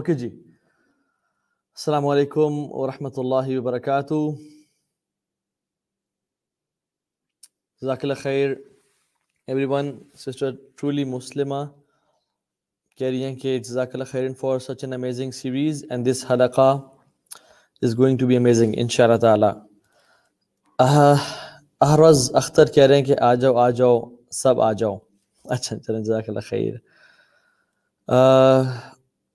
Okay 0.00 0.14
جی 0.14 0.28
السلام 1.78 2.06
علیکم 2.06 2.54
ورحمۃ 2.72 3.16
اللہ 3.16 3.48
وبرکاتہ 3.58 4.14
جزاک 7.82 8.04
اللہ 8.04 8.22
خیر 8.22 8.54
ایوری 9.48 9.64
ون 9.64 9.90
سسٹر 10.18 10.54
ٹرولی 10.76 11.04
مسلمہ 11.04 11.60
کہہ 12.98 13.06
رہی 13.06 13.24
ہیں 13.24 13.34
کہ 13.36 13.58
جزاک 13.58 13.94
اللہ 13.94 14.10
خیر 14.10 14.32
for 14.40 14.58
such 14.58 14.84
an 14.84 14.92
amazing 14.92 15.30
series 15.30 15.84
and 15.90 16.06
this 16.06 16.24
حلقہ 16.30 16.70
is 17.82 17.98
going 17.98 18.18
to 18.18 18.26
be 18.26 18.36
amazing 18.36 18.74
ان 18.76 18.88
شاء 18.88 19.04
اللہ 19.04 19.16
تعالیٰ 19.16 19.52
احرز 21.80 22.30
اختر 22.34 22.72
کہہ 22.74 22.84
رہے 22.84 22.96
ہیں 22.96 23.04
کہ 23.04 23.18
آ 23.20 23.34
جاؤ 23.34 23.56
آ 23.56 23.68
جاؤ 23.70 24.00
سب 24.34 24.60
آ 24.60 24.72
جاؤ 24.72 24.96
اچھا 25.44 25.78
چلیں 25.78 26.00
جزاک 26.00 26.28
اللہ 26.28 26.48
خیر 26.48 26.74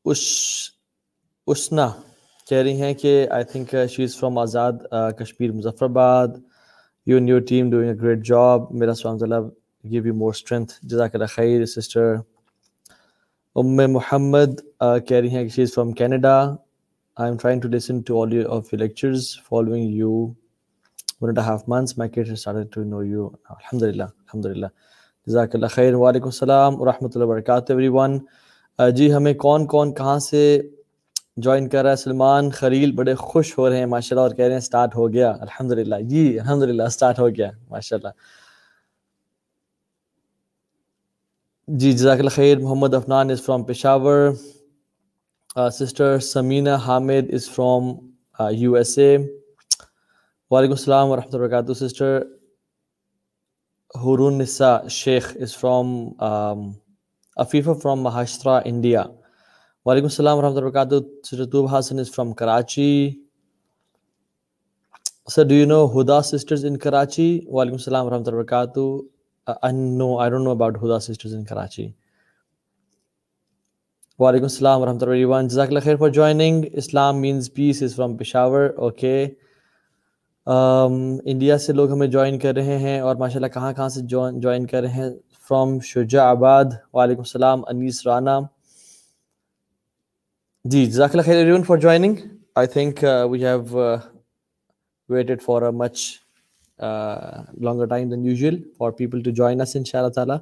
اس، 0.05 0.20
اسنا 1.48 1.88
کہہ 2.48 2.58
رہی 2.58 2.82
ہیں 2.82 2.94
کہ 2.94 3.27
I 3.32 3.44
think 3.44 3.76
she 3.90 4.04
is 4.04 4.18
from 4.18 4.38
Azad 4.38 4.73
Kashmir 5.20 5.52
Muzaffarabad 5.86 6.28
you 7.08 7.18
and 7.18 7.28
your 7.28 7.41
team 7.41 7.70
doing 7.72 7.90
a 7.90 7.95
great 8.02 8.26
job 8.26 8.72
میرا 8.72 8.94
سلام 8.94 9.17
اللہ 9.22 9.48
گیو 9.83 10.06
یو 10.08 10.14
مور 10.14 10.33
اسٹرینتھ 10.33 10.73
جزاک 10.83 11.16
اللہ 11.16 11.33
خیر 11.36 11.66
سسٹر 11.66 12.14
ام 13.56 13.76
محمد 13.94 14.59
کہہ 15.08 15.17
رہی 15.17 15.36
ہیں 15.36 15.44
کہ 15.44 15.50
she 15.50 15.61
is 15.61 15.73
from 15.76 15.92
Canada 15.94 16.38
I 17.17 17.30
am 17.30 17.38
trying 17.38 17.61
to 17.61 17.70
listen 17.70 18.02
to 18.02 18.22
all 18.23 18.33
you 18.33 18.52
of 18.52 18.73
you 18.73 18.80
lectures 18.80 19.36
following 19.50 19.89
you 19.89 20.14
one 21.22 21.30
and 21.30 21.39
half 21.39 21.67
months 21.67 21.98
my 21.98 22.09
cat 22.09 22.31
started 22.31 22.73
to 22.73 22.83
know 22.83 23.03
you 23.03 23.30
الحمد 23.50 23.83
للہ 23.83 24.03
الحمد 24.03 24.45
للہ 24.45 24.67
جزاک 25.28 25.56
اللہ 25.56 25.67
خیر 25.72 25.94
وعلیکم 25.95 26.28
السلام 26.28 26.81
ورحمۃ 26.81 27.16
اللہ 27.16 27.26
وبرکاتہ 27.26 27.72
ایوری 27.72 27.88
ون 27.88 28.20
جی 28.80 29.14
ہمیں 29.14 29.34
کون 29.34 29.66
کون، 29.68 29.94
کہاں 29.95 30.18
سے 30.20 30.62
جوائن 31.44 31.68
کر 31.70 31.84
رہا 31.84 31.92
ہے؟ 31.92 31.95
سلمان، 31.95 32.50
خلیل 32.52 32.92
بڑے 32.95 33.14
خوش 33.16 33.58
ہو 33.58 33.70
رہے 33.70 33.78
ہیں 33.78 33.86
ماشاء 33.86 34.16
اللہ 34.16 34.28
اور 34.28 34.36
کہہ 34.36 34.45
رہے 34.45 34.54
ہیں 34.54 34.58
اسٹارٹ 34.58 34.95
ہو 34.95 35.12
گیا۔ 35.14 35.32
الحمد 35.42 35.72
للہ 35.72 35.95
جی 36.09 36.40
الحمد 36.40 36.64
للہ 36.64 36.84
اسٹارٹ 36.84 37.20
ہو 37.20 37.30
گیا 37.30 37.50
ماشاء 37.70 37.98
اللہ 37.98 38.14
جی 41.67 41.92
جزاک 41.92 42.20
اللہ 42.20 42.36
خیر، 42.36 42.58
Muhammad 42.59 42.94
Afnan 42.94 43.32
is 43.32 43.42
from 43.45 43.64
Peshawar 43.64 44.30
sister 45.80 46.20
Samina 46.20 46.76
Hamid 46.86 47.34
is 47.34 47.50
from 47.50 47.92
U 48.54 48.73
S 48.76 48.98
A 48.98 49.17
وعلیکم 50.52 50.73
السلام 50.73 51.10
ورحمۃ 51.12 51.34
اللہ 51.34 51.39
وبرکاتہ 51.39 51.73
sister 51.73 52.22
Haroon 53.95 54.38
Nisa 54.38 54.78
Shaikh 54.92 55.36
is 55.42 55.56
from 55.58 55.88
Afifa 57.38 57.72
from 57.81 58.02
Maharashtra 58.03 58.58
India 58.66 59.02
وعلیکم 59.86 60.05
السلام 60.05 60.38
ورحمۃ 60.38 60.50
اللہ 60.50 60.66
وبرکاتہ۔ 60.66 61.36
Ratoob 61.36 61.67
Hassan 61.75 62.00
is 62.00 62.11
from 62.11 62.31
Karachi 62.33 62.92
sir 65.36 65.44
do 65.47 65.55
you 65.55 65.66
know 65.67 65.86
Huda 65.94 66.22
sisters 66.22 66.66
in 66.66 66.77
Karachi 66.77 67.27
وعلیکم 67.47 67.75
السلام 67.75 68.05
ورحمۃ 68.05 68.23
اللہ 68.25 68.36
وبرکاتہ۔ 68.36 68.80
No 69.97 70.17
I 70.19 70.30
don't 70.31 70.44
know 70.44 70.52
about 70.52 70.77
Huda 70.83 71.00
sisters 71.00 71.33
in 71.36 71.44
Karachi 71.45 71.88
وعلیکم 74.20 74.45
السلام 74.45 74.81
ورحمۃ 74.81 74.99
اللہ 75.02 75.26
وبرکاتہ۔ 75.26 75.48
جزاک 75.48 75.67
اللہ 75.67 75.80
خیر 75.83 75.95
for 75.99 76.10
joining 76.10 76.64
Islam 76.71 77.21
means 77.21 77.54
peace 77.54 77.83
is 77.83 77.95
from 77.95 78.17
Peshawar 78.17 78.70
okay 78.77 79.27
India 80.48 81.58
سے 81.58 81.73
لوگ 81.73 81.92
ہمیں 81.92 82.08
جوائن 82.08 82.39
کر 82.39 82.54
رہے 82.55 82.77
ہیں 82.77 82.99
اور 82.99 83.15
ماشاء 83.15 83.39
اللہ 83.39 83.54
کہاں 83.54 83.73
کہاں 83.73 83.89
سے 83.89 84.02
جوائن 84.08 84.65
کر 84.67 84.81
رہے 84.81 85.04
ہیں؟ 85.04 85.10
فرام 85.50 85.80
شجاع 85.82 86.23
آباد 86.23 86.66
وعلیکم 86.94 87.22
السلام 87.22 87.64
انیس 87.67 88.06
رانا 88.08 88.39
جی 90.66 90.86
جزاک 90.86 91.11
اللہ 91.11 91.22
خیر 91.22 91.45
even 91.45 91.64
for 91.64 91.78
joining 91.78 92.16
I 92.56 92.67
think 92.67 93.04
we 93.30 93.44
have 93.45 93.76
waited 95.10 95.42
for 95.42 95.61
a 95.61 95.70
much 95.72 96.05
longer 97.61 97.86
time 97.86 98.10
than 98.10 98.26
usual 98.26 98.61
for 98.78 98.92
people 98.92 99.22
to 99.23 99.32
join 99.32 99.61
us 99.61 99.76
ان 99.76 99.84
شاء 99.84 100.00
اللہ 100.00 100.11
تعالیٰ 100.11 100.38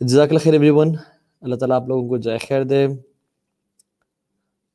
جزاک 0.00 0.28
اللہ 0.28 0.44
خیر 0.44 0.52
ایوری 0.52 0.70
ون 0.70 0.94
اللہ 1.42 1.56
تعالیٰ 1.56 1.76
آپ 1.76 1.88
لوگوں 1.88 2.08
کو 2.08 2.16
جائے 2.18 2.38
خیر 2.38 2.64
دے 2.64 2.86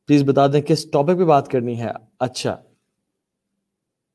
پلیز 0.10 0.24
بتا 0.24 0.48
دیں 0.48 0.62
کس 0.62 0.90
ٹاپک 0.92 1.18
پہ 1.18 1.26
بات 1.26 1.48
کرنی 1.48 1.80
ہے 1.82 1.92
اچھا 2.20 2.56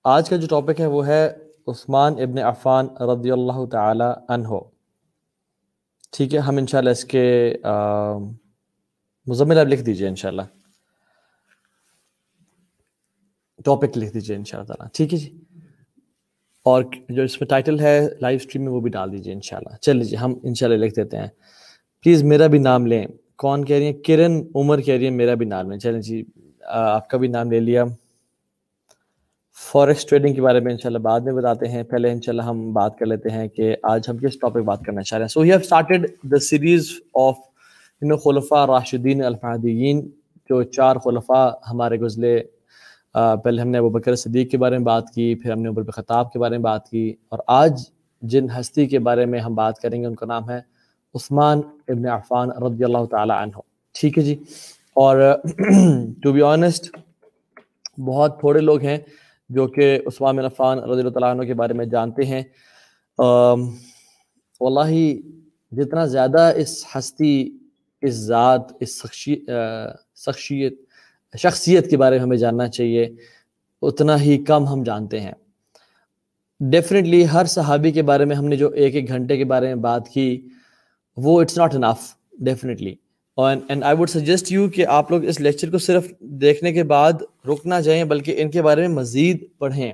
آج 0.05 0.31
کا 0.31 0.37
جو 0.37 0.47
ٹاپک 0.51 0.81
ہے 0.81 0.87
وہ 0.87 1.07
ہے 1.07 1.23
عثمان 1.69 2.21
ابن 2.23 2.39
عفان 2.39 2.87
رضی 3.11 3.31
اللہ 3.31 3.65
تعالی 3.71 4.13
عنہ 4.29 4.59
ٹھیک 6.13 6.35
ہے، 6.35 6.39
ہم 6.39 6.57
انشاءاللہ 6.57 6.91
اس 6.91 7.05
کے 7.05 7.55
مزمل 9.27 9.59
آپ 9.59 9.67
لکھ 9.67 9.83
دیجیے 9.83 10.09
انشاءاللہ۔ 10.09 10.43
ٹاپک 13.65 13.99
لکھ 13.99 14.15
دیجیے 14.15 14.37
انشاءاللہ 14.37 14.67
تعالیٰ۔ 14.67 14.89
ٹھیک 14.93 15.15
ہے 15.15 15.19
جی۔ 15.19 15.39
اور 16.63 16.83
جو 17.09 17.23
اس 17.23 17.41
میں 17.41 17.47
ٹائٹل 17.47 17.81
ہے 17.81 18.09
لائیو 18.21 18.39
سٹریم 18.39 18.65
میں 18.65 18.73
وہ 18.73 18.81
بھی 18.81 18.91
ڈال 18.91 19.13
دیجیے 19.13 19.35
انشاءاللہ۔ 19.35 19.77
چل 19.77 19.97
لیجیے 19.97 20.19
ہم 20.19 20.35
انشاءاللہ 20.43 20.85
لکھ 20.85 20.95
دیتے 20.95 21.17
ہیں۔ 21.17 21.27
پلیز 22.03 22.23
میرا 22.23 22.47
بھی 22.47 22.59
نام 22.59 22.87
لیں۔ 22.87 23.07
کون 23.37 23.65
کہہ 23.65 23.77
رہی 23.77 23.85
ہیں؟ 23.85 23.93
کرن 23.93 24.43
عمر 24.55 24.81
کہہ 24.81 24.95
رہی 24.95 25.05
ہیں، 25.05 25.11
میرا 25.11 25.35
بھی 25.35 25.47
نام 25.47 25.71
لیں۔ 25.71 25.79
چلیں 25.79 26.01
جی 26.01 26.25
آپ 26.61 27.11
کا 27.11 27.19
بھی 27.19 27.29
نام 27.29 27.51
لے 27.51 27.61
لیا۔ 27.61 27.85
فوریکس 29.71 30.07
ٹریڈنگ 30.07 30.35
کے 30.35 30.43
بارے 30.43 30.61
میں 30.61 30.73
انشاءاللہ 30.73 30.99
بعد 30.99 31.21
میں 31.21 31.33
بتاتے 31.33 31.69
ہیں۔ 31.69 31.83
پہلے 31.91 32.11
انشاءاللہ 32.13 32.43
ہم 32.43 32.73
بات 32.73 32.99
کر 32.99 33.07
لیتے 33.07 33.31
ہیں 33.31 33.47
کہ 33.49 33.75
آج 33.83 34.09
ہم 34.09 34.17
کس 34.19 34.39
ٹاپک 34.41 34.65
بات 34.65 34.81
کرنا 34.87 35.03
چاہ 35.03 35.19
رہے 35.19 35.25
ہیں۔ 35.25 35.29
So 35.29 35.41
have 35.43 35.57
started 35.61 36.07
the 36.33 36.39
series 36.49 36.89
of 37.15 37.37
you 38.03 38.09
know 38.09 38.67
راشدین 38.67 39.25
الفادین 39.25 40.01
جو 40.51 40.63
چار 40.77 40.97
خلفاء 41.05 41.49
ہمارے 41.71 41.97
گزلے 42.01 42.39
پہلے 43.45 43.61
ہم 43.63 43.69
نے 43.69 43.79
ابو 43.79 43.89
بکر 43.91 44.15
صدیق 44.15 44.51
کے 44.51 44.59
بارے 44.59 44.79
میں 44.79 44.85
بات 44.85 45.11
کی، 45.15 45.35
پھر 45.35 45.53
ہم 45.53 45.61
نے 45.63 45.69
عمر 45.69 45.91
خطاب 45.91 46.33
کے 46.33 46.39
بارے 46.39 46.57
میں 46.57 46.65
بات 46.65 46.89
کی۔ 46.89 47.13
اور 47.29 47.39
آج 47.47 47.83
جن 48.23 48.47
ہستی 48.59 48.87
کے 48.87 48.99
بارے 48.99 49.25
میں 49.27 49.41
ہم 49.41 49.55
بات 49.55 49.79
کریں 49.79 50.01
گے، 50.01 50.07
ان 50.07 50.15
کا 50.15 50.27
نام 50.27 50.51
ہے 50.51 50.59
عثمان 51.15 51.61
ابن 51.89 52.07
عفان 52.09 52.51
رضی 52.65 52.85
اللہ 52.85 53.05
تعالی 53.11 53.33
عنہ۔ 53.43 53.61
ٹھیک 53.95 54.19
ہے 54.19 54.23
جی۔ 54.23 54.35
اور 54.97 55.17
ٹو 56.23 56.33
بی 56.33 56.43
آنیسٹ 56.43 56.97
بہت 58.07 58.41
تھوڑے 58.41 58.61
لوگ 58.61 58.81
ہیں 58.81 58.99
جو 59.55 59.67
کہ 59.67 59.99
عثمان 60.07 60.37
بن 60.37 60.45
عفان 60.45 60.79
رضی 60.79 61.01
اللہ 61.01 61.11
تعالیٰ 61.11 61.31
عنہ 61.31 61.47
کے 61.47 61.55
بارے 61.55 61.75
میں 61.75 61.87
جانتے 61.87 62.25
ہیں۔ 62.27 62.43
واللہ 64.61 64.93
جتنا 65.73 66.05
زیادہ 66.07 66.53
اس 66.57 66.85
ہستی، 66.95 67.35
اس 68.03 68.15
ذات، 68.27 68.73
اس 68.81 69.01
شخصیت 70.25 70.75
شخصیت 71.35 71.91
کے 71.91 71.97
بارے 71.97 72.17
میں 72.17 72.25
ہمیں 72.25 72.37
جاننا 72.37 72.67
چاہیے، 72.69 73.05
اتنا 73.83 74.21
ہی 74.21 74.37
کم 74.45 74.67
ہم 74.69 74.83
جانتے 74.83 75.21
ہیں۔ 75.21 75.33
ڈیفینیٹلی 76.61 77.25
ہر 77.29 77.45
صحابی 77.47 77.91
کے 77.93 78.03
بارے 78.03 78.25
میں 78.25 78.37
ہم 78.37 78.47
نے 78.49 78.57
جو 78.57 78.69
ایک 78.71 78.95
ایک 78.95 79.09
گھنٹے 79.09 79.37
کے 79.37 79.45
بارے 79.45 79.67
میں 79.67 79.83
بات 79.83 80.09
کی، 80.09 80.49
وہ 81.17 81.41
it's 81.41 81.59
not 81.59 81.75
enough 81.75 82.15
definitely 82.45 82.95
and 83.37 83.85
I 83.85 83.97
would 83.97 84.11
suggest 84.11 84.53
you 84.53 84.69
کہ 84.69 84.87
آپ 84.87 85.11
لوگ 85.11 85.25
اس 85.25 85.41
لیکچر 85.41 85.71
کو 85.71 85.79
صرف 85.79 86.07
دیکھنے 86.21 86.73
کے 86.73 86.83
بعد 86.83 87.13
رکنا 87.49 87.83
چاہیں 87.83 88.05
بلکہ 88.05 88.35
ان 88.39 88.51
کے 88.51 88.63
بارے 88.63 88.81
میں 88.81 88.97
مزید 88.97 89.45
پڑھیں۔ 89.59 89.93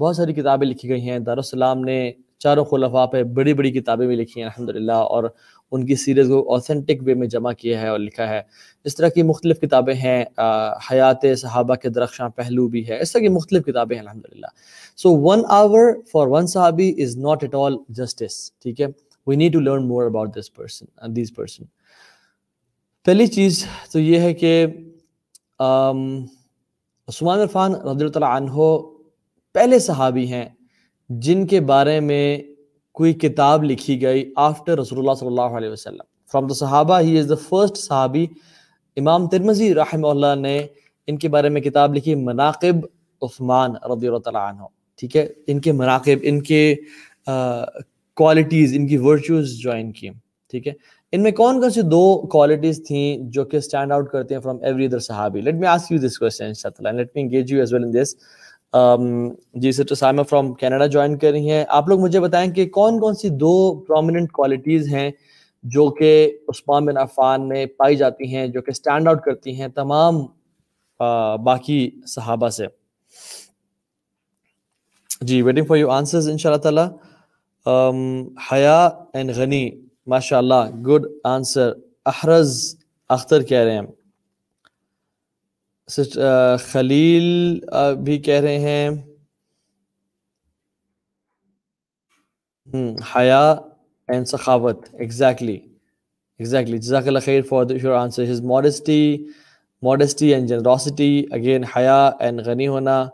بہت 0.00 0.16
ساری 0.16 0.32
کتابیں 0.32 0.66
لکھی 0.66 0.88
گئی 0.88 1.00
ہیں۔ 1.10 1.18
دارالسلام 1.18 1.80
نے 1.84 2.12
چاروں 2.38 2.64
خلفاء 2.64 3.06
پہ 3.06 3.22
بڑی 3.22 3.54
بڑی 3.54 3.70
کتابیں 3.70 4.06
بھی 4.06 4.16
لکھی 4.16 4.40
ہیں 4.40 4.48
الحمد 4.48 4.68
للہ 4.68 4.92
اور 4.92 5.24
ان 5.72 5.86
کی 5.86 5.94
سیریز 5.96 6.28
کو 6.28 6.52
اوتھینٹک 6.52 7.02
وے 7.06 7.14
میں 7.14 7.26
جمع 7.28 7.52
کیا 7.52 7.80
ہے 7.80 7.88
اور 7.88 7.98
لکھا 7.98 8.28
ہے۔ 8.28 8.42
اس 8.84 8.96
طرح 8.96 9.08
کی 9.08 9.22
مختلف 9.22 9.60
کتابیں 9.60 9.94
ہیں۔ 9.94 10.24
حیات 10.90 11.24
صحابہ 11.38 11.74
کے 11.74 11.88
درخشاں 11.88 12.28
پہلو 12.28 12.68
بھی 12.68 12.88
ہے۔ 12.88 13.00
اس 13.00 13.12
طرح 13.12 13.20
کی 13.20 13.28
مختلف 13.28 13.64
کتابیں 13.64 13.96
ہیں 13.96 14.02
الحمد 14.02 14.24
للہ 14.32 14.46
so 14.96 15.16
one 15.20 15.42
hour 15.48 15.92
for 16.12 16.26
one 16.26 16.46
صحابی 16.46 17.02
is 17.02 17.16
not 17.16 17.42
at 17.42 17.54
all 17.54 17.76
justice 17.88 18.52
ٹھیک 18.52 18.80
ہے؟ 18.80 18.86
We 19.26 19.36
need 19.36 19.52
to 19.52 19.60
learn 19.60 19.88
more 19.88 20.04
about 20.04 20.36
this 20.36 20.54
person 20.54 21.16
these 21.16 21.34
person 21.34 21.64
پہلی 23.10 23.26
چیز 23.26 23.64
تو 23.92 23.98
یہ 23.98 24.20
ہے 24.20 24.32
کہ 24.34 24.66
عثمان 27.08 27.38
عرفان 27.40 27.74
رضی 27.74 28.04
اللہ 28.04 28.08
تعالیٰ 28.08 28.30
عنہ 28.36 28.66
پہلے 29.54 29.78
صحابی 29.78 30.26
ہیں 30.32 30.44
جن 31.10 31.46
کے 31.46 31.60
بارے 31.70 31.98
میں 32.00 32.38
کوئی 32.96 33.12
کتاب 33.12 33.64
لکھی 33.64 34.00
گئی 34.02 34.22
آفٹر 34.36 34.78
رسول 34.78 34.98
اللہ 34.98 35.14
صلی 35.18 35.28
اللہ 35.28 35.56
علیہ 35.56 35.70
وسلم۔ 35.70 36.02
فرام 36.32 36.46
دا 36.46 36.54
صحابہ 36.54 37.00
ہی 37.00 37.18
از 37.18 37.28
دا 37.28 37.34
فرسٹ 37.48 37.76
صحابی، 37.76 38.26
امام 38.96 39.26
ترمزی 39.28 39.74
رحمہ 39.74 40.08
اللہ 40.08 40.34
نے 40.40 40.56
ان 41.08 41.18
کے 41.18 41.28
بارے 41.28 41.48
میں 41.48 41.60
کتاب 41.60 41.94
لکھی، 41.96 42.14
مناقب 42.14 42.86
عثمان 43.22 43.74
رضی 43.92 44.06
اللہ 44.06 44.18
تعالیٰ 44.18 44.48
عنہ۔ 44.48 44.66
ٹھیک 44.98 45.16
ہے؟ 45.16 45.26
ان 45.46 45.60
کے 45.60 45.72
مناقب، 45.72 46.18
ان 46.22 46.42
کے 46.42 46.74
کوالٹیز 48.16 48.76
ان 48.76 48.86
کی 48.86 48.96
ورچوز 48.98 49.58
جوائن 49.62 49.92
کی 49.92 50.08
ٹھیک 50.50 50.66
ہے؟ 50.68 50.72
ان 51.12 51.22
میں 51.22 51.30
کون 51.32 51.60
کون 51.60 51.70
سی 51.70 51.82
دو 51.82 52.26
کوالٹیز 52.32 52.82
تھیں 52.86 53.16
جو 53.32 53.44
کہ 53.44 53.56
اسٹینڈ 53.56 53.92
آؤٹ 53.92 54.10
کرتے 54.10 54.34
ہیں 54.34 54.40
فرام 54.42 54.56
ایوری 54.62 54.84
ادر 54.86 54.98
صحابی? 54.98 55.40
Let 55.40 55.54
me 55.54 55.66
ask 55.66 55.92
you 55.92 55.98
this 55.98 56.18
question 56.18 56.96
let 56.96 57.10
me 57.14 57.22
engage 57.22 57.52
you 57.52 57.58
as 57.60 57.72
well 57.72 57.84
in 57.84 57.92
this 57.94 58.14
G 59.62 59.72
sir 59.72 59.94
Saima 59.94 60.22
from 60.30 60.52
Canada 60.54 60.86
join 60.86 61.16
کر 61.18 61.30
رہی 61.30 61.50
ہیں۔ 61.50 61.64
آپ 61.68 61.88
لوگ 61.88 62.00
مجھے 62.00 62.20
بتائیں 62.20 62.50
کہ 62.54 62.68
کون 62.70 63.00
کون 63.00 63.14
سی 63.14 63.28
دو 63.28 63.54
پرومیننٹ 63.88 64.32
کوالٹیز 64.32 64.88
ہیں 64.94 65.10
جو 65.64 65.88
کہ 65.90 66.12
عثمان 66.48 66.86
بن 66.86 66.96
عفان 66.96 67.48
میں 67.48 67.64
پائی 67.78 67.96
جاتی 67.96 68.34
ہیں، 68.34 68.46
جو 68.46 68.62
کہ 68.62 68.70
اسٹینڈ 68.70 69.08
آؤٹ 69.08 69.22
کرتی 69.24 69.60
ہیں 69.60 69.68
تمام 69.68 70.24
باقی 71.44 71.90
صحابہ 72.06 72.48
سے؟ 72.48 72.66
جی 75.20 75.42
ویٹنگ 75.42 75.64
فار 75.66 75.76
یو 75.76 75.90
آنسرز 75.90 76.28
ان 76.28 76.38
شاء 76.38 76.50
اللہ 76.50 76.62
تعالیٰ 76.62 76.88
um، 77.66 78.28
حیا 78.52 78.88
اینڈ 79.12 79.36
غنی۔ 79.36 79.70
ماشاء 80.06 80.38
اللہ 80.38 80.70
گڈ 80.86 81.06
آنسر 81.24 81.72
احرز 82.06 82.52
اختر 83.10 83.42
کہہ 83.42 83.58
رہے 83.58 83.74
ہیں 83.74 83.86
خلیل 86.72 87.58
بھی 88.04 88.18
کہہ 88.18 88.40
رہے 88.40 88.58
ہیں۔ 88.58 88.88
حیا 93.14 93.42
اینڈ 94.08 94.26
سخاوت 94.28 94.78
ایگزیکٹلی 94.92 95.54
ایگزیکٹلی 96.40 96.78
جزاک 96.78 97.06
اللہ 97.08 97.18
خیر 97.24 97.42
for 97.48 97.70
your 97.82 97.94
answer 97.94 98.30
his 98.30 98.40
modesty 98.42 99.02
modesty 99.82 100.32
and 100.34 100.48
generosity 100.48 101.24
again 101.30 101.64
حیا 101.76 102.00
اینڈ 102.20 102.40
غنی 102.46 102.68
ہونا۔ 102.68 103.04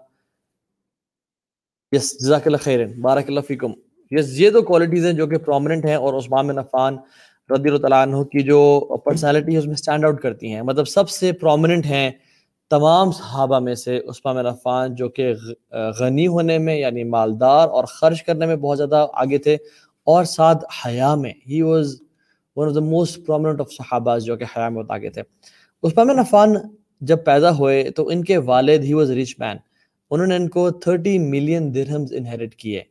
یس 1.93 2.13
جزاک 2.21 2.47
اللہ 2.47 2.63
خیر 2.63 2.87
بارک 3.03 3.29
اللہ 3.29 3.41
فیکم۔ 3.49 3.73
یس 4.11 4.41
یہ 4.41 4.51
دو 4.51 4.63
کوالٹیز 4.63 5.07
ہیں 5.07 5.13
جو 5.13 5.27
کہ 5.27 5.39
پرومننٹ 5.39 5.85
ہیں 5.85 5.95
اور 5.95 6.15
عثمان 6.15 6.47
بن 6.47 6.59
عفان 6.59 6.97
رضی 7.51 7.69
اللہ 7.69 7.79
تعالیٰ 7.79 8.03
عنہ 8.03 8.23
کی 8.23 8.43
جو 8.43 8.61
پرسنالٹی 9.05 9.53
ہے 9.53 9.59
اس 9.59 9.67
میں 9.67 9.75
اسٹینڈ 9.75 10.05
آؤٹ 10.05 10.21
کرتی 10.21 10.53
ہیں۔ 10.53 10.63
مطلب 10.63 10.89
سب 10.89 11.11
سے 11.11 11.33
پرومننٹ 11.33 11.87
ہیں 11.87 12.11
تمام 12.71 13.11
صحابہ 13.13 13.59
میں 13.59 13.75
سے 13.75 13.99
عثمان 14.09 14.37
بن 14.37 14.47
عفان 14.47 14.95
جو 14.95 15.09
کہ 15.09 15.33
غنی 16.01 16.27
ہونے 16.27 16.59
میں 16.59 16.77
یعنی 16.77 17.05
مالدار 17.05 17.69
اور 17.69 17.85
خرچ 17.85 18.23
کرنے 18.23 18.47
میں 18.47 18.57
بہت 18.57 18.79
زیادہ 18.79 19.07
آگے 19.13 19.39
تھے 19.39 19.55
اور 20.07 20.25
ساتھ 20.25 20.65
حیا 20.87 21.15
میں۔ 21.15 21.33
He 21.49 21.63
was 21.63 21.95
one 22.57 22.69
of 22.69 22.75
the 22.75 22.81
most 22.81 23.27
prominent 23.27 23.61
of 23.61 23.71
صحابہ 23.73 24.19
جو 24.19 24.37
کہ 24.37 24.45
حیا 24.57 24.69
میں 24.69 24.83
بہت 24.83 24.91
آگے 24.91 25.11
تھے۔ 25.11 25.23
عثمان 25.83 26.07
بن 26.09 26.19
عفان 26.19 26.55
جب 27.01 27.25
پیدا 27.25 27.51
ہوئے 27.57 27.83
تو 27.91 28.09
ان 28.09 28.25
کے 28.25 28.37
والد 28.37 28.85
ہی 28.85 28.93
واز 28.93 29.11
ریچ 29.11 29.35
مین 29.39 29.57
انہوں 30.11 30.27
نے 30.27 30.37
ان 30.37 30.49
کو 30.49 30.71
تھرٹی 30.71 31.19
ملین 31.19 31.75
درہمز 31.75 32.13
انہیرٹ 32.13 32.55
کیے۔ 32.55 32.83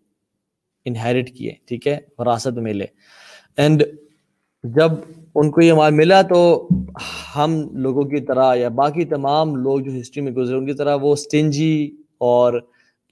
انہیرٹ 0.85 1.29
کیے، 1.29 1.53
ٹھیک 1.65 1.87
ہے؟ 1.87 1.97
وراثت 2.17 2.47
میں 2.47 2.63
ملے 2.63 2.85
اینڈ 3.57 3.83
جب 4.63 4.91
ان 5.35 5.51
کو 5.51 5.61
یہ 5.61 5.73
مال 5.73 5.93
ملا 5.93 6.21
تو 6.21 6.67
ہم 7.35 7.67
لوگوں 7.71 8.03
کی 8.03 8.19
طرح 8.19 8.55
یا 8.55 8.69
باقی 8.69 9.05
تمام 9.05 9.55
لوگ 9.55 9.79
جو 9.79 9.91
ہسٹری 9.99 10.23
میں 10.23 10.31
گزرے، 10.31 10.57
ان 10.57 10.65
کی 10.65 10.73
طرح 10.73 10.95
وہ 10.95 11.13
اسٹینجی 11.13 11.91
اور 12.17 12.61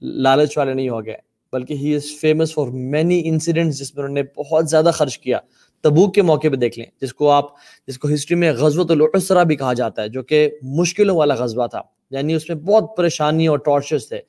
لالچ 0.02 0.58
والے 0.58 0.74
نہیں 0.74 0.88
ہو 0.88 1.06
گئے۔ 1.06 1.16
بلکہ 1.52 1.74
he 1.74 1.94
is 1.94 2.02
famous 2.20 2.54
for 2.54 2.66
many 2.66 3.22
incidents 3.24 3.78
جس 3.78 3.96
میں 3.96 4.04
انہوں 4.04 4.14
نے 4.14 4.42
بہت 4.42 4.70
زیادہ 4.70 4.90
خرچ 4.94 5.18
کیا۔ 5.18 5.38
تبوک 5.80 6.14
کے 6.14 6.22
موقع 6.22 6.48
پہ 6.48 6.56
دیکھ 6.56 6.78
لیں، 6.78 6.86
جس 7.00 7.14
کو 7.14 7.30
آپ، 7.30 7.44
جس 7.86 7.98
کو 7.98 8.08
ہسٹری 8.14 8.36
میں 8.36 8.52
غزوۃ 8.52 8.86
العسرہ 8.88 9.44
بھی 9.44 9.56
کہا 9.56 9.72
جاتا 9.72 10.02
ہے، 10.02 10.08
جو 10.08 10.22
کہ 10.22 10.50
مشکلوں 10.62 11.16
والا 11.16 11.34
غزوہ 11.34 11.66
تھا۔ 11.66 11.80
یعنی 12.10 12.34
اس 12.34 12.48
میں 12.48 12.56
بہت 12.56 12.96
پریشانی 12.96 13.46
اور 13.46 13.58
ٹارچرز 13.58 14.08
تھے۔ 14.08 14.20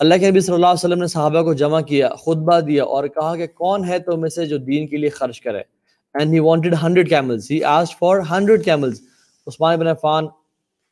اللہ 0.00 0.14
کے 0.20 0.30
نبی 0.30 0.40
صلی 0.40 0.54
اللہ 0.54 0.66
علیہ 0.66 0.74
وسلم 0.74 0.98
نے 0.98 1.06
صحابہ 1.06 1.42
کو 1.42 1.52
جمع 1.52 1.80
کیا، 1.88 2.08
خطبہ 2.08 2.58
دیا 2.66 2.84
اور 2.84 3.06
کہا 3.06 3.34
کہ 3.36 3.46
کون 3.46 3.84
ہے 3.84 3.98
تو 3.98 4.16
میں 4.16 4.28
سے 4.30 4.46
جو 4.46 4.56
دین 4.58 4.86
کے 4.88 4.96
لیے 4.96 5.08
خرچ 5.08 5.40
کرے۔ 5.40 5.58
And 6.14 6.32
he 6.34 6.38
wanted 6.38 6.74
hundred 6.82 7.08
camels 7.08 7.50
he 7.50 7.62
ask 7.64 7.98
for 7.98 8.20
hundred 8.30 8.64
camels 8.64 9.00
Usman 9.46 9.78
bin 9.80 9.86
Affan 9.86 10.28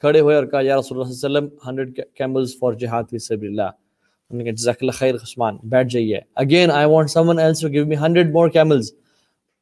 کھڑے 0.03 0.21
ہوئے 0.21 0.35
اور 0.37 0.45
کہا، 0.45 0.61
یا 0.63 0.79
رسول 0.79 0.99
اللہ 0.99 1.13
صلی 1.13 1.27
اللہ 1.27 1.39
علیہ 1.39 1.49
وسلم 1.49 1.69
ہنڈریڈ 1.69 2.01
کیملز 2.17 2.55
فار 2.59 2.73
جہاد 2.81 3.05
فی 3.11 3.19
سبیل 3.19 3.49
اللہ 3.51 3.71
انہوں 3.71 4.39
نے 4.39 4.45
کہا، 4.45 4.55
جزاک 4.57 4.77
اللہ 4.81 4.99
خیر 4.99 5.15
عثمان، 5.15 5.57
بیٹھ 5.71 5.89
جائیے۔ 5.93 6.21
Again 6.43 6.71
I 6.71 6.87
want 6.91 7.11
someone 7.29 7.39
else 7.39 7.61
to 7.61 7.69
give 7.69 7.87
me 7.87 7.97
hundred 7.97 8.33
more 8.33 8.49
camels 8.49 8.93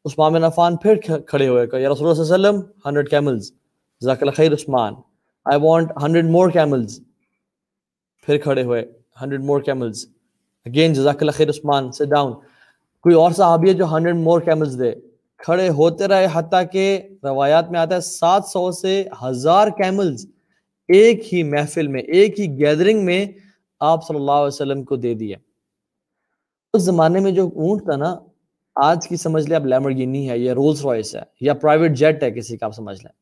Usman 0.04 0.32
bin 0.32 0.44
Affan 0.44 0.76
پھر 0.76 0.94
کھڑے 1.26 1.48
ہوئے 1.48 1.66
کہا 1.66 1.78
یا 1.78 1.92
رسول 1.92 2.08
اللہ 2.08 2.22
صلی 2.22 2.34
اللہ 2.34 2.48
علیہ 2.48 2.58
وسلم 2.58 2.70
ہنڈریڈ 2.86 3.10
کیملز 3.10 3.50
جزاک 4.02 4.22
اللہ 4.22 4.36
خیر 4.36 4.52
Usman 4.52 4.94
I 5.46 5.60
want 5.62 5.92
hundred 6.02 6.30
more 6.30 6.50
camels 6.50 7.00
پھر 8.26 8.38
کھڑے 8.38 8.62
ہوئے۔ 8.62 8.84
ہنڈریڈ 9.20 9.44
مور 9.44 9.60
کیملز 9.60 10.06
اگین 10.66 10.92
جزاک 10.92 11.16
اللہ 11.20 11.36
خیر 11.36 11.48
عثمان 11.48 11.90
سے 11.92 12.04
ڈاؤن 12.04 12.32
کوئی 13.04 13.14
اور 13.14 13.30
صحابی 13.30 13.68
ہے 13.68 13.74
جو 13.74 13.86
ہنڈریڈ 13.92 14.16
مور 14.16 14.40
کیملز 14.40 14.78
دے؟ 14.80 14.92
کھڑے 15.40 15.68
ہوتے 15.68 16.08
رہے، 16.08 16.26
حتیٰ 16.32 16.62
کہ 16.72 17.00
روایات 17.24 17.70
میں 17.70 17.80
آتا 17.80 17.94
ہے 17.94 18.00
سات 18.00 18.46
سو 18.46 18.70
سے 18.72 19.04
ہزار 19.22 19.68
کیملز 19.68 20.26
ایک 20.88 21.34
ہی 21.34 21.42
محفل 21.42 21.86
میں، 21.86 22.00
ایک 22.00 22.40
ہی 22.40 22.46
گیدرنگ 22.58 23.04
میں 23.04 23.24
آپ 23.80 24.06
صلی 24.06 24.16
اللہ 24.16 24.32
علیہ 24.32 24.46
وسلم 24.46 24.84
کو 24.84 24.96
دے 24.96 25.14
دیا 25.14 25.38
اس 26.74 26.82
زمانے 26.82 27.20
میں 27.20 27.30
جو 27.30 27.46
اونٹ 27.46 27.84
تھا 27.84 27.96
نا، 27.96 28.14
آج 28.76 29.08
کی 29.08 29.16
سمجھ 29.16 29.48
لیں، 29.48 29.56
اب 29.56 29.66
لیمرگینی 29.66 30.30
ہے، 30.30 30.38
یا 30.38 30.54
رولز 30.54 30.84
رائس 30.86 31.14
ہے، 31.16 31.20
یا 31.40 31.54
پرائیویٹ 31.54 31.92
جیٹ 31.92 32.22
ہے، 32.22 32.30
کسی 32.30 32.56
کا 32.56 32.66
آپ 32.66 32.74
سمجھ 32.74 32.98
لیں۔ 33.04 33.12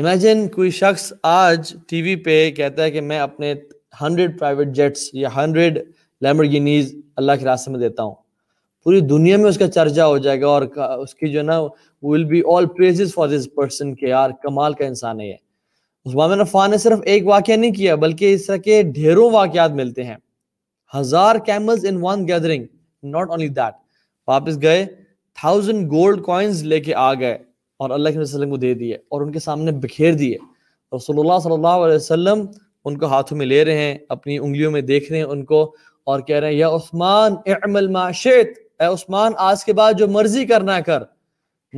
امیجن 0.00 0.48
کوئی 0.48 0.70
شخص 0.70 1.12
آج 1.22 1.74
ٹی 1.88 2.02
وی 2.02 2.16
پہ 2.16 2.50
کہتا 2.50 2.82
ہے 2.82 2.90
کہ 2.90 3.00
میں 3.00 3.18
اپنے 3.18 3.54
ہنڈریڈ 4.00 4.38
پرائیویٹ 4.38 4.68
جیٹس 4.68 5.08
یا 5.12 5.28
ہنڈریڈ 5.36 5.78
لیمرگینیز 6.20 6.94
اللہ 7.16 7.32
کے 7.38 7.44
راستے 7.44 7.70
میں 7.70 7.80
دیتا 7.80 8.02
ہوں۔ 8.02 8.14
پوری 8.84 9.00
دنیا 9.00 9.36
میں 9.36 9.48
اس 9.48 9.58
کا 9.58 9.68
چرچا 9.68 10.06
ہو 10.06 10.18
جائے 10.18 10.40
گا 10.40 10.46
اور 10.46 10.62
اس 10.98 11.14
کی 11.14 11.28
جو 11.28 11.42
نا 11.42 11.60
will 12.02 12.24
be 12.24 12.42
all 12.46 12.66
praises 12.66 13.14
for 13.14 13.28
this 13.28 13.48
person 13.54 13.94
کہ 13.94 14.06
یار، 14.06 14.30
کمال 14.42 14.72
کا 14.72 14.84
انسان 14.86 15.20
ہے 15.20 15.26
یہ۔ 15.26 15.34
عثمان 16.06 16.30
بن 16.30 16.40
عفان 16.40 16.70
نے 16.70 16.78
صرف 16.78 16.98
ایک 17.04 17.26
واقعہ 17.26 17.54
نہیں 17.54 17.72
کیا، 17.72 17.94
بلکہ 17.94 18.34
اس 18.34 18.46
طرح 18.46 18.56
کے 18.56 18.82
ڈھیروں 18.82 19.30
واقعات 19.30 19.70
ملتے 19.70 20.04
ہیں۔ 20.04 20.16
ہزار 20.92 21.36
camels 21.36 21.86
in 21.86 21.98
one 22.02 22.26
gathering 22.28 22.64
not 23.02 23.30
only 23.30 23.48
that 23.48 23.74
واپس 24.28 24.62
گئے 24.62 24.84
تھاؤزینڈ 25.38 25.90
گولڈ 25.90 26.22
کوائنز 26.22 26.62
لے 26.64 26.80
کے 26.80 26.94
آ 26.94 27.12
گئے 27.14 27.38
اور 27.80 27.90
اللہ 27.90 28.08
کے 28.08 28.18
وسلم 28.18 28.50
کو 28.50 28.56
دے 28.56 28.72
دیے 28.74 28.94
اور 28.94 29.22
ان 29.22 29.32
کے 29.32 29.38
سامنے 29.38 29.72
بکھیر 29.72 30.12
دیے۔ 30.12 30.36
رسول 30.92 31.18
اللہ 31.18 31.38
صلی 31.42 31.52
اللہ 31.52 31.84
علیہ 31.84 31.96
وسلم 31.96 32.44
ان 32.86 32.98
کو 32.98 33.06
ہاتھوں 33.06 33.38
میں 33.38 33.46
لے 33.46 33.64
رہے 33.64 33.78
ہیں، 33.78 33.98
اپنی 34.08 34.38
انگلیوں 34.38 34.72
میں 34.72 34.80
دیکھ 34.80 35.10
رہے 35.10 35.18
ہیں 35.18 35.26
ان 35.26 35.44
کو 35.44 35.74
اور 36.04 36.20
کہہ 36.20 36.36
رہے 36.36 36.48
ہیں، 36.48 36.54
یا 36.54 36.68
عثمان، 36.68 37.34
اعمل 37.46 37.86
ما 37.86 38.10
شئت۔ 38.10 38.58
اے 38.80 38.86
عثمان، 38.86 39.32
آج 39.36 39.64
کے 39.64 39.72
بعد 39.72 39.92
جو 39.98 40.08
مرضی 40.08 40.46
کرنا 40.46 40.80
کر۔ 40.80 41.02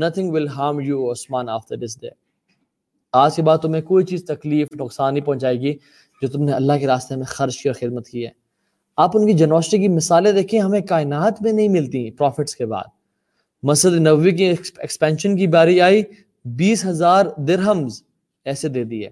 Nothing 0.04 0.30
will 0.30 0.46
harm 0.58 0.90
you 0.90 1.12
Usman, 1.12 1.48
after 1.48 1.76
this 1.76 1.94
day. 2.04 2.14
آج 3.12 3.36
کے 3.36 3.42
بعد 3.42 3.58
تمہیں 3.58 3.82
کوئی 3.82 4.04
چیز 4.04 4.24
تکلیف، 4.24 4.68
نقصان 4.80 5.14
نہیں 5.14 5.24
پہنچائے 5.24 5.60
گی 5.60 5.74
جو 6.22 6.28
تم 6.28 6.44
نے 6.44 6.52
اللہ 6.52 6.72
کے 6.80 6.86
راستے 6.86 7.16
میں 7.16 7.24
خرچ 7.24 7.58
کی 7.58 7.68
اور 7.68 7.74
خدمت 7.74 8.08
کی 8.08 8.24
ہے۔ 8.24 8.30
آپ 8.96 9.10
ان 9.14 9.26
کی 9.26 9.32
جنوسٹی 9.32 9.78
کی 9.78 9.88
مثالیں 9.88 10.32
دیکھیں، 10.32 10.60
ہمیں 10.60 10.80
کائنات 10.80 11.42
میں 11.42 11.52
نہیں 11.52 11.68
ملتی 11.68 12.10
پروفٹس 12.10 12.56
کے 12.56 12.66
بعد۔ 12.66 12.84
مسجد 13.62 13.92
نبوی 13.92 14.30
کی 14.30 14.44
ایکسپینشن 14.44 15.36
کی 15.36 15.46
باری 15.46 15.80
آئی، 15.80 16.02
بیس 16.44 16.86
ہزار 16.86 17.26
درہمز 17.36 18.02
ایسے 18.44 18.68
دے 18.68 18.84
دیے۔ 18.84 19.08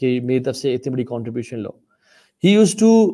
کہ 0.00 0.20
میری 0.20 0.44
طرف 0.44 0.56
سے 0.56 0.74
اتنی 0.74 0.92
بڑی 0.92 1.04
contribution 1.04 1.58
love. 1.58 1.70
He 2.44 2.50
use 2.50 2.74
to 2.74 3.12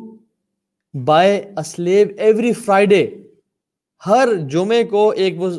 buy 1.05 1.41
slave 1.57 2.07
every 2.17 2.53
Friday 2.53 3.07
ہر 4.05 4.29
جمعے 4.49 4.83
کو 4.83 5.09
ایک 5.09 5.41
وہ 5.41 5.49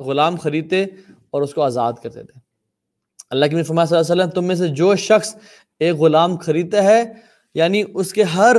غلام 0.00 0.36
خریدتے 0.36 0.84
اور 1.30 1.42
اس 1.42 1.54
کو 1.54 1.62
آزاد 1.62 1.92
کرتے 2.02 2.22
تھے۔ 2.22 2.40
اللہ 3.30 3.46
کی 3.46 3.62
فرما 3.62 3.84
صلی 3.84 3.98
اللہ 3.98 4.12
علیہ 4.12 4.22
وسلم، 4.22 4.34
تم 4.34 4.44
میں 4.44 4.54
سے 4.54 4.68
جو 4.68 4.96
شخص 4.96 5.36
ایک 5.80 5.94
غلام 5.94 6.36
خریدتا 6.36 6.84
ہے 6.84 7.02
یعنی 7.54 7.82
اس 7.94 8.12
کے 8.12 8.22
ہر 8.22 8.56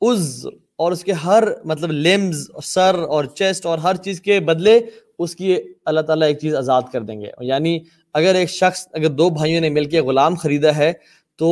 عز 0.00 0.46
اور 0.76 0.92
اس 0.92 1.04
کے 1.04 1.12
ہر 1.12 1.44
مطلب 1.64 1.92
لیمز 1.92 2.50
سر 2.64 2.96
اور 3.08 3.24
چیسٹ 3.24 3.66
اور 3.66 3.78
ہر 3.78 3.94
چیز 3.94 4.20
کے 4.20 4.40
بدلے 4.40 4.80
اس 5.18 5.36
کی 5.36 5.56
اللہ 5.84 6.00
تعالیٰ 6.00 6.28
ایک 6.28 6.38
چیز 6.38 6.54
آزاد 6.54 6.82
کر 6.92 7.00
دیں 7.00 7.20
گے۔ 7.20 7.30
یعنی 7.40 7.80
اگر 8.12 8.34
ایک 8.34 8.50
شخص، 8.50 8.88
اگر 8.92 9.08
دو 9.08 9.30
بھائیوں 9.30 9.60
نے 9.60 9.68
مل 9.68 9.84
کے 9.84 10.00
غلام 10.00 10.34
خریدا 10.34 10.76
ہے 10.76 10.92
تو 11.36 11.48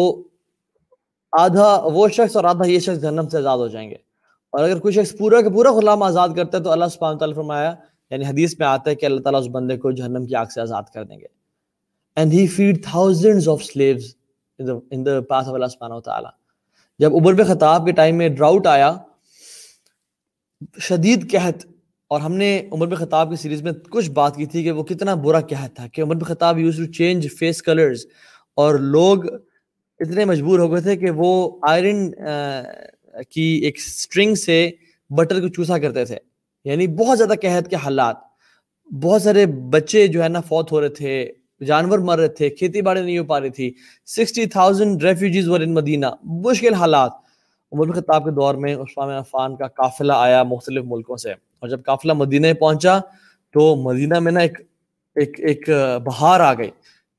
آدھا 1.32 1.66
وہ 1.94 2.08
شخص 2.08 2.36
اور 2.36 2.44
آدھا 2.44 2.66
یہ 2.66 2.78
شخص 2.78 3.00
جہنم 3.00 3.28
سے 3.28 3.38
آزاد 3.38 3.58
ہو 3.58 3.68
جائیں 3.68 3.88
گے۔ 3.90 3.96
اور 4.52 4.64
اگر 4.64 4.78
کوئی 4.78 4.94
شخص 4.94 5.16
پورا 5.18 5.40
کا 5.42 5.48
پورا 5.48 5.72
غلام 5.72 6.02
آزاد 6.02 6.28
کرتا 6.36 6.58
ہے 6.58 6.62
تو 6.62 6.70
اللہ 6.70 6.84
سبحانہ 6.92 7.18
تعالیٰ 7.18 7.36
فرمایا 7.36 7.74
یعنی 8.10 8.24
حدیث 8.24 8.58
میں 8.58 8.66
آتا 8.66 8.90
ہے 8.90 8.94
کہ 8.94 9.06
اللہ 9.06 9.20
تعالیٰ 9.20 9.40
اس 9.40 9.48
بندے 9.52 9.76
کو 9.76 9.90
جہنم 9.90 10.26
کی 10.26 10.34
آگ 10.34 10.46
سے 10.46 10.60
آزاد 10.60 10.82
کر 10.94 11.04
دیں 11.04 11.18
گے۔ 11.20 11.26
And 12.16 12.32
he 12.32 12.46
freed 12.46 12.84
thousands 12.84 13.48
of 13.48 13.62
slaves 13.62 14.14
in 14.58 15.06
the 15.06 15.20
path 15.20 15.48
of 15.48 15.54
اللہ 15.54 15.66
سبحانہ 15.66 16.00
تعالیٰ 16.00 16.30
جب 16.98 17.14
عمر 17.14 17.34
بن 17.34 17.44
خطاب 17.44 17.86
کے 17.86 17.92
ٹائم 17.92 18.16
میں 18.16 18.28
ڈراؤٹ 18.28 18.66
آیا، 18.66 18.94
شدید 20.80 21.30
قحط، 21.32 21.66
اور 22.10 22.20
ہم 22.20 22.32
نے 22.32 22.68
عمر 22.72 22.86
بن 22.86 22.94
خطاب 22.94 23.30
کی 23.30 23.36
سیریز 23.36 23.62
میں 23.62 23.72
کچھ 23.90 24.10
بات 24.10 24.36
کی 24.36 24.46
تھی 24.46 24.62
کہ 24.62 24.70
وہ 24.70 24.82
کتنا 24.82 25.14
برا 25.14 25.40
قحط 25.40 25.74
تھا 25.74 25.86
کہ 25.86 26.02
Umar 26.02 26.14
bin 26.14 26.24
Khattab 26.24 26.58
use 26.58 26.76
to 26.76 26.92
change 26.92 27.28
face 27.38 27.62
colours 27.62 28.06
اور 28.54 28.74
لوگ 28.74 29.24
اتنے 30.04 30.24
مجبور 30.24 30.58
ہو 30.58 30.72
گئے 30.72 30.80
تھے 30.80 30.96
کہ 30.96 31.10
وہ 31.10 31.58
آئرن 31.62 32.10
کی 33.30 33.60
ایک 33.64 33.80
سٹرنگ 33.80 34.34
سے 34.34 34.70
بٹر 35.10 35.40
کو 35.40 35.48
چوسا 35.48 35.78
کرتے 35.78 36.04
تھے۔ 36.04 36.16
یعنی 36.64 36.86
بہت 36.86 37.18
زیادہ 37.18 37.32
قحط 37.42 37.68
کے 37.68 37.76
حالات۔ 37.76 38.16
بہت 39.02 39.22
سارے 39.22 39.46
بچے 39.46 40.06
جو 40.06 40.22
ہے 40.22 40.28
نا 40.28 40.40
فوت 40.40 40.72
ہو 40.72 40.80
رہے 40.80 40.88
تھے، 40.88 41.32
جانور 41.66 41.98
مر 41.98 42.18
رہے 42.18 42.28
تھے، 42.28 42.50
کھیتی 42.50 42.82
باڑی 42.82 43.02
نہیں 43.02 43.18
ہو 43.18 43.24
پا 43.24 43.40
رہی 43.40 43.50
تھی۔ 43.50 43.72
Sixty 44.06 44.46
thousand 44.46 45.02
refugees 45.02 45.48
were 45.48 45.60
in 45.60 45.74
Medina 45.74 46.06
مشکل 46.24 46.74
حالات۔ 46.74 47.12
عمر 47.72 47.92
خطاب 47.92 48.24
کے 48.24 48.30
دور 48.30 48.54
میں 48.54 48.74
عثمان 48.74 49.10
عفان 49.10 49.56
کا 49.56 49.66
قافلہ 49.66 50.12
آیا 50.16 50.42
مختلف 50.42 50.84
ملکوں 50.86 51.16
سے۔ 51.16 51.32
اور 51.32 51.68
جب 51.68 51.84
قافلہ 51.84 52.12
مدینہ 52.12 52.46
پہنچا 52.60 52.98
تو 53.52 53.76
مدینہ 53.76 54.18
میں 54.18 54.32
نا 54.32 54.40
ایک 54.40 54.58
ایک 55.14 55.40
ایک 55.40 55.70
بہار 56.04 56.40
آ 56.40 56.54
گئی۔ 56.54 56.70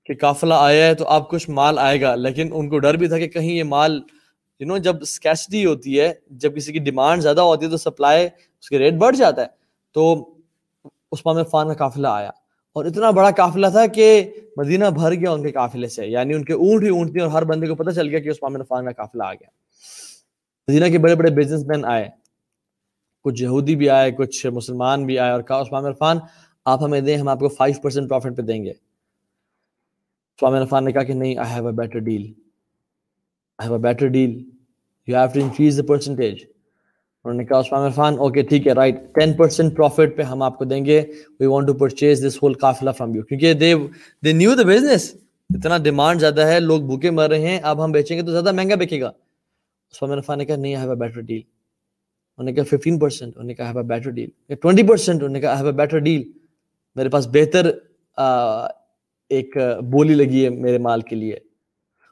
کہ 0.06 0.14
قافلہ 0.16 0.54
آیا 0.58 0.88
ہے 0.88 0.96
تو 0.96 1.08
اب 1.08 1.30
کچھ 1.30 1.50
مال 1.50 1.80
آئے 1.80 2.02
گا۔ 2.02 2.16
لیکن 2.16 2.50
ان 2.54 2.70
کو 2.70 2.80
ڈر 2.80 2.94
بھی 2.94 3.08
تھا 3.08 3.18
کہ 3.18 3.28
کہیں 3.28 3.52
یہ 3.52 3.64
مال 3.64 4.02
یو 4.60 4.68
نو 4.68 4.78
جب 4.78 4.96
اسکیسٹی 5.02 5.66
ہوتی 5.66 6.00
ہے، 6.00 6.14
جب 6.30 6.56
کسی 6.56 6.72
کی 6.72 6.80
ڈیمانڈ 6.80 7.22
زیادہ 7.22 7.42
ہوتی 7.42 7.66
ہے 7.66 7.72
تو 7.72 7.78
سپلائی 7.78 8.26
اس 8.62 8.70
کے 8.70 8.78
ریٹ 8.80 8.94
بڑھ 8.94 9.16
جاتا 9.16 9.42
ہے۔ 9.42 9.48
تو 9.94 10.34
عثمان 11.12 11.38
عفان 11.38 11.68
کا 11.68 11.74
قافلہ 11.74 12.08
آیا۔ 12.08 12.30
اور 12.74 12.86
اتنا 12.86 13.10
بڑا 13.10 13.32
قافلہ 13.32 13.68
تھا 13.68 13.88
کہ 13.88 14.34
مدینہ 14.58 14.86
بھر 14.86 15.14
گیا 15.14 15.32
ان 15.32 15.44
کے 15.44 15.52
قافلے 15.52 15.88
سے۔ 15.88 16.08
یعنی 16.08 16.34
ان 16.34 16.46
کے 16.46 16.54
اونٹ 16.54 16.84
ہی 16.84 16.90
اونٹ 16.90 17.12
تھی 17.12 17.20
اور 17.20 17.30
ہر 17.30 17.44
بندے 17.44 17.68
کو 17.68 17.76
پتہ 17.76 17.90
چل 17.90 18.08
گیا 18.08 18.20
کہ 18.20 18.30
عثمان 18.30 18.56
عفان 18.56 18.86
کا 18.86 18.92
قافلہ 18.92 19.24
آ 19.24 19.34
گیا۔ 19.34 19.48
مدینہ 20.68 20.86
کے 20.86 20.98
بڑے 20.98 21.16
بڑے 21.16 21.32
بزنس 21.32 21.66
مین 21.68 21.86
آئے۔ 21.86 22.10
کچھ 23.24 23.44
یہودی 23.44 23.76
بھی 23.76 23.90
آئے، 23.90 24.12
کچھ 24.12 24.48
مسلمان 24.48 25.06
بھی 25.06 25.20
آئے 25.20 25.32
اور 25.32 25.42
کہا، 25.42 25.62
عثمان 25.62 25.86
عرفان، 25.86 26.18
آپ 26.66 26.84
ہمیں 26.84 27.02
دیں، 27.02 27.18
ہم 27.18 27.28
آپ 27.28 27.40
کو 27.40 27.48
فائیو 27.48 27.82
پرسینٹ 27.82 28.10
پروفٹ 28.10 28.38
پہ 28.38 28.42
دیں 28.42 28.66
گے۔ 28.66 28.74
عثمان 30.40 30.62
عرفان 30.62 30.86
نے 30.86 30.92
کہا 30.92 31.04
کہ 31.04 31.14
نہیں 31.14 31.38
I 31.38 31.54
have 31.54 31.68
a 31.68 31.74
better 31.74 32.00
deal 32.00 32.32
I 33.60 33.64
have 33.64 33.74
a 33.74 33.80
better 33.80 34.08
deal. 34.10 34.32
You 35.08 35.16
have 35.16 35.34
to 35.34 35.40
increase 35.40 35.76
the 35.76 35.84
percentage. 35.90 36.40
انہوں 37.26 37.34
نے 37.34 37.44
کہا 37.46 37.60
عثمان 37.60 37.82
عرفان 37.82 38.18
اوکے 38.20 38.42
ٹھیک 38.42 38.68
ہے 38.68 38.74
رائٹ 38.74 38.96
ٹین 39.16 39.34
پرسینٹ 39.34 39.76
پروفٹ 39.76 40.16
پہ 40.18 40.22
ہم 40.22 40.42
آپ 40.42 40.58
کو 40.58 40.66
دیں 40.66 40.84
گے. 40.86 41.00
We 41.40 41.46
want 41.46 41.68
to 41.68 41.74
purchase 41.74 42.26
this 42.26 42.38
whole 42.42 42.54
قافلہ 42.54 42.92
فرام 42.98 43.16
یو 43.16 43.24
کیونکہ 43.24 43.54
they 43.54 43.74
they 44.24 44.34
knew 44.34 44.56
the 44.56 44.64
business 44.64 45.14
اتنا 45.50 45.78
ڈیمانڈ 45.78 46.20
زیادہ 46.20 46.48
ہے، 46.48 46.60
لوگ 46.60 46.82
بھوکے 46.82 47.12
مر 47.12 47.30
رہے 47.30 47.48
ہیں، 47.48 47.60
اب 47.64 47.84
ہم 47.84 47.92
بیچیں 47.92 48.16
گے 48.18 48.22
تو 48.22 48.32
زیادہ 48.32 48.52
مہنگا 48.52 48.76
بکے 48.76 49.02
گا. 49.02 49.12
عثمان 49.94 50.12
عرفان 50.12 50.38
نے 50.38 50.46
کہا، 50.46 50.56
نہیں 50.56 50.76
ہیو 50.76 50.90
اے 50.90 50.96
بیٹر 50.96 51.22
ڈیل 51.22 51.42
انہوں 51.42 52.46
نے 52.46 52.54
کہا 52.54 52.64
ففٹین 52.70 53.00
پرسینٹ 53.00 53.34
انہوں 53.36 53.48
نے 53.48 53.54
کہا 53.54 53.70
have 53.70 53.78
a 53.78 53.84
better 53.86 54.10
deal 54.10 54.56
twenty 54.56 54.84
percent 54.88 55.22
انہوں 55.22 55.34
نے 55.34 55.42
کہا 55.42 55.58
ہیو 55.60 55.66
اے 55.66 55.74
بیٹر 55.74 56.00
ڈیل 56.00 56.24
میرے 56.96 57.10
پاس 57.10 57.28
بہتر 57.34 57.72
ایک 59.30 59.58
بولی 59.92 60.14
لگی 60.14 60.46
ہے 60.46 60.50
میرے 60.50 60.78
مال 60.78 61.02
کے 61.02 61.16
لیے۔ 61.16 61.34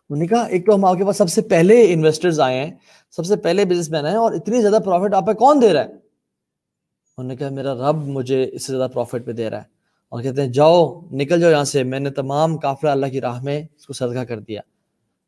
انہوں 0.09 0.17
نے 0.17 0.27
کہا، 0.27 0.43
ایک 0.43 0.65
تو 0.65 0.75
ہم 0.75 0.85
آپ 0.85 0.97
کے 0.97 1.05
پاس 1.05 1.17
سب 1.17 1.29
سے 1.29 1.41
پہلے 1.41 1.93
انویسٹرز 1.93 2.39
آئے 2.39 2.63
ہیں، 2.63 2.71
سب 3.11 3.25
سے 3.25 3.35
پہلے 3.35 3.65
بزنس 3.65 3.89
مین 3.89 4.05
ہیں، 4.05 4.15
اور 4.15 4.31
اتنی 4.31 4.61
زیادہ 4.61 4.79
پروفٹ 4.85 5.13
آپ 5.13 5.27
پہ 5.27 5.33
کون 5.33 5.61
دے 5.61 5.73
رہا 5.73 5.81
ہے؟ 5.81 5.85
انہوں 5.85 7.27
نے 7.27 7.35
کہا، 7.35 7.49
میرا 7.49 7.73
رب 7.73 7.95
مجھے 7.95 8.49
اس 8.53 8.65
سے 8.65 8.77
زیادہ 8.77 8.91
پروفٹ 8.91 9.25
پہ 9.25 9.31
دے 9.31 9.49
رہا 9.49 9.57
ہے۔ 9.57 9.73
اور 10.09 10.21
کہتے 10.21 10.41
ہیں، 10.41 10.49
جاؤ، 10.49 11.01
نکل 11.11 11.41
جاؤ 11.41 11.51
یہاں 11.51 11.63
سے۔ 11.63 11.83
میں 11.83 11.99
نے 11.99 12.09
تمام 12.09 12.57
قافلہ 12.57 12.89
اللہ 12.89 13.05
کی 13.05 13.21
راہ 13.21 13.43
میں 13.43 13.63
اس 13.77 13.87
کو 13.87 13.93
صدقہ 13.93 14.23
کر 14.23 14.39
دیا۔ 14.39 14.61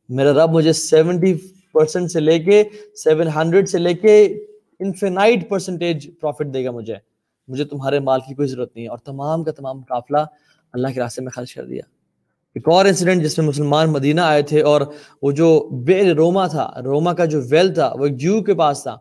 میرا 0.10 0.46
رب 0.46 0.52
مجھے 0.52 0.74
سیونٹی 0.74 1.34
پرسینٹ 1.74 2.12
سے 2.12 2.20
لے 2.20 2.40
کے 2.40 2.64
سیون 2.96 3.28
ہنڈریڈ 3.28 3.70
سے 3.70 3.78
لے 3.78 3.94
کے 3.94 4.24
انفینائٹ 4.80 5.50
پرسنٹیج 5.50 6.10
پروفٹ 6.20 6.54
دے 6.54 6.66
گا 6.66 6.72
مجھے۔ 6.72 6.96
مجھے 7.48 7.66
تمہارے 7.66 8.00
مال 8.00 8.20
کی 8.28 8.34
کوئی 8.34 8.48
ضرورت 8.48 8.76
نہیں 8.76 8.86
ہے۔ 8.86 8.90
اور 8.90 8.98
تمام 8.98 9.44
کا 9.44 9.52
تمام 9.52 9.82
قافلہ 9.82 10.18
اللہ 10.76 10.88
کے 10.88 11.00
راستے 11.00 11.22
میں 11.22 11.32
خرچ 11.32 11.54
کر 11.54 11.66
دیا۔ 11.66 11.82
ایک 12.56 12.68
اور 12.68 12.86
انسیڈنٹ 12.86 13.24
جس 13.24 13.38
میں 13.38 13.48
مسلمان 13.48 13.90
مدینہ 13.90 14.22
آئے 14.22 14.42
تھے 14.42 14.62
اور 14.62 14.82
وہ 15.22 15.32
جو 15.32 15.70
بے 15.72 16.14
روما 16.14 16.48
تھا، 16.48 16.72
روما 16.84 17.14
کا 17.14 17.26
جو 17.26 17.42
ویل 17.50 17.74
تھا، 17.74 17.94
وہ 18.00 18.06
ایک 18.06 18.18
جو 18.18 18.44
کے 18.44 18.54
پاس 18.54 18.84
تھا۔ 18.84 18.98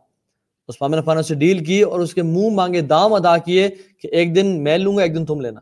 اس 0.68 0.78
پامن 0.78 0.98
افانہ 0.98 1.20
سے 1.20 1.34
ڈیل 1.34 1.64
کی 1.64 1.82
اور 1.82 2.00
اس 2.00 2.14
کے 2.14 2.22
منہ 2.22 2.50
مانگے 2.50 2.80
دام 2.80 3.12
ادا 3.12 3.38
کیے 3.38 3.68
کہ 4.02 4.06
ایک 4.06 4.36
دن 4.36 4.64
میں 4.64 4.78
لوں 4.78 4.96
گا، 4.96 5.02
ایک 5.02 5.14
دن 5.14 5.24
تم 5.24 5.40
لینا۔ 5.40 5.60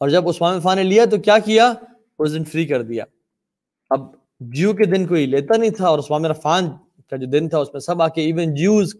اور 0.00 0.08
جب 0.08 0.28
عثمان 0.28 0.56
عفان 0.56 0.76
نے 0.76 0.82
لیا 0.82 1.04
تو 1.04 1.16
کیا 1.16 1.38
کیا؟ 1.38 1.72
اس 2.18 2.34
دن 2.34 2.44
فری 2.44 2.66
کر 2.66 2.82
دیا۔ 2.82 3.04
اب 3.90 4.00
جیو 4.40 4.72
کے 4.72 4.84
دن 4.84 5.06
کوئی 5.06 5.26
لیتا 5.26 5.56
نہیں 5.56 5.70
تھا 5.70 5.88
اور 5.88 5.98
عثمان 5.98 6.24
عفان 6.24 6.68
کا 7.10 7.16
جو 7.16 7.26
دن 7.26 7.48
تھا، 7.48 7.58
اس 7.58 7.68
میں 7.72 7.80
سب 7.80 8.02
آ 8.02 8.08
کے 8.08 8.22
ایون 8.22 8.54
جیوز 8.54 8.96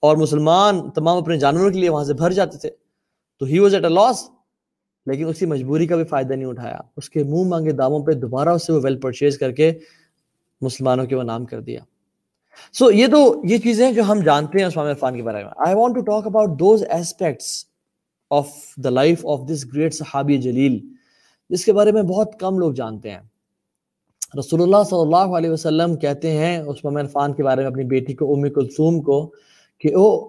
اور 0.00 0.16
مسلمان 0.16 0.90
تمام 0.90 1.16
اپنے 1.16 1.38
جانوروں 1.38 1.70
کے 1.70 1.78
لیے 1.78 1.88
وہاں 1.88 2.04
سے 2.04 2.14
بھر 2.14 2.32
جاتے 2.32 2.58
تھے۔ 2.58 2.70
تو 3.38 3.46
ہی 3.46 3.58
واز 3.58 3.74
ایٹ 3.74 3.84
اے 3.84 3.90
لاس 3.90 4.30
لیکن 5.06 5.26
اسی 5.26 5.46
مجبوری 5.46 5.86
کا 5.86 5.96
بھی 5.96 6.04
فائدہ 6.04 6.32
نہیں 6.32 6.48
اٹھایا۔ 6.48 6.78
اس 6.96 7.10
کے 7.10 7.24
منہ 7.24 7.48
مانگے 7.48 7.72
داموں 7.72 8.04
پہ 8.04 8.12
دوبارہ 8.12 8.48
اسے 8.48 8.72
وہ 8.72 8.80
ویل 8.82 9.00
پرچیز 9.00 9.38
کر 9.38 9.52
کے 9.52 9.72
مسلمانوں 10.60 11.06
کے 11.06 11.16
وہ 11.16 11.22
نام 11.22 11.44
کر 11.44 11.60
دیا۔ 11.60 11.80
سو 12.72 12.84
so, 12.84 12.92
یہ 12.94 13.06
تو 13.06 13.42
یہ 13.44 13.58
چیزیں 13.58 13.92
جو 13.92 14.02
ہم 14.02 14.20
جانتے 14.20 14.58
ہیں 14.58 14.66
عثمان 14.66 14.86
عرفان 14.86 15.16
کے 15.16 15.22
بارے 15.22 15.44
میں۔ 15.44 15.52
I 15.56 15.74
want 15.74 15.94
to 15.94 16.00
talk 16.00 16.26
about 16.26 16.50
those 16.50 16.84
aspects 16.88 17.66
of 18.30 18.48
the 18.76 18.90
life 18.90 19.26
of 19.26 19.40
this 19.50 19.66
great 19.74 19.94
صحابی 19.94 20.38
جلیل 20.38 20.80
جس 21.50 21.64
کے 21.64 21.72
بارے 21.72 21.92
میں 21.92 22.02
بہت 22.02 22.40
کم 22.40 22.58
لوگ 22.58 22.72
جانتے 22.72 23.10
ہیں۔ 23.10 23.20
رسول 24.38 24.62
اللہ 24.62 24.82
صلی 24.90 25.00
اللہ 25.00 25.36
علیہ 25.36 25.50
وسلم 25.50 25.96
کہتے 25.96 26.30
ہیں 26.30 26.62
عثمان 26.62 26.96
عرفان 26.96 27.32
کے 27.32 27.42
بارے 27.42 27.60
میں 27.60 27.70
اپنی 27.70 27.84
بیٹی 27.84 28.14
کو 28.14 28.34
امی 28.34 28.50
کلثوم 28.50 29.00
کو 29.00 29.32
کہ 29.78 29.94
او 29.94 30.28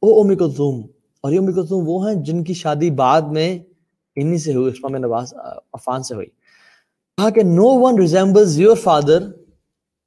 او 0.00 0.20
امی 0.20 0.36
کلثوم 0.36 0.86
اور 1.20 1.32
یہ 1.32 1.38
امی 1.38 1.52
کلثوم 1.52 1.84
وہ 1.86 2.08
ہیں 2.08 2.14
جن 2.14 2.44
کی 2.44 2.54
شادی 2.54 2.90
بعد 2.90 3.22
میں 3.22 3.58
انہی 4.16 4.38
سے 4.38 4.54
ہوئی 4.54 4.72
عثمان 4.72 5.00
نواز 5.00 5.34
عفان 5.72 6.02
سے 6.02 6.14
ہوئی۔ 6.14 6.26
کہا 7.16 7.30
کہ 7.30 7.42
no 7.42 7.64
one 7.64 7.98
resembles 7.98 8.60
your 8.60 8.76
father 8.76 9.18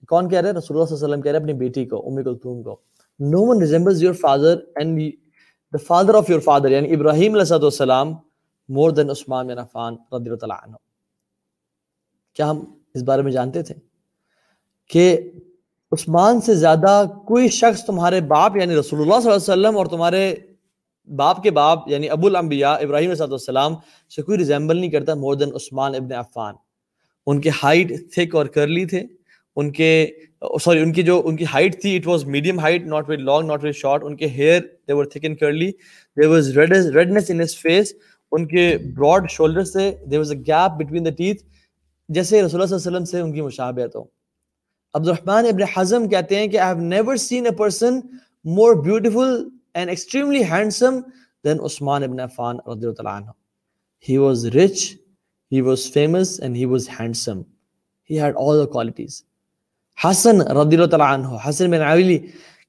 کون 0.08 0.30
کہہ 0.30 0.40
رہے 0.40 0.50
ہیں؟ 0.50 0.58
رسول 0.58 0.78
اللہ 0.78 0.86
صلی 0.86 0.96
اللہ 0.96 1.06
علیہ 1.06 1.14
وسلم 1.14 1.22
کہہ 1.22 1.32
رہے 1.32 1.40
ہیں 1.40 1.46
اپنی 1.46 1.54
بیٹی 1.54 1.86
کو، 1.86 2.08
امی 2.08 2.24
کلثوم 2.24 2.64
کو۔ 2.64 2.80
No 3.20 3.42
one 3.42 3.60
resembles 3.60 4.04
your 4.04 4.14
father 4.14 4.56
and 4.76 5.02
the 5.74 5.96
father 5.96 6.16
of 6.16 6.24
your 6.30 6.42
father 6.50 6.72
یعنی 6.72 6.94
ابراہیم 6.94 7.36
علیہ 7.36 7.54
السلام 7.54 8.08
more 8.70 8.92
than 8.98 9.10
عثمان 9.10 9.48
بن 9.48 9.58
عفان 9.58 9.94
رضی 9.94 10.26
اللہ 10.26 10.36
تعالیٰ 10.36 10.58
عنہ۔ 10.64 10.76
کیا 12.34 12.50
ہم 12.50 12.60
اس 12.94 13.04
بارے 13.04 13.22
میں 13.22 13.32
جانتے 13.32 13.64
تھے 13.64 13.76
کہ 14.90 15.32
عثمان 15.92 16.42
سے 16.42 16.56
زیادہ 16.56 17.04
کوئی 17.28 17.48
شخص 17.48 17.86
تمہارے 17.86 18.22
باپ 18.22 18.58
یعنی 18.58 18.76
رسول 18.76 19.00
اللہ 19.02 19.20
صلی 19.22 19.32
اللہ 19.32 19.54
علیہ 19.54 19.68
وسلم 19.68 19.78
اور 19.78 19.86
تمہارے 19.86 20.36
باپ 21.16 21.44
کے 21.44 21.52
باپ 21.52 21.88
یعنی 21.88 22.10
ابو 22.10 22.28
الانبیاء 22.28 22.76
ابراہیم 22.82 23.12
علیہ 23.12 23.24
السلام 23.24 23.76
سے 24.16 24.22
کوئی 24.22 24.38
ریزیمبل 24.38 24.78
نہیں 24.78 24.90
کرتا 24.90 25.14
مور 25.14 25.36
دین 25.36 25.54
عثمان 25.56 25.96
ابن 25.96 26.14
عفان۔ 26.14 26.56
ان 27.26 27.42
کے 27.42 27.50
ہائٹ 27.64 27.92
تھک 28.14 28.36
اور 28.36 28.46
کرلی 28.46 28.86
تھے۔ 28.86 29.04
ان 29.56 29.72
کے 29.72 30.08
سوری 30.62 30.80
ان 30.80 30.94
کی 30.94 31.04
جو، 31.04 31.22
ان 31.26 31.36
کی 31.36 31.46
ہائٹ 31.54 31.82
تھی 31.82 31.96
it 31.98 32.08
was 32.08 32.26
medium 32.26 32.60
height 32.60 32.84
not 32.84 33.10
very 33.10 33.22
long 33.22 33.48
not 33.48 33.64
very 33.64 33.74
short 33.74 34.04
ان 34.04 34.16
کے 34.16 34.28
hair 34.28 34.62
they 34.88 34.94
were 34.94 35.06
thick 35.06 35.24
and 35.24 35.40
curly 35.40 35.72
there 36.18 36.28
was 36.28 36.58
redness 36.58 37.30
in 37.30 37.42
his 37.42 37.56
face 37.56 37.94
ان 38.32 38.48
کے 38.48 38.78
براڈ 38.96 39.30
شولڈر 39.30 39.64
سے 39.64 39.92
there 40.12 40.18
was 40.18 40.32
a 40.32 40.38
gap 40.38 40.78
between 40.78 41.06
the 41.06 41.10
teeth 41.10 41.44
جیسے 42.10 42.42
رسول 42.44 42.62
اللہ 42.62 42.78
صلی 42.78 42.88
اللہ 42.88 42.98
علیہ 42.98 42.98
وسلم 42.98 43.06
سے 43.06 43.20
ان 43.20 43.34
کی 43.34 43.42
مشابہت 43.42 43.96
ہو۔ 43.96 44.04
عبد 44.94 45.08
الرحمن 45.08 45.46
ابن 45.46 45.64
حزم 45.76 46.10
کہتے 46.10 46.36
ہیں 46.36 46.48
کہ 46.48 46.58
I 46.58 46.76
have 46.76 46.86
never 46.86 47.16
seen 47.16 47.46
a 47.46 47.52
person 47.52 48.00
more 48.46 48.76
beautiful 48.76 49.48
and 49.78 49.92
extremely 49.94 50.42
handsome 50.52 51.06
than 51.44 51.60
Usman 51.70 52.04
ibn 52.04 52.18
Affan 52.18 52.60
anhu. 52.66 53.34
He 54.00 54.18
was 54.18 54.44
rich, 54.54 54.98
he 55.52 55.62
was 55.62 55.88
famous, 55.88 56.40
and 56.40 56.58
he 56.58 56.66
was 56.66 56.88
handsome. 56.88 57.46
He 58.04 58.16
had 58.16 58.36
all 58.36 58.58
the 58.58 58.68
qualities. 58.68 59.24
Hassan 59.98 60.40
anhu, 60.40 61.40
Hassan 61.40 61.72
bin 61.72 61.82
Ali 61.82 62.20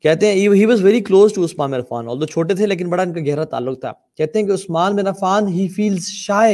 کہتے 0.03 0.27
ہیں 0.27 0.49
he 0.55 0.67
was 0.67 0.81
very 0.81 1.01
close 1.01 1.33
to 1.33 1.43
Usman 1.43 1.73
bin 1.73 1.81
Affan 1.83 2.09
although 2.09 2.27
چھوٹے 2.33 2.55
تھے 2.55 2.67
لیکن 2.67 2.91
بڑا 2.91 3.03
ان 3.03 3.13
کا 3.15 3.21
گہرا 3.27 3.45
تعلق 3.55 3.81
تھا 3.81 3.93
کہتے 4.17 4.39
ہیں 4.39 4.47
کہ 4.47 4.53
Usman 4.53 4.97
bin 4.97 5.07
Affan 5.07 5.49
he 5.55 5.69
feels 5.79 6.11
shy 6.11 6.51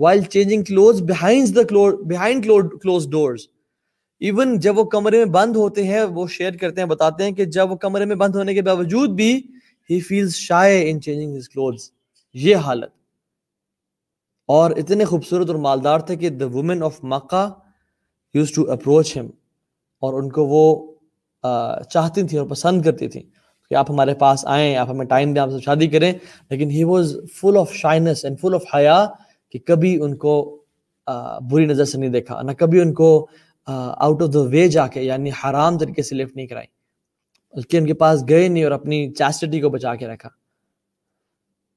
while 0.00 0.24
changing 0.36 0.64
clothes 0.70 1.04
behind 1.10 1.58
the 1.58 1.64
behind 2.14 2.48
closed 2.84 3.12
doors 3.12 3.46
even 4.20 4.58
جب 4.64 4.78
وہ 4.78 4.84
کمرے 4.90 5.16
میں 5.18 5.32
بند 5.32 5.56
ہوتے 5.56 5.82
ہیں 5.84 6.02
وہ 6.14 6.26
شیئر 6.30 6.56
کرتے 6.60 6.80
ہیں 6.80 6.88
بتاتے 6.88 7.24
ہیں 7.24 7.32
کہ 7.32 7.44
جب 7.56 7.70
وہ 7.70 7.76
کمرے 7.84 8.04
میں 8.04 8.16
بند 8.16 8.36
ہونے 8.36 8.54
کے 8.54 8.62
باوجود 8.62 9.10
بھی 9.16 9.32
he 9.90 10.00
feels 10.00 10.34
shy 10.34 10.90
in 10.90 11.00
changing 11.00 11.36
his 11.36 11.48
clothes 11.48 11.90
یہ 12.34 12.56
حالت۔ 12.56 12.90
اور 14.48 14.70
اتنے 14.70 15.04
خوبصورت 15.04 15.48
اور 15.48 15.56
مالدار 15.56 16.00
تھے 16.00 16.16
کہ 16.16 16.28
the 16.30 16.46
woman 16.46 16.82
of 16.82 16.98
Mecca 17.02 17.46
use 18.34 18.52
to 18.54 18.70
approach 18.70 19.16
him 19.16 19.26
اور 20.00 20.22
ان 20.22 20.28
کو 20.32 20.46
وہ 20.46 20.64
چاہتی 21.90 22.22
تھیں 22.22 22.38
اور 22.38 22.48
پسند 22.48 22.82
کرتی 22.82 23.08
تھیں 23.08 23.22
کہ 23.70 23.74
آپ 23.74 23.90
ہمارے 23.90 24.14
پاس 24.14 24.46
آئیں، 24.46 24.76
آپ 24.76 24.90
ہمیں 24.90 25.06
ٹائم 25.06 25.32
دیں، 25.34 25.42
آپ 25.42 25.50
سے 25.50 25.60
شادی 25.64 25.86
کریں۔ 25.86 26.12
لیکن 26.50 26.70
he 26.70 26.84
was 26.84 27.16
full 27.34 27.56
of 27.56 27.72
shyness 27.72 28.24
and 28.24 28.40
full 28.40 28.54
of 28.54 28.74
حیا 28.74 29.06
کہ 29.52 29.58
کبھی 29.58 30.02
ان 30.02 30.16
کو 30.16 30.34
بری 31.50 31.66
نظر 31.66 31.84
سے 31.84 31.98
نہیں 31.98 32.10
دیکھا، 32.10 32.42
نہ 32.42 32.52
کبھی 32.52 32.80
ان 32.80 32.92
کو 32.94 33.26
آؤٹ 33.66 34.22
آف 34.22 34.32
دا 34.34 34.40
وے 34.40 34.68
جا 34.68 34.86
کے 34.86 35.02
یعنی 35.02 35.30
حرام 35.30 35.78
طریقے 35.78 36.02
سے 36.02 36.14
لفٹ 36.14 36.36
نہیں 36.36 36.46
کرائی۔ 36.46 36.66
بلکہ 37.54 37.76
ان 37.76 37.86
کے 37.86 37.94
پاس 37.94 38.24
گئے 38.28 38.48
نہیں 38.48 38.64
اور 38.64 38.72
اپنی 38.72 39.12
چیسٹی 39.12 39.60
کو 39.60 39.68
بچا 39.68 39.94
کے 39.94 40.06
رکھا۔ 40.06 40.28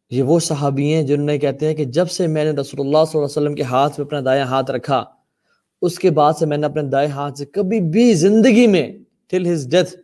یہ 0.10 0.24
وہ 0.24 0.40
صحابی 0.40 0.94
ہیں 0.94 1.04
جنہوں 1.04 1.26
نے 1.26 1.38
کہتے 1.38 1.68
ہیں 1.68 1.74
کہ 1.74 1.86
جب 1.86 2.10
سے 2.10 2.28
میں 2.28 2.44
نے 2.44 2.52
رسول 2.52 2.80
اللہ 2.80 2.98
صلی 2.98 3.20
اللہ 3.20 3.26
علیہ 3.26 3.26
وسلم 3.26 3.56
کے 3.56 3.64
ہاتھ 3.64 3.98
پہ 3.98 4.04
اپنا 4.04 4.20
دائیں 4.26 4.44
ہاتھ 4.44 4.72
رکھا، 4.72 5.06
اس 5.82 6.00
کے 6.00 6.12
بعد 6.12 6.34
سے 6.40 6.46
میں 6.46 6.58
نے 6.58 6.66
اپنے 6.66 6.82
دائیں 6.82 7.10
ہاتھ 7.10 7.38
سے 7.38 7.46
کبھی 7.46 7.80
بھی 7.80 8.14
زندگی 8.14 8.68
میں 8.68 8.92
ٹل 9.28 9.54
ہز 9.54 9.68
ڈیتھ 9.72 9.96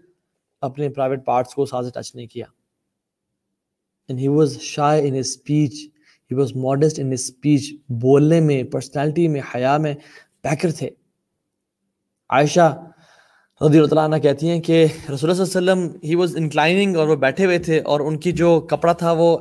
اپنے 0.61 0.89
پرائیویٹ 0.89 1.25
پارٹس 1.25 1.53
کو 1.53 1.65
ساتھ 1.65 1.85
ٹچ 1.93 2.15
نہیں 2.15 2.27
کیا۔ 2.27 2.45
And 4.11 4.21
he 4.21 4.29
was 4.29 4.47
shy 4.47 4.99
in 4.99 5.11
his 5.11 5.29
speech. 5.33 5.75
He 6.29 6.37
was 6.37 6.65
modest 6.65 6.99
in 6.99 7.05
his 7.05 7.23
speech. 7.29 7.63
بولنے 7.89 8.39
میں 8.39 8.63
پرسنالٹی 8.63 9.27
میں، 9.27 9.41
حیا 9.55 9.77
میں 9.77 9.93
پیکر 10.41 10.71
تھے۔ 10.71 10.89
عائشہ 12.29 12.83
رضی 13.69 13.79
اللہ 13.79 13.99
عنہ 13.99 14.15
کہتی 14.15 14.49
ہیں 14.49 14.61
کہ 14.61 14.85
رسول 15.13 15.29
اللہ 15.29 15.43
صلی 15.45 15.57
اللہ 15.57 15.71
علیہ 15.71 15.83
وسلم 15.83 15.97
ہی 16.03 16.15
واز 16.15 16.35
انکلائننگ 16.37 16.95
اور 16.95 17.07
وہ 17.07 17.15
بیٹھے 17.15 17.45
ہوئے 17.45 17.59
تھے 17.59 17.79
اور 17.79 17.99
ان 17.99 18.17
کی 18.17 18.31
جو 18.31 18.59
کپڑا 18.59 18.93
تھا 18.93 19.11
وہ 19.11 19.37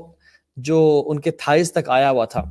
جو 0.57 1.05
ان 1.07 1.21
کے 1.21 1.31
تھائز 1.31 1.73
تک 1.73 1.89
آیا 1.89 2.11
ہوا 2.11 2.25
تھا۔ 2.25 2.43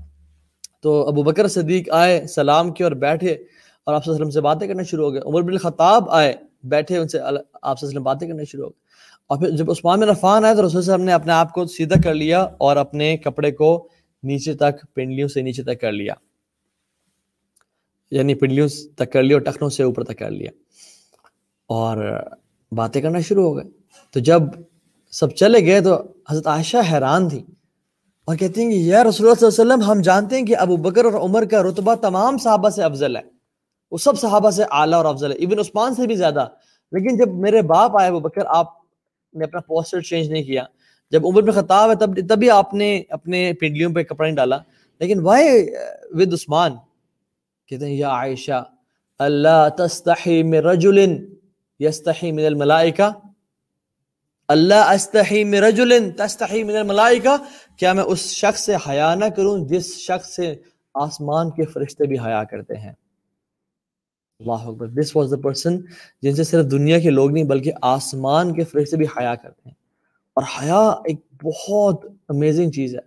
تو 0.82 1.08
ابو 1.08 1.24
بکر 1.24 1.48
صدیق 1.48 1.90
آئے 1.92 2.28
سلام 2.28 2.72
کیا 2.72 2.86
اور 2.86 2.92
بیٹھے 2.92 3.32
اور 3.84 3.94
آپ 3.94 4.10
وسلم 4.10 4.30
سے 4.30 4.42
باتیں 4.42 4.68
کرنا 4.68 4.84
شروع 4.84 5.06
ہو 5.06 5.14
گئے۔ 5.14 5.22
عمر 5.26 5.42
بن 5.42 5.58
خطاب 5.58 6.10
آئے 6.10 6.34
بیٹھے 6.64 6.98
ان 6.98 7.08
سے 7.08 7.20
آپ 7.62 7.84
وسلم 7.84 8.04
باتیں 8.04 8.28
کرنا 8.28 8.44
شروع 8.44 8.64
ہو 8.64 8.70
گئے۔ 8.70 8.80
اور 9.28 9.38
پھر 9.38 9.50
جب 9.50 9.72
عثمان 9.72 10.00
بن 10.00 10.10
عفان 10.10 10.46
آئے 10.46 10.56
تو 10.56 10.68
رسول 10.68 10.82
صاحب 10.82 11.02
نے 11.02 11.14
اپنے 11.14 11.32
آپ 11.34 11.54
کو 11.54 11.66
سیدھا 11.66 11.96
کر 12.04 12.14
لیا 12.14 12.42
اور 12.42 12.78
اپنے 12.78 13.18
کپڑے 13.18 13.52
کو 13.52 13.88
نیچے 14.24 14.54
تک، 14.54 14.94
پنڈلیوں 14.94 15.28
سے 15.28 15.42
نیچے 15.42 15.64
تک 15.64 15.82
کر 15.82 15.92
لیا۔ 15.92 16.14
یعنی 18.12 18.34
پنڈلیوں 18.34 18.68
تک 18.96 19.12
کر 19.12 19.24
لیا 19.24 19.36
اور 19.38 19.42
ٹخنوں 19.42 19.70
سے 19.70 19.84
اوپر 19.84 20.04
تک 20.04 20.20
کر 20.20 20.32
لیا۔ 20.32 20.52
اور 21.72 22.24
باتیں 22.72 23.02
کرنا 23.02 23.20
شروع 23.20 23.44
ہو 23.44 23.58
گئے۔ 23.58 23.66
تو 24.12 24.20
جب 24.20 24.42
سب 25.12 25.30
چلے 25.30 25.66
گئے 25.66 25.82
تو 25.82 26.04
حضرت 26.30 26.48
عائشہ 26.48 26.78
حیران 26.92 27.30
تھی 27.30 27.44
اور 28.26 28.36
کہتی 28.36 28.62
ہیں 28.62 28.72
کہ 28.72 28.76
یا 28.76 29.04
رسول 29.04 29.28
اللہ 29.28 29.50
صلی 29.50 29.62
اللہ 29.62 29.74
علیہ 29.74 29.84
وسلم، 29.84 29.98
ہم 29.98 30.02
جانتے 30.02 30.38
ہیں 30.38 30.46
کہ 30.46 30.58
ابو 30.58 30.78
بکر 30.78 31.06
اور 31.06 31.14
عمر 31.14 31.46
کا 31.46 31.64
رتبہ 31.64 31.96
تمام 31.96 32.38
صحابہ 32.38 32.70
سے 32.70 32.84
افضل 32.84 33.16
ہے۔ 33.16 33.22
وہ 33.92 33.98
سب 33.98 34.20
صحابہ 34.20 34.50
سے 34.50 34.64
اعلیٰ 34.72 34.98
اور 34.98 35.06
افضل 35.06 35.32
ہے۔ 35.32 35.36
ایون 35.36 35.60
عثمان 35.60 35.96
سے 35.96 36.08
بھی 36.08 36.16
زیادہ۔ 36.16 36.48
لیکن 36.92 37.18
جب 37.18 37.34
میرے 37.34 37.62
باپ 37.62 37.98
آئے 37.98 38.08
ابو 38.08 38.20
بکر، 38.20 38.42
آپ 38.48 38.68
نے 39.34 39.44
اپنا 39.44 39.60
پوسٹر 39.60 40.02
چینج 40.02 40.32
نہیں 40.32 40.44
کیا۔ 40.44 40.64
جب 41.12 41.28
عمر 41.28 41.42
میں 41.42 41.54
خطاب 41.54 41.90
ہے، 41.90 41.96
تب 41.96 42.36
تبھی 42.36 42.50
آپ 42.50 42.74
نے 42.74 43.04
اپنے 43.10 43.54
پنڈلیوں 43.54 43.94
پہ 43.94 44.04
کپڑا 44.04 44.28
نہیں 44.28 44.36
ڈالا۔ 44.36 44.58
لیکن 45.00 45.20
وائی 45.20 45.70
ود 46.12 46.34
عثمان؟ 46.34 46.72
کہتے 47.68 47.86
ہیں، 47.86 47.94
یا 47.94 48.10
عائشہ، 48.10 48.64
اللہ 49.20 49.70
تستحی 49.78 50.44
من 50.44 50.54
رجل 50.54 51.26
یستحی 51.82 52.32
من 52.32 52.46
الملائکہ 52.46 53.10
اللہ 54.50 54.90
استحی 54.94 55.44
من 55.44 55.64
رجل 55.64 55.94
تستحی 56.18 56.64
من 56.64 56.76
الملائکہ 56.76 57.36
کیا 57.78 57.94
میں 57.94 58.04
اس 58.04 58.26
شخص 58.32 58.66
سے 58.66 58.76
حیا 58.88 59.14
نہ 59.16 59.26
کروں 59.36 59.58
جس 59.68 59.96
شخص 59.98 60.36
سے 60.36 60.54
آسمان 60.96 61.52
کے 61.52 61.66
فرشتے 61.66 62.08
بھی 62.08 62.20
حیا 62.20 62.44
کرتے 62.44 62.78
ہیں؟ 62.78 62.94
اللہ 64.40 64.68
اکبر. 64.68 64.88
دس 64.88 65.16
واز 65.16 65.32
دا 65.32 65.38
پرسن 65.42 65.80
جن 66.22 66.36
سے 66.36 66.44
صرف 66.44 66.66
دنیا 66.72 67.00
کے 67.00 67.10
لوگ 67.10 67.32
نہیں 67.32 67.44
بلکہ 67.44 67.72
آسمان 67.82 68.54
کے 68.54 68.64
فرشتے 68.64 68.98
بھی 68.98 69.06
حیا 69.18 69.36
کرتے 69.36 69.70
ہیں. 69.70 69.76
اور 70.38 70.44
حیا 70.58 70.82
ایک 71.06 71.20
بہت 71.44 72.06
امیزنگ 72.30 72.72
چیز 72.72 72.96
ہے. 72.96 73.02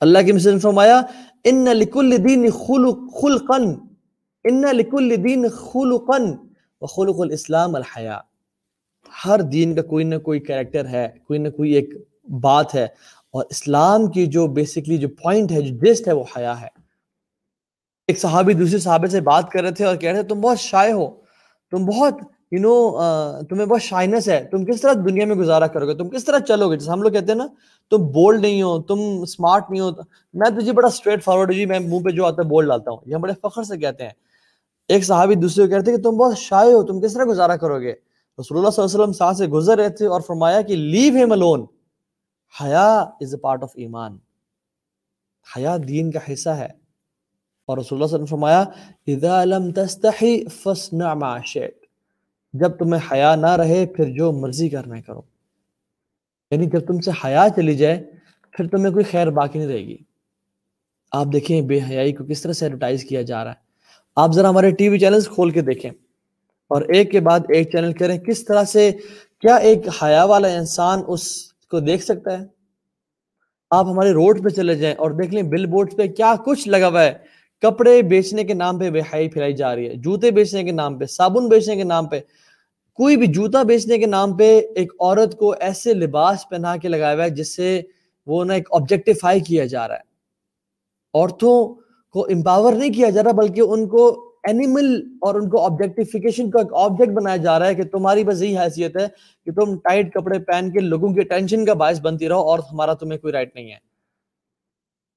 اللہ 0.00 0.18
کی 0.26 0.32
مثل 0.32 0.58
فرمایا 0.58 1.00
ان 1.44 1.64
لکل 1.64 2.16
دین 2.24 2.50
خلق 2.50 2.98
خلقا 3.22 3.56
ان 4.44 4.62
لکل 4.76 5.14
دین 5.24 5.48
خلقا 5.48 6.18
وخلق 6.80 7.20
الاسلام 7.20 7.74
الحیا 7.74 8.18
ہر 9.24 9.40
دین 9.42 9.74
کا 9.74 9.82
کوئی 9.82 10.04
نہ 10.04 10.16
کوئی 10.18 10.40
کریکٹر 10.40 10.86
ہے، 10.86 11.08
کوئی 11.26 11.38
نہ 11.38 11.48
کوئی 11.48 11.72
ایک 11.72 11.94
بات 12.40 12.74
ہے، 12.74 12.84
اور 13.34 13.44
اسلام 13.50 14.06
کی 14.06 14.26
جو 14.26 14.46
بیسکلی 14.46 14.96
جو 14.98 15.08
پوائنٹ 15.22 15.52
ہے، 15.52 15.60
جو 15.62 15.74
جسٹ 15.76 16.08
ہے، 16.08 16.12
وہ 16.12 16.24
حیا 16.36 16.60
ہے۔ 16.60 16.68
ایک 18.08 18.18
صحابی 18.18 18.52
دوسرے 18.54 18.78
صحابے 18.78 19.08
سے 19.08 19.20
بات 19.20 19.50
کر 19.50 19.62
رہے 19.62 19.70
تھے 19.70 19.84
اور 19.84 19.96
کہہ 19.96 20.10
رہے 20.10 20.22
تھے، 20.22 20.28
تم 20.28 20.40
بہت 20.40 20.60
شائع 20.60 20.92
ہو، 20.92 21.08
تم 21.72 21.84
بہت 21.86 22.14
یو 22.52 22.60
نو 22.60 22.74
تمہیں 23.48 23.66
بہت 23.66 23.82
شائنس 23.82 24.28
ہے، 24.28 24.42
تم 24.50 24.64
کس 24.64 24.80
طرح 24.80 24.92
دنیا 25.04 25.26
میں 25.26 25.36
گزارا 25.36 25.66
کرو 25.66 25.86
گے؟ 25.86 25.94
تم 25.94 26.08
کس 26.08 26.24
طرح 26.24 26.38
چلو 26.38 26.70
گے؟ 26.70 26.76
جیسے 26.76 26.90
ہم 26.90 27.02
لوگ 27.02 27.12
کہتے 27.12 27.32
ہیں 27.32 27.38
نا، 27.38 27.46
تم 27.92 28.06
بولڈ 28.12 28.40
نہیں 28.40 28.62
ہو، 28.62 28.80
تم 28.82 29.00
اسمارٹ 29.22 29.70
نہیں 29.70 29.80
ہو۔ 29.80 29.90
میں 30.34 30.50
تو 30.50 30.60
جی 30.60 30.72
بڑا 30.72 30.88
اسٹریٹ 30.88 31.24
فارورڈ 31.24 31.54
جی 31.54 31.66
میں 31.66 31.78
منہ 31.80 32.04
پہ 32.04 32.10
جو 32.10 32.26
آتا 32.26 32.42
ہے 32.42 32.48
بول 32.48 32.68
ڈالتا 32.68 32.90
ہوں۔ 32.90 32.98
یہ 33.06 33.14
ہم 33.14 33.20
بڑے 33.20 33.32
فخر 33.42 33.62
سے 33.62 33.78
کہتے 33.78 34.04
ہیں۔ 34.04 34.12
ایک 34.90 35.04
صحابی 35.04 35.34
دوسرے 35.34 35.64
کو 35.64 35.70
کہتے 35.70 35.90
ہیں 35.90 35.98
کہ 35.98 36.02
تم 36.02 36.10
بہت 36.10 36.38
شائع 36.38 36.72
ہو، 36.72 36.82
تم 36.82 37.00
کس 37.00 37.14
طرح 37.14 37.24
گزارا 37.28 37.56
کرو 37.56 37.80
گے؟ 37.80 37.92
رسول 38.38 38.58
اللہ 38.58 38.70
صلی 38.70 38.82
اللہ 38.82 38.94
علیہ 38.94 39.02
وسلم 39.02 39.12
ساتھ 39.12 39.36
سے 39.36 39.46
گزر 39.46 39.78
رہے 39.78 39.88
تھے 39.88 40.06
اور 40.06 40.20
فرمایا 40.20 40.62
کہ 40.62 40.76
لیو 40.76 41.14
ہیم 41.14 41.32
الون 41.32 41.66
حیا 42.60 42.98
از 42.98 43.34
اے 43.34 43.36
پارٹ 43.36 43.62
آف 43.62 43.72
ایمان۔ 43.74 44.18
حیا 45.56 45.76
دین 45.88 46.10
کا 46.10 46.32
حصہ 46.32 46.48
ہے۔ 46.48 46.68
اور 47.66 47.78
رسول 47.78 48.02
اللہ 48.02 48.06
صلی 48.06 48.14
اللہ 48.14 48.24
علیہ 48.24 48.24
وسلم 48.24 48.24
فرمایا، 48.24 48.60
اذا 49.06 49.44
لم 49.44 49.72
تستحی 49.72 50.44
فصنع 50.44 51.14
ما 51.14 51.40
شئت۔ 51.40 51.74
جب 52.52 52.76
تمہیں 52.76 53.12
حیا 53.12 53.36
نہ 53.36 53.50
رہے، 53.50 53.86
پھر 53.86 54.04
جو 54.04 54.32
مرضی 54.32 54.68
کرنا 54.68 55.00
کرو۔ 55.00 55.20
یعنی 56.50 56.66
جب 56.66 56.86
تم 56.86 57.00
سے 57.00 57.10
حیا 57.24 57.46
چلی 57.56 57.74
جائے، 57.74 58.10
پھر 58.50 58.68
تمہیں 58.68 58.92
کوئی 58.92 59.04
خیر 59.04 59.30
باقی 59.30 59.58
نہیں 59.58 59.68
رہے 59.68 59.86
گی۔ 59.86 59.98
آپ 61.12 61.26
دیکھیں، 61.32 61.62
بے 61.62 61.80
حیائی 61.90 62.12
کو 62.12 62.24
کس 62.24 62.42
طرح 62.42 62.52
سے 62.52 62.64
ایڈورٹائز 62.64 63.04
کیا 63.04 63.22
جا 63.22 63.44
رہا 63.44 63.50
ہے؟ 63.50 63.69
آپ 64.16 64.32
ذرا 64.32 64.48
ہمارے 64.48 64.70
ٹی 64.70 64.88
وی 64.88 64.98
چینلز 64.98 65.28
کھول 65.28 65.50
کے 65.50 65.60
دیکھیں 65.60 65.90
اور 66.70 66.82
ایک 66.82 67.10
کے 67.10 67.20
بعد 67.20 67.40
ایک 67.48 67.72
چینل 67.72 67.92
کریں 67.92 68.18
کس 68.18 68.44
طرح 68.44 68.64
سے، 68.64 68.90
کیا 69.40 69.56
ایک 69.56 69.78
حیا 70.02 70.24
والا 70.24 70.48
انسان 70.48 71.02
اس 71.06 71.52
کو 71.70 71.80
دیکھ 71.80 72.04
سکتا 72.04 72.40
ہے؟ 72.40 72.44
آپ 73.70 73.86
ہمارے 73.86 74.12
روڈ 74.12 74.44
پہ 74.44 74.48
چلے 74.48 74.74
جائیں 74.74 74.96
اور 74.96 75.10
دیکھ 75.10 75.34
لیں 75.34 75.42
بل 75.42 75.66
بورڈ 75.66 75.96
پہ 75.96 76.06
کیا 76.06 76.34
کچھ 76.44 76.68
لگا 76.68 76.88
ہوا 76.88 77.02
ہے۔ 77.02 77.12
کپڑے 77.62 78.02
بیچنے 78.02 78.44
کے 78.44 78.54
نام 78.54 78.78
پہ 78.78 78.90
بے 78.90 79.00
حیائی 79.00 79.28
پھیلائی 79.28 79.52
جا 79.52 79.74
رہی 79.76 79.88
ہے، 79.88 79.94
جوتے 79.94 80.30
بیچنے 80.30 80.64
کے 80.64 80.72
نام 80.72 80.98
پہ، 80.98 81.06
صابن 81.06 81.48
بیچنے 81.48 81.76
کے 81.76 81.84
نام 81.84 82.06
پہ، 82.06 82.20
کوئی 82.98 83.16
بھی 83.16 83.26
جوتا 83.26 83.62
بیچنے 83.62 83.98
کے 83.98 84.06
نام 84.06 84.36
پہ 84.36 84.60
ایک 84.76 84.92
عورت 85.00 85.38
کو 85.38 85.54
ایسے 85.60 85.94
لباس 85.94 86.48
پہنا 86.48 86.76
کے 86.76 86.88
لگایا 86.88 87.14
ہوا 87.14 87.24
ہے 87.24 87.30
جس 87.30 87.56
سے 87.56 87.82
وہ 88.26 88.44
نا 88.44 88.54
ایک 88.54 88.68
آبجیکٹیفائی 88.72 89.40
کیا 89.40 89.64
جا 89.66 89.88
رہا 89.88 89.94
ہے۔ 89.94 90.08
عورتوں 91.14 91.79
کو 92.12 92.24
امپاور 92.24 92.72
نہیں 92.72 92.92
کیا 92.92 93.10
جا 93.10 93.24
رہا 93.24 93.32
بلکہ 93.32 93.60
ان 93.60 93.88
کو 93.88 94.30
اینیمل 94.42 95.02
اور 95.20 95.34
ان 95.34 95.48
کو 95.48 95.64
آبجیکٹیفیکیشن 95.64 96.50
کا 96.50 96.58
ایک 96.58 96.74
آبجیکٹ 96.74 97.10
بنایا 97.10 97.36
جا 97.36 97.58
رہا 97.58 97.66
ہے 97.66 97.74
کہ 97.74 97.82
تمہاری 97.82 98.24
بس 98.24 98.42
یہی 98.42 98.58
حیثیت 98.58 98.96
ہے 98.96 99.06
کہ 99.44 99.52
تم 99.52 99.78
ٹائٹ 99.78 100.14
کپڑے 100.14 100.38
پہن 100.38 100.70
کے 100.70 100.80
لوگوں 100.80 101.14
کی 101.14 101.20
ٹینشن 101.20 101.64
کا 101.64 101.74
باعث 101.74 102.00
بنتی 102.00 102.28
رہو 102.28 102.40
اور 102.40 102.58
ہمارا 102.72 102.94
تمہیں 102.94 103.18
کوئی 103.18 103.32
رائٹ 103.32 103.54
نہیں 103.54 103.70
ہے۔ 103.70 103.76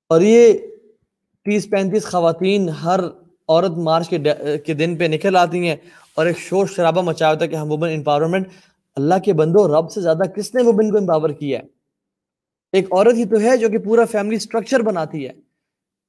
اور 0.09 0.21
یہ 0.21 0.53
تیس 1.45 1.69
پینتیس 1.69 2.05
خواتین 2.05 2.69
ہر 2.69 2.99
عورت 3.47 3.71
مارچ 3.71 4.09
کے 4.65 4.73
دن 4.73 4.95
پہ 4.95 5.03
نکل 5.03 5.35
آتی 5.35 5.67
ہیں 5.67 5.75
اور 6.15 6.25
ایک 6.25 6.37
شور 6.37 6.65
شرابہ 6.67 7.01
مچایا 7.01 7.31
ہوتا 7.31 7.45
ہے 7.45 7.49
کہ 7.49 7.55
ہم 7.55 7.71
وومن 7.71 7.89
امپاورمنٹ 7.89 8.47
اللہ 8.95 9.15
کے 9.25 9.33
بندو، 9.33 9.67
رب 9.67 9.91
سے 9.91 10.01
زیادہ 10.01 10.23
کس 10.35 10.55
نے 10.55 10.61
وومن 10.61 10.91
کو 10.91 10.97
امپاور 10.97 11.29
کیا 11.29 11.59
ہے؟ 11.59 11.63
ایک 12.73 12.93
عورت 12.93 13.13
ہی 13.13 13.25
تو 13.25 13.39
ہے 13.39 13.57
جو 13.57 13.69
کہ 13.69 13.77
پورا 13.77 14.05
فیملی 14.05 14.39
سٹرکچر 14.39 14.79
بناتی 14.79 15.27
ہے۔ 15.27 15.42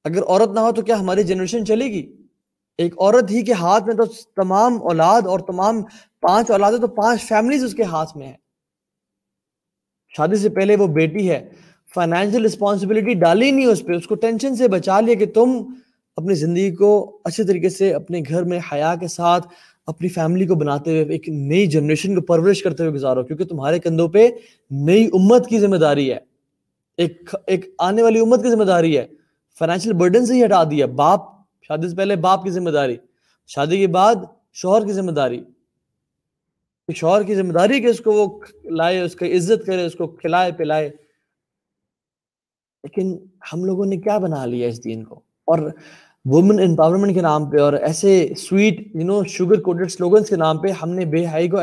اگر 0.04 0.22
عورت 0.22 0.50
نہ 0.54 0.60
ہو 0.60 0.72
تو 0.72 0.82
کیا 0.82 1.00
ہماری 1.00 1.22
جنریشن 1.22 1.66
چلے 1.66 1.84
گی؟ 1.84 2.12
ایک 2.78 2.94
عورت 2.98 3.30
ہی 3.30 3.42
کے 3.42 3.52
ہاتھ 3.52 3.84
میں 3.84 3.94
تو 3.94 4.04
تمام 4.36 4.82
اولاد 4.82 5.22
اور 5.22 5.40
تمام 5.40 5.82
پانچ 6.20 6.50
اولاد 6.50 6.72
تو 6.80 6.86
پانچ 6.86 7.22
فیملیز 7.22 7.64
اس 7.64 7.74
کے 7.74 7.82
ہاتھ 7.82 8.16
میں 8.16 8.26
ہیں۔ 8.26 8.34
شادی 10.08 10.36
سے 10.36 10.48
پہلے 10.48 10.76
وہ 10.76 10.86
بیٹی 10.86 11.30
ہے 11.30 11.48
فائنینشیل 11.94 12.44
رسپانسبلٹی 12.44 13.14
ڈالی 13.14 13.50
نہیں 13.50 13.66
اس 13.66 13.84
پہ، 13.86 13.92
اس 13.92 14.06
کو 14.06 14.14
ٹینشن 14.14 14.56
سے 14.56 14.68
بچا 14.68 15.00
لیا 15.00 15.14
کہ 15.14 15.26
تم 15.26 15.62
اپنی 16.16 16.34
زندگی 16.34 16.74
کو 16.74 17.20
اچھے 17.24 17.44
طریقے 17.44 17.68
سے 17.68 17.94
اپنے 17.94 18.20
گھر 18.28 18.42
میں 18.42 18.58
حیا 18.72 18.94
کے 19.00 19.08
ساتھ 19.08 19.46
اپنی 19.86 20.08
فیملی 20.08 20.46
کو 20.46 20.54
بناتے 20.54 20.90
ہوئے 20.90 21.12
ایک 21.12 21.28
نئی 21.28 21.66
جنریشن 21.66 22.14
کو 22.14 22.20
پرورش 22.20 22.62
کرتے 22.62 22.82
ہوئے 22.82 22.94
گزارو، 22.94 23.22
کیونکہ 23.22 23.44
تمہارے 23.44 23.78
کندھوں 23.78 24.08
پہ 24.08 24.28
نئی 24.70 25.06
امت 25.06 25.48
کی 25.48 25.60
ذمہ 25.60 25.76
داری 25.76 26.12
ہے۔ 26.12 26.18
ایک 26.96 27.34
ایک 27.46 27.74
آنے 27.78 28.02
والی 28.02 28.20
امت 28.20 28.42
کی 28.42 28.50
ذمہ 28.50 28.64
داری 28.64 28.98
ہے۔ 28.98 29.06
فائنینشیل 29.58 29.92
برڈن 29.92 30.26
سے 30.26 30.34
ہی 30.34 30.44
ہٹا 30.44 30.64
دیا 30.64 30.86
باپ، 30.86 31.20
شادی 31.62 31.88
سے 31.88 31.96
پہلے 31.96 32.16
باپ 32.16 32.44
کی 32.44 32.50
ذمہ 32.50 32.70
داری، 32.70 32.96
شادی 33.46 33.78
کے 33.78 33.86
بعد 33.86 34.14
شوہر 34.52 34.86
کی 34.86 34.92
ذمہ 34.92 35.10
داری۔ 35.10 35.44
شوہر 36.94 37.22
کی 37.22 37.34
ذمہ 37.34 37.52
داری 37.52 37.80
کہ 37.80 37.86
اس 37.86 38.00
کو 38.00 38.12
وہ 38.12 38.40
لائے، 38.64 39.00
اس 39.00 39.14
کی 39.16 39.36
عزت 39.36 39.66
کرے، 39.66 39.84
اس 39.84 39.94
کو 39.94 40.06
کھلائے، 40.06 40.52
پلائے۔ 40.52 40.88
لیکن 42.82 43.18
ہم 43.52 43.64
لوگوں 43.64 43.86
نے 43.86 43.96
کیا 43.96 44.18
بنا 44.18 44.46
لیا 44.46 44.68
اس 44.68 44.84
دین 44.84 45.04
کو؟ 45.04 45.14
اور 45.44 45.58
وومن 46.24 46.58
امپاورمنٹ 46.58 47.14
کے 47.14 47.20
نام 47.20 47.50
پہ، 47.50 47.60
اور 47.60 47.72
ایسے 47.72 48.32
sweet 48.36 48.96
you 48.96 49.04
know 49.04 49.24
sugar 49.24 49.60
coated 49.60 49.90
slogans 49.90 50.28
کے 50.28 50.36
نام 50.36 50.58
پہ 50.58 50.68
ہم 50.68 50.90
نے 50.90 51.04
بے 51.04 51.26
حائی 51.26 51.48
کو 51.48 51.58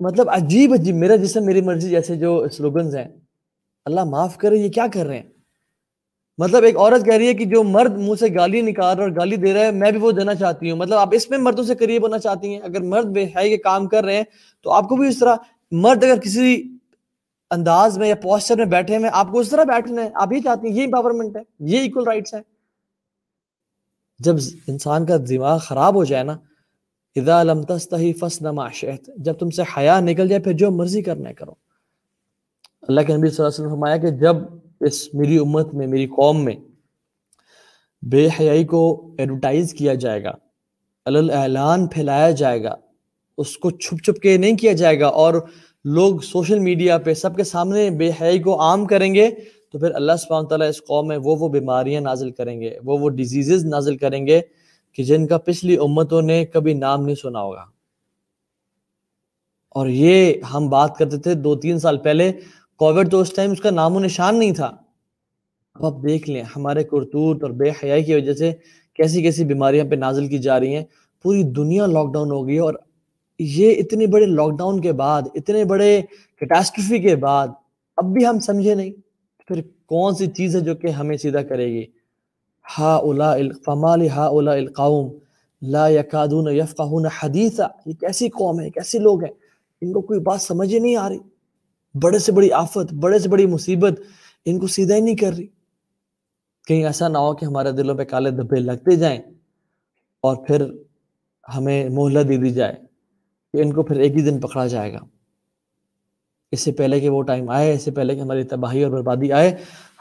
مطلب 0.00 0.30
عجیب 0.30 0.72
عجیب، 0.72 0.94
میرا 0.94 1.16
جسم، 1.16 1.44
میری 1.44 1.60
مرضی 1.60 1.88
جیسے 1.88 2.16
جو 2.16 2.48
سلوگنز 2.48 2.96
ہیں۔ 2.96 3.08
اللہ 3.84 4.04
معاف 4.04 4.38
کرے، 4.38 4.56
یہ 4.56 4.68
کیا 4.68 4.86
کر 4.94 5.06
رہے 5.06 5.18
ہیں؟ 5.18 5.31
مطلب 6.38 6.62
ایک 6.62 6.76
عورت 6.76 7.04
کہہ 7.04 7.14
رہی 7.14 7.26
ہے 7.26 7.34
کہ 7.34 7.44
جو 7.44 7.62
مرد 7.62 7.96
منہ 7.98 8.14
سے 8.20 8.34
گالی 8.34 8.60
نکال 8.60 8.96
رہا 8.96 9.04
اور 9.04 9.12
گالی 9.16 9.36
دے 9.36 9.54
رہا 9.54 9.60
ہے، 9.60 9.70
میں 9.70 9.90
بھی 9.90 10.00
وہ 10.00 10.12
دینا 10.12 10.34
چاہتی 10.34 10.70
ہوں۔ 10.70 10.78
مطلب 10.78 10.98
آپ 10.98 11.08
اس 11.12 11.30
میں 11.30 11.38
مردوں 11.38 11.64
سے 11.64 11.74
قریب 11.74 12.02
ہونا 12.02 12.18
چاہتی 12.18 12.52
ہیں۔ 12.54 12.60
اگر 12.60 12.80
مرد 12.80 13.06
بے 13.06 13.24
حائی 13.24 13.50
کے 13.50 13.56
کام 13.56 13.86
کر 13.86 14.04
رہے 14.04 14.16
ہیں 14.16 14.24
تو 14.62 14.70
آپ 14.70 14.88
کو 14.88 14.96
بھی 14.96 15.08
اس 15.08 15.18
طرح 15.18 15.36
مرد 15.70 16.04
اگر 16.04 16.20
کسی 16.20 16.78
انداز 17.50 17.98
میں 17.98 18.08
یا 18.08 18.14
پوسچر 18.14 18.56
میں 18.56 18.64
بیٹھے 18.64 18.96
ہیں، 18.96 19.10
آپ 19.12 19.32
کو 19.32 19.38
اس 19.38 19.48
طرح 19.48 19.64
بیٹھنا 19.64 20.04
ہے۔ 20.04 20.10
آپ 20.14 20.32
یہ 20.32 20.40
چاہتے 20.40 20.68
ہیں، 20.68 20.76
یہ 20.76 20.84
امپاورمنٹ 20.84 21.36
ہے، 21.36 21.42
یہ 21.58 21.78
ایکول 21.78 22.04
رائٹس 22.04 22.34
ہے 22.34 22.40
جب 24.18 24.34
انسان 24.68 25.06
کا 25.06 25.16
دماغ 25.28 25.58
خراب 25.58 25.94
ہو 25.94 26.04
جائے 26.04 26.24
نا، 26.24 26.36
اذا 27.16 27.42
لم 27.42 27.62
تستحی 27.62 28.12
فسن 28.12 28.44
ما 28.44 28.68
شئت، 28.68 29.10
جب 29.16 29.32
تم 29.32 29.50
سے 29.50 29.62
حیا 29.76 30.00
نکل 30.00 30.28
جائے، 30.28 30.40
پھر 30.40 30.52
جو 30.52 30.70
مرضی 30.70 31.02
کرنا 31.02 31.28
ہے 31.28 31.34
کرو۔ 31.34 31.52
اللہ 32.88 33.00
کے 33.00 33.16
نبی 33.16 33.28
صلی 33.28 33.36
اللہ 33.38 33.48
علیہ 33.48 33.60
وسلم 33.60 33.70
فرمایا 33.70 33.96
کہ 33.96 34.10
جب 34.10 34.36
اس 34.86 35.14
میری 35.14 35.38
امت 35.38 35.74
میں، 35.74 35.86
میری 35.86 36.06
قوم 36.06 36.44
میں 36.44 36.54
بے 38.02 38.28
حیائی 38.40 38.64
کو 38.64 39.14
ایڈورٹائز 39.18 39.74
کیا 39.74 39.94
جائے 39.94 40.24
گا 40.24 40.32
اعلان 41.06 41.86
پھیلایا 41.86 42.30
جائے 42.30 42.62
گا، 42.62 42.74
اس 43.38 43.56
کو 43.58 43.70
چھپ 43.70 44.04
چھپ 44.04 44.20
کے 44.20 44.36
نہیں 44.36 44.56
کیا 44.56 44.72
جائے 44.72 45.00
گا 45.00 45.06
اور 45.06 45.34
لوگ 45.84 46.18
سوشل 46.18 46.58
میڈیا 46.58 46.98
پہ 46.98 47.14
سب 47.14 47.36
کے 47.36 47.44
سامنے 47.44 47.90
بے 47.90 48.10
حیائی 48.10 48.38
کو 48.38 48.60
عام 48.60 48.84
کریں 48.86 49.14
گے 49.14 49.30
تو 49.72 49.78
پھر 49.78 49.94
اللہ 49.94 50.12
سبحانہ 50.18 50.48
تعالیٰ 50.48 50.68
اس 50.68 50.80
قوم 50.84 51.08
میں 51.08 51.16
وہ 51.16 51.36
وہ 51.40 51.48
بیماریاں 51.48 52.00
نازل 52.00 52.30
کریں 52.30 52.60
گے، 52.60 52.78
وہ 52.84 52.98
وہ 52.98 53.08
ڈیزیزز 53.08 53.64
نازل 53.64 53.96
کریں 53.96 54.26
گے 54.26 54.40
کہ 54.92 55.02
جن 55.02 55.26
کا 55.26 55.38
پچھلی 55.38 55.76
امتوں 55.76 56.22
نے 56.22 56.44
کبھی 56.46 56.74
نام 56.74 57.04
نہیں 57.04 57.14
سنا 57.14 57.42
ہوگا۔ 57.42 57.64
اور 59.68 59.86
یہ 59.86 60.34
ہم 60.54 60.68
بات 60.68 60.96
کرتے 60.96 61.16
تھے 61.16 61.34
دو 61.34 61.54
تین 61.56 61.78
سال 61.78 61.98
پہلے 61.98 62.32
کووڈ 62.82 63.10
تو 63.10 63.20
اس 63.20 63.34
ٹائم 63.34 63.50
اس 63.50 63.60
کا 63.60 63.70
نام 63.70 63.96
و 63.96 64.00
نشان 64.00 64.38
نہیں 64.38 64.52
تھا۔ 64.52 64.76
اب 65.74 65.86
آپ 65.86 66.02
دیکھ 66.02 66.30
لیں 66.30 66.42
ہمارے 66.56 66.84
کرتوت 66.84 67.42
اور 67.42 67.50
بے 67.50 67.70
حیائی 67.70 68.04
کی 68.04 68.14
وجہ 68.14 68.32
سے 68.32 68.52
کیسی 68.94 69.22
کیسی 69.22 69.44
بیماریاں 69.44 69.84
پہ 69.84 69.94
نازل 69.94 70.26
کی 70.28 70.38
جا 70.38 70.60
رہی 70.60 70.74
ہیں۔ 70.74 70.84
پوری 71.22 71.42
دنیا 71.42 71.86
لاک 71.86 72.12
ڈاؤن 72.12 72.30
ہو 72.30 72.46
گئی 72.46 72.54
ہے 72.54 72.60
اور 72.60 72.74
یہ 73.38 73.74
اتنے 73.78 74.06
بڑے 74.06 74.26
لاک 74.26 74.50
ڈاؤن 74.58 74.80
کے 74.80 74.92
بعد، 74.92 75.22
اتنے 75.34 75.64
بڑے 75.64 76.02
کیٹاسٹرفی 76.38 76.98
کے 76.98 77.16
بعد 77.16 77.48
اب 77.96 78.04
بھی 78.04 78.26
ہم 78.26 78.40
سمجھے 78.40 78.74
نہیں۔ 78.74 78.90
پھر 79.48 79.60
کون 79.86 80.14
سی 80.14 80.26
چیز 80.26 80.56
ہے 80.56 80.60
جو 80.60 80.74
کہ 80.74 80.86
ہمیں 80.86 81.16
سیدھا 81.16 81.42
کرے 81.42 81.66
گی؟ 81.66 81.84
ہا 82.78 82.94
اولا 82.94 83.34
فمال 83.64 84.08
ہا 84.08 84.24
اولا 84.26 84.52
القاؤم 84.52 85.10
لا 85.62 85.88
یکادون 85.88 86.56
یفقہون 86.56 87.06
حدیثا۔ 87.06 87.66
یہ 87.86 87.92
کیسی 87.92 88.28
قوم 88.28 88.60
ہے؟ 88.60 88.70
کیسے 88.70 88.98
لوگ 88.98 89.24
ہیں؟ 89.24 89.32
ان 89.80 89.92
کو 89.92 90.00
کوئی 90.00 90.20
بات 90.20 90.40
سمجھ 90.40 90.74
ہی 90.74 90.78
نہیں 90.78 90.96
آ 90.96 91.08
رہی۔ 91.08 91.18
بڑے 91.94 92.18
سے 92.18 92.32
بڑی 92.32 92.52
آفت، 92.52 92.94
بڑے 92.94 93.18
سے 93.18 93.28
بڑی 93.28 93.46
مصیبت، 93.46 94.00
ان 94.44 94.58
کو 94.58 94.66
سیدھا 94.66 94.94
ہی 94.94 95.00
نہیں 95.00 95.16
کر 95.16 95.32
رہی۔ 95.32 95.46
کہیں 96.66 96.84
ایسا 96.84 97.08
نہ 97.08 97.18
ہو 97.18 97.34
کہ 97.34 97.44
ہمارے 97.44 97.72
دلوں 97.72 97.94
پہ 97.94 98.04
کالے 98.04 98.30
دھبے 98.30 98.60
لگتے 98.60 98.96
جائیں 98.96 99.18
اور 100.20 100.36
پھر 100.36 100.66
ہمیں 101.56 101.88
مہلت 101.88 102.28
دے 102.28 102.36
دی 102.36 102.50
جائے 102.50 102.74
کہ 103.52 103.62
ان 103.62 103.72
کو 103.72 103.82
پھر 103.82 103.96
ایک 103.96 104.16
ہی 104.16 104.22
دن 104.22 104.40
پکڑا 104.40 104.66
جائے 104.66 104.92
گا۔ 104.92 104.98
اس 106.52 106.60
سے 106.60 106.72
پہلے 106.72 107.00
کہ 107.00 107.08
وہ 107.08 107.22
ٹائم 107.22 107.50
آئے، 107.50 107.72
اس 107.74 107.82
سے 107.82 107.90
پہلے 107.90 108.14
کہ 108.14 108.20
ہماری 108.20 108.42
تباہی 108.44 108.82
اور 108.84 108.92
بربادی 108.92 109.32
آئے، 109.32 109.56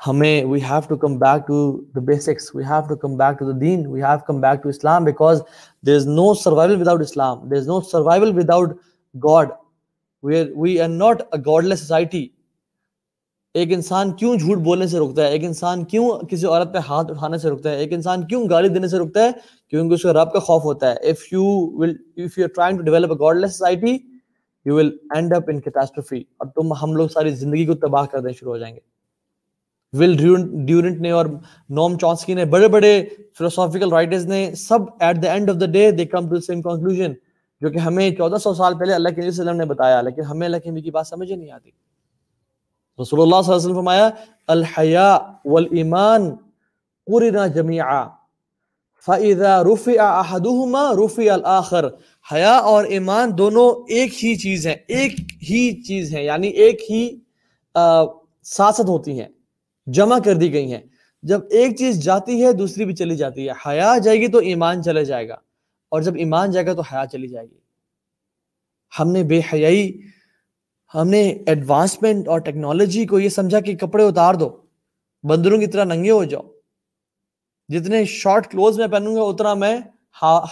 ہمیں 0.07 0.43
we 0.43 0.59
have 0.61 0.79
to 0.87 0.95
come 0.97 1.17
back 1.19 1.47
to 1.47 1.81
the 1.95 1.99
basics 1.99 2.55
we 2.55 2.63
have 2.63 2.87
to 2.87 2.95
come 2.95 3.17
back 3.17 3.39
to 3.39 3.51
the 3.51 3.57
then 3.61 3.87
we 3.87 4.03
have 4.03 4.17
come 4.27 4.41
back 4.41 4.63
to 4.63 4.69
Islam 4.69 5.03
because 5.03 5.41
there 5.85 5.95
is 5.95 6.07
no 6.07 6.33
survival 6.33 6.81
without 6.81 7.01
Islam 7.01 7.47
there 7.49 7.57
is 7.57 7.67
no 7.67 7.81
survival 7.81 8.37
without 8.37 8.77
God 9.15 9.49
we 10.23 10.79
are 10.81 10.87
not 10.87 11.21
a 11.21 11.39
godless 11.65 11.79
society 11.79 12.27
ایک 13.53 13.73
انسان 13.73 14.11
کیوں 14.11 14.35
جھوٹ 14.35 14.57
بولنے 14.57 14.87
سے 14.87 14.99
رکتا 14.99 15.23
ہے؟ 15.23 15.27
ایک 15.27 15.43
انسان 15.43 15.83
کیوں 15.83 16.19
کسی 16.19 16.45
عورت 16.45 16.73
پہ 16.73 16.77
ہاتھ 16.77 17.11
اٹھانے 17.11 17.37
سے 17.37 17.49
رکتا 17.49 17.71
ہے؟ 17.71 17.77
ایک 17.77 17.93
انسان 17.93 18.27
کیوں 18.27 18.49
گالی 18.49 18.67
دینے 18.67 18.87
سے 18.87 18.97
رکتا 18.97 19.23
ہے؟ 19.23 19.29
کیونکہ 19.69 19.93
اس 19.93 20.01
کو 20.01 20.13
رب 20.13 20.31
کا 20.33 20.39
خوف 20.39 20.63
ہوتا 20.63 20.91
ہے۔ 20.91 21.09
If 21.09 21.33
you 21.33 21.43
will 21.79 21.95
if 22.17 22.37
you 22.37 22.47
trying 22.47 22.77
to 22.77 22.83
develop 22.83 23.11
a 23.11 23.17
godless 23.37 23.51
society 23.51 23.97
you 24.65 24.75
will 24.75 24.97
end 25.15 25.33
up 25.33 25.43
in 25.47 25.59
catastrophe 25.59 26.23
اور 26.37 26.47
تم 26.47 26.73
ہم 26.73 26.95
لوگ 26.95 27.07
ساری 27.07 27.29
زندگی 27.29 27.65
کو 27.65 27.73
تباہ 27.73 28.05
کر 28.05 28.19
دیں 28.19 28.33
شروع 28.33 28.51
ہو 28.51 28.57
جائیں 28.57 28.75
گے۔ 28.75 28.79
ول 29.93 30.15
ڈیورنٹ 30.65 31.01
نے 31.01 31.11
اور 31.11 31.25
نوم 31.69 31.97
چانسکی 31.97 32.33
نے 32.33 32.45
بڑے 32.45 32.67
بڑے 32.67 33.05
فلوسافیکل 33.37 33.91
رائٹرز 33.91 34.25
نے 34.25 34.55
سب 34.55 34.79
at 34.99 35.23
the 35.23 35.31
end 35.33 35.49
of 35.49 35.55
the 35.61 35.65
day 35.65 35.91
they 35.91 36.05
come 36.05 36.29
to 36.29 36.39
same 36.39 36.61
conclusion 36.61 37.13
جو 37.61 37.69
کہ 37.69 37.77
ہمیں 37.77 38.09
چودہ 38.11 38.37
سو 38.37 38.53
سال 38.53 38.77
پہلے 38.77 38.93
اللہ 38.93 39.09
کے 39.09 39.27
وسلم 39.27 39.55
نے 39.55 39.65
بتایا، 39.65 40.01
لیکن 40.01 40.21
ہمیں 40.21 40.45
اللہ 40.47 40.57
کے 40.57 40.81
کی 40.81 40.91
بات 40.91 41.07
سمجھ 41.07 41.31
نہیں 41.31 41.51
آتی۔ 41.51 41.69
رسول 43.01 43.21
اللہ 43.21 43.41
صلی 43.41 43.53
اللہ 43.53 43.55
علیہ 43.55 43.65
وسلم 43.65 43.75
فرمایا، 43.75 44.09
الحیاء 44.47 45.17
والایمان 45.45 46.29
قرنا 47.07 47.45
جميعا 47.47 48.03
فاذا 49.05 49.61
رفع 49.63 49.91
احدهما 49.99 50.83
رفع 50.95 51.31
الاخر۔ 51.33 51.85
حیا 52.31 52.55
اور 52.71 52.85
ایمان 52.85 53.37
دونوں 53.37 53.69
ایک 53.93 54.23
ہی 54.23 54.35
چیز 54.35 54.67
ہیں، 54.67 54.75
ایک 54.87 55.13
ہی 55.49 55.83
چیز 55.83 56.13
ہیں 56.15 56.23
یعنی 56.23 56.47
ایک 56.47 56.81
ہی 56.89 57.03
ساتھ 58.45 58.81
ہوتی 58.81 59.19
ہیں، 59.19 59.27
جمع 59.87 60.17
کر 60.25 60.35
دی 60.35 60.53
گئی 60.53 60.71
ہیں۔ 60.73 60.81
جب 61.23 61.41
ایک 61.49 61.77
چیز 61.77 62.03
جاتی 62.03 62.43
ہے، 62.43 62.51
دوسری 62.53 62.85
بھی 62.85 62.95
چلی 62.95 63.15
جاتی 63.15 63.47
ہے۔ 63.47 63.53
حیا 63.65 63.97
جائے 64.03 64.19
گی 64.19 64.27
تو 64.27 64.37
ایمان 64.49 64.83
چلے 64.83 65.05
جائے 65.05 65.27
گا۔ 65.29 65.35
اور 65.91 66.01
جب 66.01 66.15
ایمان 66.15 66.51
جائے 66.51 66.65
گا 66.65 66.73
تو 66.73 66.81
حیا 66.81 67.05
چلی 67.11 67.27
جائے 67.27 67.49
گی۔ 67.49 67.57
ہم 68.99 69.11
نے 69.11 69.23
بے 69.23 69.41
حیائی، 69.53 70.01
ہم 70.95 71.07
نے 71.07 71.21
ایڈوانسمنٹ 71.47 72.27
اور 72.27 72.39
ٹیکنالوجی 72.39 73.05
کو 73.05 73.19
یہ 73.19 73.29
سمجھا 73.29 73.59
کہ 73.59 73.75
کپڑے 73.75 74.03
اتار 74.03 74.33
دو، 74.33 74.57
بندروں 75.23 75.59
کی 75.59 75.67
طرح 75.67 75.83
ننگے 75.83 76.11
ہو 76.11 76.23
جاؤ۔ 76.23 76.41
جتنے 77.69 78.05
شارٹ 78.05 78.51
کلوز 78.51 78.79
میں 78.79 78.87
پہنوں 78.87 79.15
گا، 79.15 79.21
اتنا 79.21 79.53
میں 79.53 79.77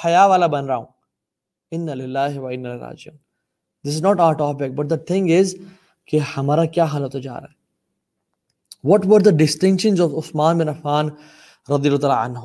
حیا 0.06 0.25
والا 0.25 0.47
بن 0.47 0.65
رہا 0.65 0.75
ہوں۔ 0.75 0.86
ان 1.71 1.89
اللہ 1.89 2.39
و 2.39 2.47
ان 2.47 2.65
راجعون۔ 2.65 3.17
This 3.84 3.95
is 3.95 4.02
not 4.02 4.19
our 4.19 4.34
topic 4.34 4.71
but 4.75 4.89
the 4.89 4.95
thing 4.95 5.39
is 5.39 5.56
کہ 6.06 6.19
ہمارا 6.38 6.65
کیا 6.65 6.84
حالت 6.84 7.15
ہو 7.15 7.19
جا 7.19 7.34
رہا 7.34 7.47
ہے۔ 7.52 7.60
What 8.84 9.02
were 9.06 9.19
the 9.19 9.32
distinction 9.32 10.02
of 10.02 10.10
Usman 10.17 10.58
بن 10.58 10.69
عفان 10.69 11.10
رضی 11.69 11.89
اللہ 11.89 12.08
عنہ؟ 12.08 12.39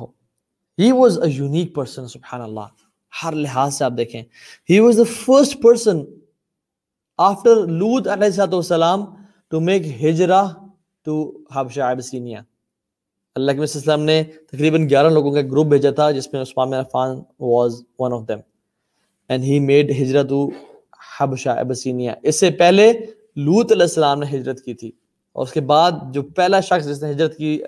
He 0.79 0.91
was 0.91 1.19
a 1.19 1.29
unique 1.29 1.75
person 1.75 2.07
سبحان 2.07 2.41
اللہ۔ 2.41 2.84
ہر 3.23 3.31
لحاظ 3.31 3.75
سے 3.75 3.85
آپ 3.85 3.91
دیکھیں۔ 3.97 4.21
He 4.69 4.79
was 4.79 4.97
the 4.97 5.03
first 5.25 5.61
person 5.61 5.97
after 7.17 7.55
Lot 7.55 8.07
علیہ 8.07 8.29
صاحب 8.29 8.55
السلام 8.55 9.05
ٹو 9.49 9.59
میک 9.59 10.03
ہجرا 10.03 10.43
ٹو 11.05 11.37
حبشہ 11.53 11.81
عبسینیا 11.81 12.41
اللہ 13.35 13.51
کے 13.51 13.59
وسلم 13.59 14.01
نے 14.01 14.23
تقریباً 14.23 14.89
گیارہ 14.89 15.09
لوگوں 15.09 15.31
کا 15.31 15.41
گروپ 15.41 15.67
بھیجا 15.67 15.91
تھا، 15.91 16.11
جس 16.11 16.33
میں 16.33 16.41
عثمان 16.41 16.69
بن 16.69 16.77
Affan 16.77 17.21
was 17.39 17.81
one 17.99 18.13
of 18.13 18.27
them 18.27 18.39
and 19.29 19.43
he 19.43 19.59
made 19.59 19.91
ہجرا 19.91 20.23
to 20.23 20.49
حبشہ 21.19 21.49
عبسینیا 21.49 22.13
اس 22.23 22.39
سے 22.39 22.49
پہلے 22.51 22.93
لوت 23.35 23.71
علیہ 23.71 23.83
السلام 23.83 24.19
نے 24.19 24.37
ہجرت 24.37 24.61
کی 24.61 24.73
تھی۔ 24.73 24.91
اور 25.31 25.43
اس 25.43 25.51
کے 25.51 25.61
بعد 25.61 25.91
جو 26.11 26.23
پہلا 26.23 26.59
شخص 26.59 26.87
جس 26.87 27.03
نے 27.03 27.11
ہجرت 27.11 27.37
کی 27.37 27.61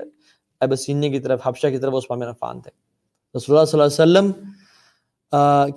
عبسینیا 0.61 1.09
کی 1.09 1.19
طرف، 1.19 1.39
حبشہ 1.43 1.67
کی 1.67 1.77
طرف 1.77 1.93
عثمان 1.93 2.19
بن 2.19 2.27
عفان 2.27 2.61
تھے۔ 2.61 2.71
رسول 3.37 3.57
اللہ 3.57 3.65
صلی 3.65 3.81
اللہ 3.81 4.19
علیہ 4.19 4.29
وسلم 4.29 4.56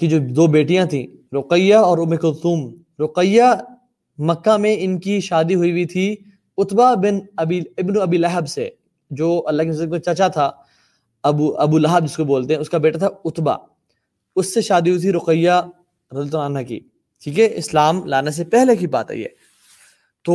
کی 0.00 0.06
جو 0.06 0.18
دو 0.36 0.46
بیٹیاں 0.46 0.84
تھیں، 0.86 1.06
رقیہ 1.34 1.74
اور 1.74 1.98
ام 1.98 2.16
کلثوم۔ 2.16 2.68
رقیہ 2.98 3.42
مکہ 4.18 4.56
میں 4.56 4.76
ان 4.80 4.98
کی 5.00 5.20
شادی 5.20 5.54
ہوئی 5.54 5.70
ہوئی 5.70 5.84
تھی 5.84 6.16
اتبا 6.58 6.94
بن 6.94 7.18
ابی، 7.36 7.60
ابن 7.78 8.00
ابی 8.00 8.18
لہب 8.18 8.48
سے، 8.48 8.68
جو 9.10 9.42
اللہ 9.46 9.62
کے 9.62 9.86
کو 9.86 9.98
چچا 9.98 10.28
تھا، 10.28 10.50
ابو 11.24 11.56
ابو 11.56 11.78
لہب 11.78 12.04
جس 12.04 12.16
کو 12.16 12.24
بولتے 12.24 12.54
ہیں، 12.54 12.60
اس 12.60 12.70
کا 12.70 12.78
بیٹا 12.78 12.98
تھا 12.98 13.08
اتبا 13.24 13.56
اس 14.36 14.54
سے 14.54 14.60
شادی 14.60 14.90
ہوئی 14.90 15.00
تھی 15.00 15.12
رقیہ 15.12 15.50
رضی 15.50 16.36
اللہ 16.36 16.38
عنہ 16.38 16.66
کی۔ 16.68 16.80
ٹھیک 17.22 17.38
ہے، 17.40 17.48
اسلام 17.56 18.04
لانے 18.04 18.30
سے 18.30 18.44
پہلے 18.44 18.76
کی 18.76 18.86
بات 18.86 19.10
ہے 19.10 19.16
یہ۔ 19.16 19.28
تو، 20.24 20.34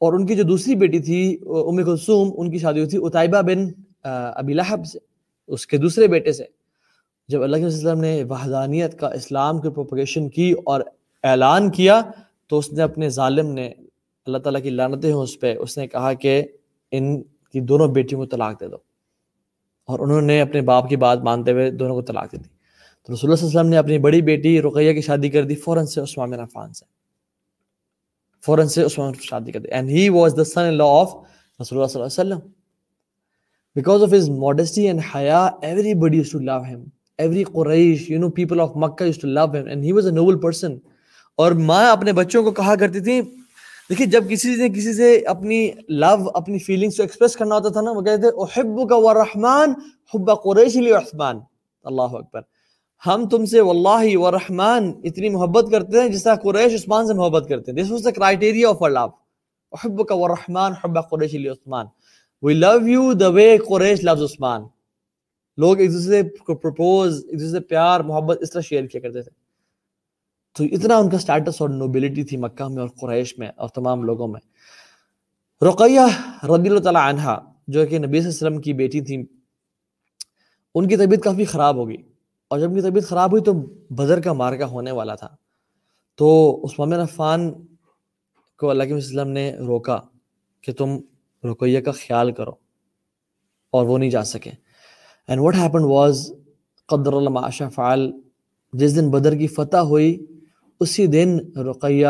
اور 0.00 0.12
ان 0.12 0.26
کی 0.26 0.34
جو 0.36 0.42
دوسری 0.42 0.74
بیٹی 0.74 0.98
تھی، 0.98 1.38
ام 1.46 1.76
کلثوم، 1.76 2.30
ان 2.36 2.50
کی 2.50 2.58
شادی 2.58 2.78
ہوئی 2.78 2.90
تھی 2.90 2.98
اتائبہ 3.02 3.42
بن 3.42 3.68
ابی 4.04 4.54
لہب 4.54 4.86
سے، 4.86 4.98
اس 5.48 5.66
کے 5.66 5.76
دوسرے 5.76 6.06
بیٹے 6.08 6.32
سے۔ 6.32 6.44
جب 7.30 7.42
اللہ 7.42 7.56
کے 7.56 7.64
وسلم 7.64 8.00
نے 8.00 8.24
وحدانیت 8.24 8.98
کا 8.98 9.08
اسلام 9.08 9.58
کی 9.58 9.68
پروپگیشن 9.68 10.28
کی 10.28 10.54
اور 10.64 10.80
اعلان 11.22 11.70
کیا، 11.70 12.00
تو 12.46 12.58
اس 12.58 12.72
نے 12.72 12.82
اپنے 12.82 13.08
ظالم 13.08 13.46
نے 13.46 13.72
اللہ 14.26 14.38
تعالیٰ 14.38 14.62
کی 14.62 14.70
لانتیں 14.70 15.12
ہوں 15.12 15.22
اس 15.22 15.40
پہ، 15.40 15.56
اس 15.56 15.78
نے 15.78 15.86
کہا 15.86 16.12
کہ 16.12 16.42
ان 16.90 17.22
کی 17.22 17.60
دونوں 17.60 17.88
بیٹیوں 17.88 18.20
کو 18.20 18.26
طلاق 18.26 18.60
دے 18.60 18.68
دو۔ 18.68 18.76
اور 19.86 19.98
انہوں 19.98 20.20
نے 20.20 20.40
اپنے 20.40 20.60
باپ 20.60 20.88
کی 20.88 20.96
بات 20.96 21.18
مانتے 21.18 21.52
ہوئے 21.52 21.70
دونوں 21.70 21.94
کو 21.94 22.02
طلاق 22.02 22.32
دے 22.32 22.36
دی۔ 22.36 22.48
تو 23.02 23.14
رسول 23.14 23.30
اللہ 23.30 23.36
صلی 23.36 23.46
اللہ 23.46 23.60
علیہ 23.60 23.60
وسلم 23.60 23.70
نے 23.70 23.76
اپنی 23.76 23.98
بڑی 23.98 24.22
بیٹی 24.22 24.62
رقیہ 24.62 24.92
کی 24.92 25.00
شادی 25.00 25.28
کر 25.28 25.44
دی، 25.44 25.54
فوراً 25.54 25.84
سے 25.84 26.00
عثمان 26.00 26.30
بن 26.30 26.40
عفان 26.40 26.72
سے۔ 26.72 26.84
فوراً 28.46 28.66
سے 28.66 28.82
عثمان 28.82 29.12
شادی 29.20 29.52
کر 29.52 29.60
دی۔ 29.60 29.68
And 29.68 29.90
he 29.90 30.08
was 30.08 30.34
the 30.36 30.44
son 30.44 30.74
law 30.74 30.84
of 30.84 31.14
رسول 31.60 31.78
اللہ 31.78 31.86
صلی 31.86 32.02
اللہ 32.02 32.20
علیہ 32.20 32.34
وسلم۔ 32.34 32.52
Because 33.74 34.02
of 34.02 34.14
his 34.14 34.30
modesty 34.30 34.86
and 34.86 35.00
حیا 35.14 35.50
everybody 35.94 36.22
to 36.32 36.38
love 36.38 36.62
him 36.62 36.84
every 37.20 37.44
Quraysh 37.52 38.10
you 38.10 38.18
know 38.20 38.30
people 38.38 38.60
of 38.60 38.70
Makkah 38.82 39.04
used 39.04 39.18
to 39.20 39.28
love 39.28 39.44
him 39.54 39.66
and 39.66 39.84
he 39.84 39.92
was 39.92 40.06
a 40.06 40.12
noble 40.14 40.40
person 40.40 40.76
اور 41.38 41.52
ماں 41.68 41.90
اپنے 41.90 42.12
بچوں 42.12 42.42
کو 42.42 42.50
کہا 42.50 42.74
کرتی 42.80 43.00
تھی، 43.00 43.20
دیکھیے، 43.90 44.06
جب 44.06 44.28
کسی 44.30 44.54
نے 44.56 44.68
کسی 44.74 44.92
سے 44.94 45.16
اپنی 45.26 45.70
لو 45.88 46.30
اپنی 46.34 46.58
فیلنگس 46.66 46.96
کو 46.96 47.02
ایکسپریس 47.02 47.36
کرنا 47.36 47.54
ہوتا 47.54 47.68
تھا 47.68 47.80
نا، 47.80 47.90
وہ 47.90 48.02
کہتے 48.02 48.20
تھے 48.20 48.42
احب 48.42 48.88
کا 48.88 48.96
ورحمان 49.04 49.74
حب 50.14 50.30
قریش 50.42 50.76
لی 50.76 50.92
عثمان 50.92 51.38
اللہ 51.84 52.16
اکبر 52.16 52.40
ہم 53.02 53.28
تم 53.28 53.44
سے 53.50 53.60
واللہ 53.60 54.16
ورحمان 54.18 54.90
اتنی 55.04 55.28
محبت 55.28 55.70
کرتے 55.72 56.00
ہیں 56.00 56.08
جس 56.08 56.22
طرح 56.24 56.34
قریش 56.42 56.74
عثمان 56.74 57.06
سے 57.06 57.14
محبت 57.14 57.48
کرتے 57.48 57.70
ہیں. 57.70 57.76
This 57.78 57.90
was 57.90 58.04
the 58.04 58.10
criteria 58.16 58.68
of 58.68 58.82
our 58.82 58.90
love 58.90 59.06
احب 59.72 60.06
کا 60.08 60.14
ورحمان 60.14 60.72
حب 60.82 60.98
قریش 61.10 61.34
لی 61.34 61.48
عثمان 61.48 61.86
وی 62.42 62.54
لو 62.54 62.76
یو 62.88 63.12
دا 63.12 63.28
وے 63.28 63.56
قریش 63.68 64.04
لفظ 64.04 64.22
عثمان. 64.22 64.62
لوگ 65.60 65.80
ایک 65.80 65.92
دوسرے 65.92 66.22
کو 66.22 66.54
پرپوز 66.54 67.24
ایک 67.28 67.40
دوسرے 67.40 67.60
پیار، 67.60 68.00
محبت، 68.00 68.38
اس 68.40 68.50
طرح 68.50 68.60
شیئر 68.60 68.84
کیا 68.84 69.00
کرتے 69.00 69.22
تھے۔ 69.22 69.30
تو 70.56 70.64
اتنا 70.64 70.96
ان 70.96 71.10
کا 71.10 71.18
سٹیٹس 71.18 71.60
اور 71.60 71.68
نوبلٹی 71.68 72.24
تھی 72.24 72.36
مکہ 72.36 72.68
میں 72.68 72.80
اور 72.80 72.88
قریش 72.88 73.38
میں 73.38 73.48
اور 73.56 73.68
تمام 73.68 74.02
لوگوں 74.02 74.28
میں۔ 74.28 74.40
رقیہ 75.64 76.00
رضی 76.44 76.68
اللہ 76.68 76.80
تعالیٰ 76.80 77.02
عنہ 77.02 77.38
جو 77.68 77.86
کہ 77.86 77.98
نبی 77.98 78.06
صلی 78.06 78.06
اللہ 78.06 78.18
علیہ 78.18 78.28
وسلم 78.28 78.60
کی 78.60 78.72
بیٹی 78.72 79.00
تھی 79.00 79.26
ان 80.74 80.88
کی 80.88 80.96
طبیعت 80.96 81.24
کافی 81.24 81.44
خراب 81.44 81.76
ہو 81.76 81.88
گئی۔ 81.88 81.96
اور 82.48 82.58
جب 82.58 82.68
ان 82.68 82.74
کی 82.74 82.80
طبیعت 82.80 83.04
خراب 83.04 83.32
ہوئی 83.32 83.42
تو 83.42 83.52
بدر 83.90 84.20
کا 84.20 84.32
مارکا 84.32 84.66
ہونے 84.66 84.90
والا 84.90 85.14
تھا۔ 85.14 85.28
تو 86.14 86.60
عثمان 86.64 86.92
عفان 86.92 87.52
کو 88.58 88.70
اللہ 88.70 88.84
کے 88.84 88.94
وسلم 88.94 89.28
نے 89.28 89.56
روکا 89.56 89.98
کہ 90.60 90.72
تم 90.72 90.98
رقیہ 91.44 91.80
کا 91.80 91.92
خیال 91.92 92.32
کرو 92.32 92.52
اور 93.70 93.86
وہ 93.86 93.98
نہیں 93.98 94.10
جا 94.10 94.24
سکے۔ 94.24 94.50
اینڈ 95.30 95.42
واٹ 95.42 95.54
ہیپن 95.54 95.84
واز 95.84 96.32
قدر 96.86 97.12
اللہ 97.12 97.68
فعال 97.74 98.12
جس 98.72 98.96
دن 98.96 99.10
بدر 99.10 99.34
کی 99.34 99.46
فتح 99.46 99.76
ہوئی، 99.76 100.26
اسی 100.80 101.06
دن 101.06 101.38
رقیہ 101.56 102.06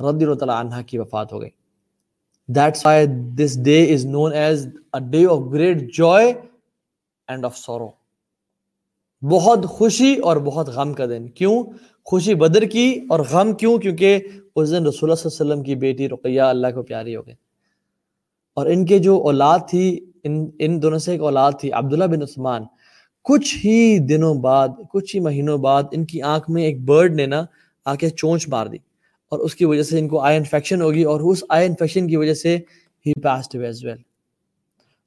رضی 0.00 0.24
اللہ 0.24 0.34
تعالیٰ 0.34 0.58
عنہ 0.60 0.82
کی 0.86 0.98
وفات 0.98 1.32
ہو 1.32 1.40
گئی۔ 1.40 1.50
That's 2.46 2.86
why 2.86 3.06
this 3.06 3.64
day 3.64 3.94
is 3.94 4.06
known 4.06 4.32
as 4.32 4.66
a 4.92 5.10
day 5.10 5.26
of 5.26 5.38
great 5.52 5.94
joy 5.94 6.32
and 7.28 7.44
of 7.44 7.56
sorrow 7.56 7.88
بہت 9.22 9.66
خوشی 9.66 10.16
اور 10.16 10.36
بہت 10.36 10.68
غم 10.68 10.92
کا 10.92 11.06
دن۔ 11.06 11.28
کیوں؟ 11.28 11.64
خوشی 12.04 12.34
بدر 12.34 12.62
کی 12.62 13.00
اور 13.08 13.20
غم 13.30 13.52
کیوں؟ 13.52 13.78
کیونکہ 13.78 14.18
اس 14.56 14.70
دن 14.70 14.86
رسول 14.86 15.10
اللہ 15.10 15.14
صلی 15.14 15.30
اللہ 15.30 15.42
علیہ 15.42 15.52
وسلم 15.52 15.62
کی 15.62 15.74
بیٹی 15.74 16.08
رقیہ 16.08 16.40
اللہ 16.40 16.66
کو 16.74 16.82
پیاری 16.82 17.16
ہو 17.16 17.26
گئی۔ 17.26 17.34
اور 18.54 18.66
ان 18.66 18.86
کے 18.86 18.98
جو 18.98 19.16
اولاد 19.16 19.58
تھی 19.68 20.07
ان 20.24 20.50
ان 20.58 20.82
دونوں 20.82 20.98
سے 20.98 21.12
ایک 21.12 21.20
اولاد 21.20 21.52
تھی، 21.60 21.72
عبداللہ 21.72 22.04
بن 22.04 22.22
عثمان۔ 22.22 22.62
کچھ 23.24 23.66
ہی 23.66 23.98
دنوں 23.98 24.34
بعد، 24.34 24.68
کچھ 24.92 25.16
ہی 25.16 25.20
مہینوں 25.20 25.58
بعد 25.58 25.82
ان 25.92 26.04
کی 26.04 26.22
آنکھ 26.22 26.50
میں 26.50 26.62
ایک 26.62 26.84
برڈ 26.84 27.14
نے 27.14 27.26
نا 27.26 27.44
آ 27.84 27.94
کے 27.94 28.08
چونچ 28.08 28.48
مار 28.48 28.66
دی 28.66 28.76
اور 29.30 29.38
اس 29.38 29.54
کی 29.54 29.64
وجہ 29.64 29.82
سے 29.82 29.98
ان 29.98 30.08
کو 30.08 30.18
آئی 30.18 30.36
انفیکشن 30.36 30.82
ہوگی 30.82 31.02
اور 31.02 31.20
اس 31.20 31.44
آئی 31.48 31.66
انفیکشن 31.66 32.08
کی 32.08 32.16
وجہ 32.16 32.34
سے 32.34 32.58
ہی 33.06 33.20
پاسڈ 33.20 33.56
ایز 33.56 33.84
ویل 33.84 33.96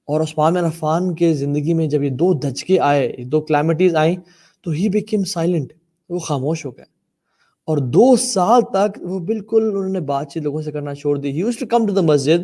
اور 0.08 0.22
عثمان 0.22 0.58
عرفان 0.58 1.16
کے 1.16 1.34
زندگی 1.34 1.74
میں 1.74 1.88
جب 1.88 2.04
یہ 2.04 2.10
دو 2.10 2.34
دھچکے 2.34 2.80
آئے 2.80 3.14
دو 3.18 3.42
کلیمٹیز 3.42 3.96
آئیں، 3.96 4.16
تو 4.62 4.72
ہی 4.72 4.90
بیکم 4.90 5.24
سائلنٹ 5.24 5.74
وہ 6.10 6.20
خاموش 6.20 6.66
ہو 6.66 6.72
گئے۔ 6.72 6.86
اور 7.62 7.78
دو 7.78 8.16
سال 8.16 8.62
تک 8.62 9.00
وہ 9.02 9.20
بالکل 9.20 9.64
انہوں 9.66 9.90
نے 9.90 10.00
بات 10.00 10.32
چیت 10.32 10.44
لوگوں 10.44 10.62
سے 10.62 10.72
کرنا 10.72 10.96
چھوڑ 10.96 11.18
دی۔ 11.18 11.32
ہی 11.32 11.52
ٹو 11.60 11.66
کم 11.68 11.88
ٹو 11.88 11.94
دا 11.94 12.02
مسجد 12.02 12.40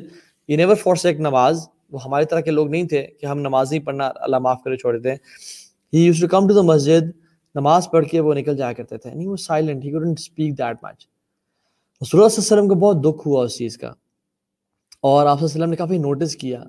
یہ 0.47 0.57
نیور 0.57 0.75
فورس 0.75 1.05
ایک 1.05 1.19
نماز۔ 1.19 1.67
وہ 1.91 2.03
ہماری 2.05 2.25
طرح 2.25 2.41
کے 2.41 2.51
لوگ 2.51 2.69
نہیں 2.69 2.83
تھے 2.83 3.07
کہ 3.07 3.25
ہم 3.25 3.39
نماز 3.39 3.71
نہیں 3.71 3.83
پڑھنا 3.83 4.11
اللہ 4.15 4.39
معاف 4.39 4.63
کرے 4.63 4.77
چھوڑ 4.77 4.97
دیتے 4.97 5.15
he 5.97 6.05
used 6.05 6.21
to 6.21 6.27
come 6.27 6.47
to 6.47 6.53
the 6.53 6.61
مسجد 6.61 7.03
نماز 7.55 7.89
پڑھ 7.91 8.05
کے 8.05 8.19
وہ 8.19 8.33
نکل 8.33 8.57
جایا 8.57 8.73
کرتے 8.73 8.97
تھے۔ 8.97 9.13
نہیں 9.13 9.27
وہ 9.27 9.35
silent 9.35 9.85
he 9.85 9.91
couldn't 9.91 10.19
speak 10.19 10.57
that 10.57 10.83
much 10.83 11.07
رسول 12.01 12.21
اللہ 12.21 12.29
صلی 12.29 12.43
اللہ 12.43 12.61
علیہ 12.61 12.63
وسلم 12.63 12.67
کو 12.67 12.75
بہت 12.75 13.03
دکھ 13.03 13.27
ہوا 13.27 13.43
اس 13.43 13.57
چیز 13.57 13.77
کا۔ 13.77 13.87
اور 13.87 15.25
آپ 15.25 15.39
صلی 15.39 15.45
اللہ 15.45 15.55
علیہ 15.55 15.63
وسلم 15.63 15.69
نے 15.69 15.75
کافی 15.75 15.97
نوٹس 15.97 16.35
کیا۔ 16.35 16.63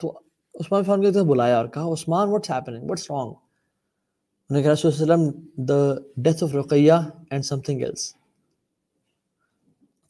تو 0.00 0.18
عثمان 0.54 0.82
فان 0.82 1.12
کو 1.12 1.24
بلایا 1.24 1.56
اور 1.56 1.66
کہا، 1.66 1.92
Usman 1.92 2.28
what's 2.28 2.50
happening 2.50 2.88
what's 2.88 3.10
wrong 3.10 3.28
انہوں 3.28 4.56
نے 4.56 4.62
کہا، 4.62 4.72
رسول 4.72 4.92
اللہ 4.92 5.14
علیہ 5.14 5.24
وسلم 5.24 5.64
the 5.64 5.94
death 6.16 6.44
of 6.44 6.54
Ruqayyah 6.54 6.92
and 7.30 7.44
something 7.60 7.80
else 7.80 8.14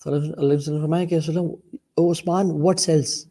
اللہ 0.07 0.40
علیہ 0.40 0.57
وسلم 0.57 0.81
فرمایا 0.81 1.05
کہ 1.05 1.14
رسول 1.14 1.38
اللہ 1.38 2.11
عثمان 2.11 2.51
واٹس 2.51 2.88
ایلس 2.88 3.27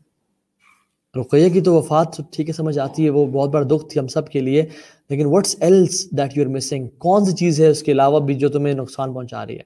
رقیہ 1.16 1.50
کی 1.54 1.62
تو 1.62 1.74
وفات 1.74 2.18
ٹھیک 2.32 2.48
ہے، 2.50 2.54
سمجھ 2.54 2.78
آتی 2.80 3.06
ہے، 3.06 3.10
وہ 3.10 3.26
بہت 3.26 3.50
بڑا 3.50 3.68
دکھ 3.72 3.86
تھی 3.90 4.00
ہم 4.00 4.08
سب 4.08 4.30
کے 4.30 4.40
لیے، 4.40 4.66
لیکن 5.10 5.26
what's 5.26 5.56
else 5.60 6.10
that 6.18 6.38
you 6.38 6.44
are 6.44 6.50
missing 6.50 6.88
کون 6.98 7.26
سی 7.26 7.32
چیز 7.36 7.62
ہے 7.62 7.68
اس 7.68 7.84
کے 7.84 7.92
علاوہ 7.92 8.20
بھی 8.20 8.36
جو 8.36 8.50
تمہیں 8.50 8.74
نقصان 8.74 9.14
پہنچا 9.14 9.46
رہی 9.46 9.56
ہے؟ 9.56 9.62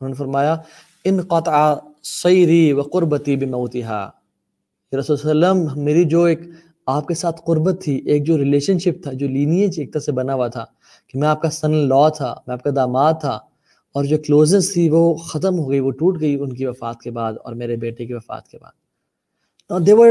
انہوں 0.00 0.08
نے 0.08 0.14
فرمایا، 0.14 0.56
ان 1.04 1.20
قطع 1.20 1.74
سیری 2.02 2.72
و 2.72 2.82
قربتی 2.82 3.36
بموتها 3.36 4.98
رسول 4.98 5.16
وسلم، 5.16 5.66
میری 5.84 6.04
جو 6.04 6.22
ایک 6.24 6.40
آپ 6.86 7.08
کے 7.08 7.14
ساتھ 7.14 7.40
قربت 7.44 7.82
تھی، 7.82 7.96
ایک 8.06 8.24
جو 8.26 8.38
ریلیشن 8.38 8.78
شپ 8.78 9.02
تھا، 9.02 9.12
جو 9.12 9.28
لینیج 9.28 9.78
ایک 9.78 9.92
طرح 9.92 10.02
سے 10.02 10.12
بنا 10.12 10.34
ہوا 10.34 10.48
تھا، 10.48 10.64
کہ 11.08 11.18
میں 11.18 11.28
آپ 11.28 11.42
کا 11.42 11.50
سن 11.50 11.74
لا 11.88 12.08
تھا، 12.08 12.34
میں 12.46 12.52
آپ 12.52 12.62
کا 12.62 12.70
داماد 12.76 13.20
تھا، 13.20 13.38
اور 13.94 14.04
جو 14.04 14.18
کلوزنس 14.26 14.72
تھی 14.72 14.88
وہ 14.90 15.14
ختم 15.28 15.58
ہو 15.58 15.70
گئی، 15.70 15.80
وہ 15.80 15.90
ٹوٹ 15.90 16.20
گئی 16.20 16.34
ان 16.34 16.54
کی 16.54 16.66
وفات 16.66 17.00
کے 17.00 17.10
بعد 17.10 17.32
اور 17.44 17.54
میرے 17.54 17.76
بیٹے 17.76 18.06
کی 18.06 18.14
وفات 18.14 18.48
کے 18.48 18.58
بعد۔ 18.58 18.79
دیور 19.78 20.08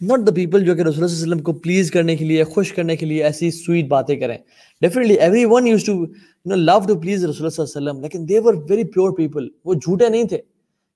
ناٹ 0.00 0.26
دا 0.26 0.32
پیپل 0.32 0.64
جو 0.64 0.74
کہ 0.74 0.80
رسول 0.80 0.94
اللہ 0.94 1.06
علیہ 1.06 1.14
وسلم 1.14 1.38
کو 1.38 1.52
پلیز 1.52 1.90
کرنے 1.90 2.16
کے 2.16 2.24
لیے، 2.24 2.44
خوش 2.44 2.72
کرنے 2.72 2.96
کے 2.96 3.06
لیے 3.06 3.24
ایسی 3.24 3.50
سویٹ 3.50 3.88
باتیں 3.88 4.16
کریں۔ 4.16 4.38
Definitely 4.80 5.14
everyone 5.44 5.66
used 5.66 5.84
to 5.84 6.04
to 6.04 6.54
love 6.54 6.78
to 6.86 7.00
please 7.00 7.24
رسول 7.24 7.46
اللہ 7.46 7.62
علیہ 7.62 7.88
وسلم، 7.88 8.00
لیکن 8.00 8.28
دیور 8.28 8.54
ویری 8.70 8.84
پیور 8.84 9.10
پیپل 9.10 9.48
وہ 9.64 9.74
جھوٹے 9.74 10.08
نہیں 10.08 10.24
تھے 10.24 10.38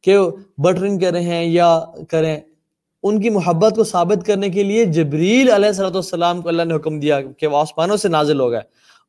کہ 0.03 0.19
بٹرنگ 0.59 0.99
کریں 0.99 1.23
ہیں 1.23 1.45
یا 1.45 1.81
کریں۔ 2.09 2.41
ان 3.03 3.21
کی 3.21 3.31
محبت 3.31 3.77
کو 3.77 3.85
ثابت 3.85 4.27
کرنے 4.27 4.49
کے 4.49 4.63
لیے 4.63 4.85
جبریل 4.85 5.51
علیہ 5.51 5.73
صلاۃ 5.73 5.91
والسلام 5.91 6.43
کو 6.43 6.49
اللہ 6.49 6.63
نے 6.63 6.75
حکم 6.75 7.01
دیا 7.01 7.21
کہ 7.23 7.47
وہ 7.47 7.57
آسمانوں 7.57 7.97
سے 7.97 8.09
نازل 8.09 8.41
ہو 8.41 8.51
گئے۔ 8.51 8.61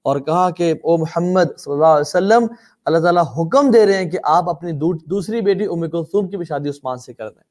اور 0.01 0.19
کہا 0.19 0.49
کہ، 0.49 0.73
او 0.84 0.97
محمد 0.97 1.58
صلی 1.58 1.73
اللہ 1.73 1.86
علیہ 1.86 2.01
وسلم، 2.01 2.45
اللہ 2.86 2.97
تعالیٰ 2.97 3.23
حکم 3.23 3.71
دے 3.71 3.86
رہے 3.86 3.97
ہیں 3.97 4.10
کہ 4.10 4.17
آپ 4.23 4.49
اپنی 4.49 4.71
دوسری 5.10 5.41
بیٹی 5.41 5.65
ام 5.65 5.89
کلثوم 5.89 6.27
کی 6.27 6.38
بھی 6.38 6.45
شادی 6.45 6.69
عثمان 6.69 6.97
سے 6.97 7.13
کر 7.13 7.30
دیں۔ 7.30 7.51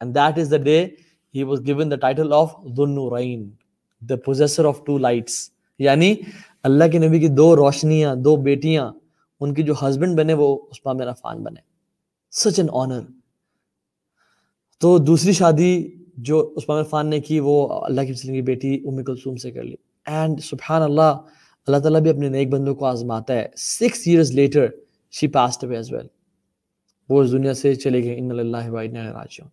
And 0.00 0.14
that 0.14 0.38
is 0.38 0.48
the 0.50 0.58
day 0.58 0.96
he 1.34 1.44
was 1.44 1.60
given 1.60 1.88
the 1.88 1.96
title 1.96 2.34
of 2.34 2.54
Dhunnurain, 2.76 3.50
the 4.02 4.16
possessor 4.18 4.66
of 4.66 4.84
two 4.86 4.98
lights. 4.98 5.36
یعنی 5.80 6.14
اللہ 6.64 6.88
کے 6.92 6.98
نبی 6.98 7.18
کی 7.20 7.28
دو 7.28 7.54
روشنیاں 7.56 8.14
دو 8.24 8.36
بیٹیاں 8.42 8.90
ان 9.40 9.54
کی 9.54 9.62
جو 9.62 9.74
ہسبینڈ 9.82 10.16
بنے 10.18 10.34
وہ 10.34 10.56
عثمان 10.70 10.96
بن 10.96 11.08
عفان 11.08 11.42
بنے. 11.44 11.60
سچ 12.32 12.58
این 12.58 12.68
آنر 12.72 13.00
تو 14.80 14.96
دوسری 14.98 15.32
شادی 15.32 15.72
جو 16.26 16.40
عثمان 16.56 16.80
عفان 16.80 17.10
نے 17.10 17.20
کی 17.20 17.40
وہ 17.40 17.56
اللہ 17.84 18.00
کی 18.06 18.12
وسلم 18.12 18.34
کی 18.34 18.42
بیٹی 18.42 18.74
ام 18.74 19.02
کلثوم 19.04 19.36
سے 19.36 19.50
کر 19.50 19.62
لی. 19.62 19.74
اینڈ 20.06 20.40
سبحان 20.44 20.82
اللہ 20.82 21.12
اللہ 21.66 21.78
تعالیٰ 21.82 22.00
بھی 22.00 22.10
اپنے 22.10 22.28
نیک 22.28 22.48
بندوں 22.50 22.74
کو 22.74 22.86
آزماتا 22.86 23.34
ہے. 23.34 23.46
Six 23.56 24.06
years 24.06 24.32
later 24.34 24.66
she 25.12 25.26
passed 25.36 25.64
away 25.64 25.76
as 25.76 25.92
well 25.92 26.06
وہ 27.08 27.22
اس 27.22 27.32
دنیا 27.32 27.54
سے 27.54 27.74
چلے 27.74 28.02
گئے. 28.04 28.18
ان 28.18 28.30
اللہ 28.30 28.68
راجعون. 28.70 29.48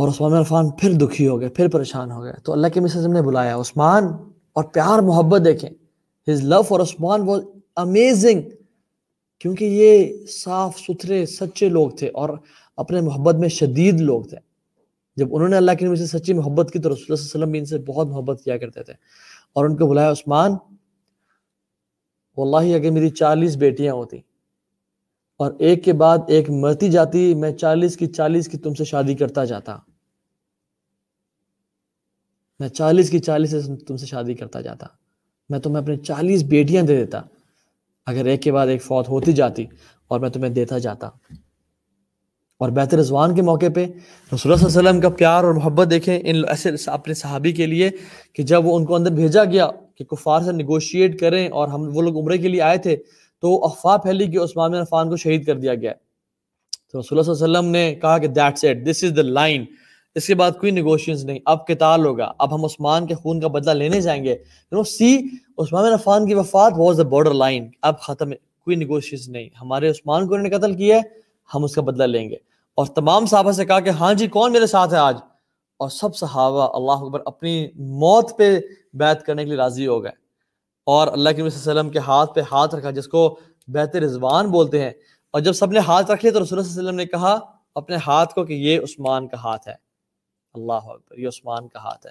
اور 0.00 0.08
عثمان 0.08 0.32
عرفان 0.32 0.70
پھر 0.70 0.92
دکھی 0.92 1.28
ہو 1.28 1.40
گئے، 1.40 1.48
پھر 1.48 1.68
پریشان 1.68 2.12
ہو 2.12 2.22
گئے۔ 2.22 2.32
تو 2.44 2.52
اللہ 2.52 2.66
کے 2.74 2.80
مسلم 2.80 3.12
نے 3.12 3.22
بلایا۔ 3.22 3.56
عثمان 3.56 4.04
اور 4.52 4.64
پیار، 4.64 4.98
محبت 4.98 5.40
دیکھیں۔ 5.44 5.70
His 6.30 6.40
love 6.44 6.62
for 6.62 6.80
Usman 6.80 7.20
was 7.20 7.40
amazing 7.76 8.42
کیونکہ 9.38 9.64
یہ 9.64 10.26
صاف 10.26 10.78
ستھرے، 10.78 11.26
سچے 11.26 11.68
لوگ 11.68 11.90
تھے 11.90 12.10
اور 12.14 12.28
اپنے 12.76 13.00
محبت 13.00 13.34
میں 13.34 13.48
شدید 13.48 14.00
لوگ 14.00 14.22
تھے۔ 14.22 14.36
جب 15.16 15.34
انہوں 15.34 15.48
نے 15.48 15.56
اللہ 15.56 15.70
کے 15.78 15.86
نبی 15.86 15.96
سے 15.96 16.06
سچی 16.06 16.32
محبت 16.32 16.70
کی 16.72 16.78
تو 16.78 16.88
رسول 16.88 17.04
اللہ 17.08 17.14
علیہ 17.14 17.26
وسلم 17.26 17.50
بھی 17.50 17.58
ان 17.58 17.64
سے 17.64 17.78
بہت 17.78 18.06
محبت 18.06 18.40
کیا 18.44 18.58
کرتے 18.58 18.82
تھے۔ 18.82 18.92
اور 19.52 19.64
ان 19.64 19.76
کو 19.76 19.86
بلایا 19.86 20.10
عثمان، 20.10 20.50
واللہ 22.36 22.74
اگر 22.74 22.90
میری 22.90 23.10
چالیس 23.10 23.56
بیٹیاں 23.56 23.94
ہوتی 23.94 24.16
اور 25.38 25.52
ایک 25.58 25.84
کے 25.84 25.92
بعد 25.92 26.18
ایک 26.26 26.50
مرتی 26.50 26.88
جاتی، 26.88 27.34
میں 27.34 27.52
چالیس 27.52 27.96
کی 27.96 28.06
چالیس 28.06 28.48
کی 28.48 28.58
تم 28.58 28.74
سے 28.74 28.84
شادی 28.84 29.14
کرتا 29.14 29.44
جاتا۔ 29.44 29.78
میں 32.60 32.68
چالیس 32.68 33.10
کی 33.10 33.18
چالیس 33.18 33.50
سے 33.50 33.76
تم 33.76 33.96
سے 33.96 34.06
شادی 34.06 34.34
کرتا 34.34 34.60
جاتا۔ 34.60 34.86
میں 35.48 35.58
تمہیں 35.58 35.82
اپنے 35.82 35.96
چالیس 35.96 36.42
بیٹیاں 36.42 36.82
دے 36.82 36.96
دیتا۔ 36.96 37.20
اگر 38.06 38.24
ایک 38.24 38.42
کے 38.42 38.52
بعد 38.52 38.66
ایک 38.66 38.82
فوت 38.82 39.08
ہوتی 39.08 39.32
جاتی 39.32 39.66
اور 40.08 40.20
میں 40.20 40.30
تمہیں 40.30 40.50
دیتا 40.50 40.78
جاتا۔ 40.78 41.06
اور 42.58 42.70
بہتر 42.70 42.98
رضوان 42.98 43.34
کے 43.34 43.42
موقع 43.42 43.66
پہ 43.74 43.86
رسول 44.34 44.52
اللہ 44.52 44.56
صلی 44.56 44.64
اللہ 44.64 44.78
علیہ 44.78 44.88
وسلم 44.88 45.00
کا 45.00 45.08
پیار 45.08 45.44
اور 45.44 45.54
محبت 45.54 45.90
دیکھیں 45.90 46.20
ان 46.24 46.42
ایسے 46.48 46.70
اپنے 46.86 47.14
صحابی 47.14 47.52
کے 47.52 47.66
لیے 47.66 47.90
کہ 48.32 48.42
جب 48.42 48.66
وہ 48.66 48.76
ان 48.76 48.84
کو 48.84 48.94
اندر 48.94 49.10
بھیجا 49.10 49.44
گیا 49.44 49.70
کہ 49.94 50.04
کفار 50.04 50.40
سے 50.40 50.52
نیگوشیٹ 50.52 51.20
کریں 51.20 51.48
اور 51.48 51.68
ہم 51.68 51.90
وہ 51.96 52.02
لوگ 52.02 52.18
عمرے 52.18 52.38
کے 52.38 52.48
لیے 52.48 52.62
آئے 52.62 52.78
تھے، 52.78 52.96
تو 53.40 53.64
افواہ 53.64 53.96
پھیلی 53.96 54.26
کہ 54.26 54.38
عثمان 54.38 54.74
عرفان 54.74 55.08
کو 55.08 55.16
شہید 55.16 55.46
کر 55.46 55.58
دیا 55.58 55.74
گیا۔ 55.74 55.92
تو 56.92 57.00
رسول 57.00 57.18
اللہ 57.18 57.32
صلی 57.32 57.44
اللہ 57.44 57.58
علیہ 57.58 57.58
وسلم 57.58 57.72
نے 57.72 57.94
کہا 57.94 58.18
کہ 58.18 58.26
that's 58.26 58.64
it 58.64 58.90
this 58.90 59.04
is 59.04 59.16
the 59.16 59.22
line 59.22 59.64
اس 60.14 60.26
کے 60.26 60.34
بعد 60.34 60.50
کوئی 60.60 60.72
نیگوشینز 60.72 61.24
نہیں۔ 61.24 61.38
اب 61.44 61.66
کتال 61.66 62.06
ہوگا۔ 62.06 62.32
اب 62.38 62.54
ہم 62.54 62.64
عثمان 62.64 63.06
کے 63.06 63.14
خون 63.14 63.40
کا 63.40 63.48
بدلہ 63.48 63.70
لینے 63.70 64.00
جائیں 64.00 64.24
گے۔ 64.24 64.36
سی 64.86 65.18
عثمان 65.58 65.92
عفان 65.92 66.26
کی 66.26 66.34
وفات 66.34 66.72
واز 66.76 66.98
دا 66.98 67.02
بارڈر 67.02 67.34
لائن 67.34 67.68
اب 67.82 68.00
ختم 68.00 68.30
کوئی 68.64 68.76
نیگوشینز 68.76 69.28
نہیں۔ 69.28 69.48
ہمارے 69.60 69.88
عثمان 69.88 70.28
کو 70.28 70.34
انہوں 70.34 70.48
نے 70.48 70.58
قتل 70.58 70.74
کیا 70.74 70.96
ہے، 70.96 71.00
ہم 71.54 71.64
اس 71.64 71.74
کا 71.74 71.82
بدلہ 71.82 72.04
لیں 72.04 72.30
گے۔ 72.30 72.36
اور 72.74 72.86
تمام 72.86 73.26
صحابہ 73.26 73.52
سے 73.52 73.64
کہا 73.64 73.80
کہ 73.80 73.88
ہاں 73.88 74.14
جی 74.14 74.26
کون 74.26 74.52
میرے 74.52 74.66
ساتھ 74.66 74.94
ہے 74.94 74.98
آج؟ 74.98 75.16
اور 75.76 75.88
سب 75.88 76.16
صحابہ 76.16 76.76
اللہ 76.76 77.04
اکبر 77.04 77.20
اپنی 77.24 77.66
موت 77.74 78.38
پہ 78.38 78.60
بیعت 78.94 79.26
کرنے 79.26 79.42
کے 79.42 79.48
لیے 79.48 79.56
راضی 79.56 79.86
ہو 79.86 80.02
گئے۔ 80.02 80.12
اور 80.86 81.08
اللہ 81.08 81.30
کے 81.30 81.40
نبی 81.40 81.50
صلی 81.50 81.60
اللہ 81.60 81.70
علیہ 81.70 81.80
وسلم 81.80 81.92
کے 81.92 81.98
ہاتھ 81.98 82.34
پہ 82.34 82.40
ہاتھ 82.52 82.74
رکھا، 82.74 82.90
جس 82.90 83.08
کو 83.08 83.38
بیت 83.68 83.96
رضوان 83.96 84.50
بولتے 84.50 84.82
ہیں۔ 84.82 84.90
اور 85.32 85.40
جب 85.40 85.52
سب 85.52 85.72
نے 85.72 85.78
ہاتھ 85.78 86.10
رکھ 86.10 86.24
لیا 86.24 86.32
تو 86.32 86.42
رسول 86.42 86.58
اللہ 86.58 86.70
صلی 86.70 86.78
اللہ 86.78 86.90
علیہ 86.90 86.90
وسلم 86.90 86.96
نے 86.96 87.06
کہا 87.06 87.38
اپنے 87.74 87.96
ہاتھ 88.06 88.34
کو 88.34 88.44
کہ 88.44 88.52
یہ 88.52 88.80
عثمان 88.80 89.28
کا 89.28 89.36
ہاتھ 89.36 89.68
ہے۔ 89.68 89.89
اللہ 90.54 90.72
اکبر، 90.72 91.18
یہ 91.18 91.28
عثمان 91.28 91.68
کا 91.68 91.78
ہاتھ 91.78 92.06
ہے۔ 92.06 92.10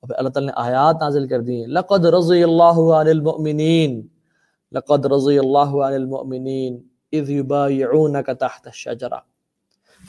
اور 0.00 0.08
پھر 0.08 0.16
اللہ 0.16 0.28
تعالیٰ 0.28 0.54
نے 0.54 0.60
آیات 0.60 0.96
نازل 1.00 1.28
کر 1.28 1.40
دی 1.40 1.66
لقد 1.66 2.04
رضی 2.04 2.42
اللہ 2.42 2.92
عن 2.92 3.08
المؤمنین، 3.08 4.06
لقد 4.72 5.06
رضی 5.06 5.38
اللہ 5.38 5.58
عن 5.58 5.92
المؤمنین، 5.92 6.82
اذ 7.12 7.30
یبایعونک 7.30 8.26
تحت 8.26 8.66
الشجرہ۔ 8.66 9.18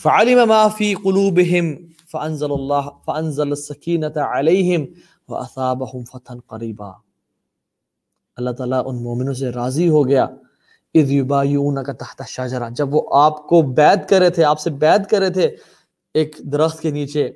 فعلم 0.02 0.48
ما 0.48 0.68
فی 0.68 0.94
قلوبہم، 0.94 1.76
فانزل 2.12 2.52
اللہ، 2.52 2.90
فانزل 3.06 3.48
السکینة 3.48 4.38
علیہم 4.38 4.86
واثابہم 5.30 6.04
فتحا 6.04 6.36
قریبا۔ 6.48 6.90
اللہ 8.36 8.50
تعالیٰ 8.50 8.84
ان 8.86 9.04
مومنوں 9.04 9.34
سے 9.34 9.50
راضی 9.50 9.90
ہو 9.90 10.08
گیا۔ 10.08 10.24
اذ 10.94 11.12
یبایعونک 11.12 11.86
تحت 11.86 12.22
الشجرہ۔ 12.22 12.70
جب 12.70 12.96
وہ 12.96 13.02
آپ 13.12 13.48
کو 13.48 13.62
بیعت 13.62 14.10
کر 14.10 14.20
رہے 14.20 14.30
تھے، 14.30 14.44
آپ 14.44 14.60
سے 14.60 14.70
بیعت 14.70 15.10
کر 15.10 15.20
رہے 15.20 15.30
تھے، 15.30 15.56
ایک 16.14 16.36
درخت 16.40 16.82
کے 16.82 16.92
نیچے 16.92 17.34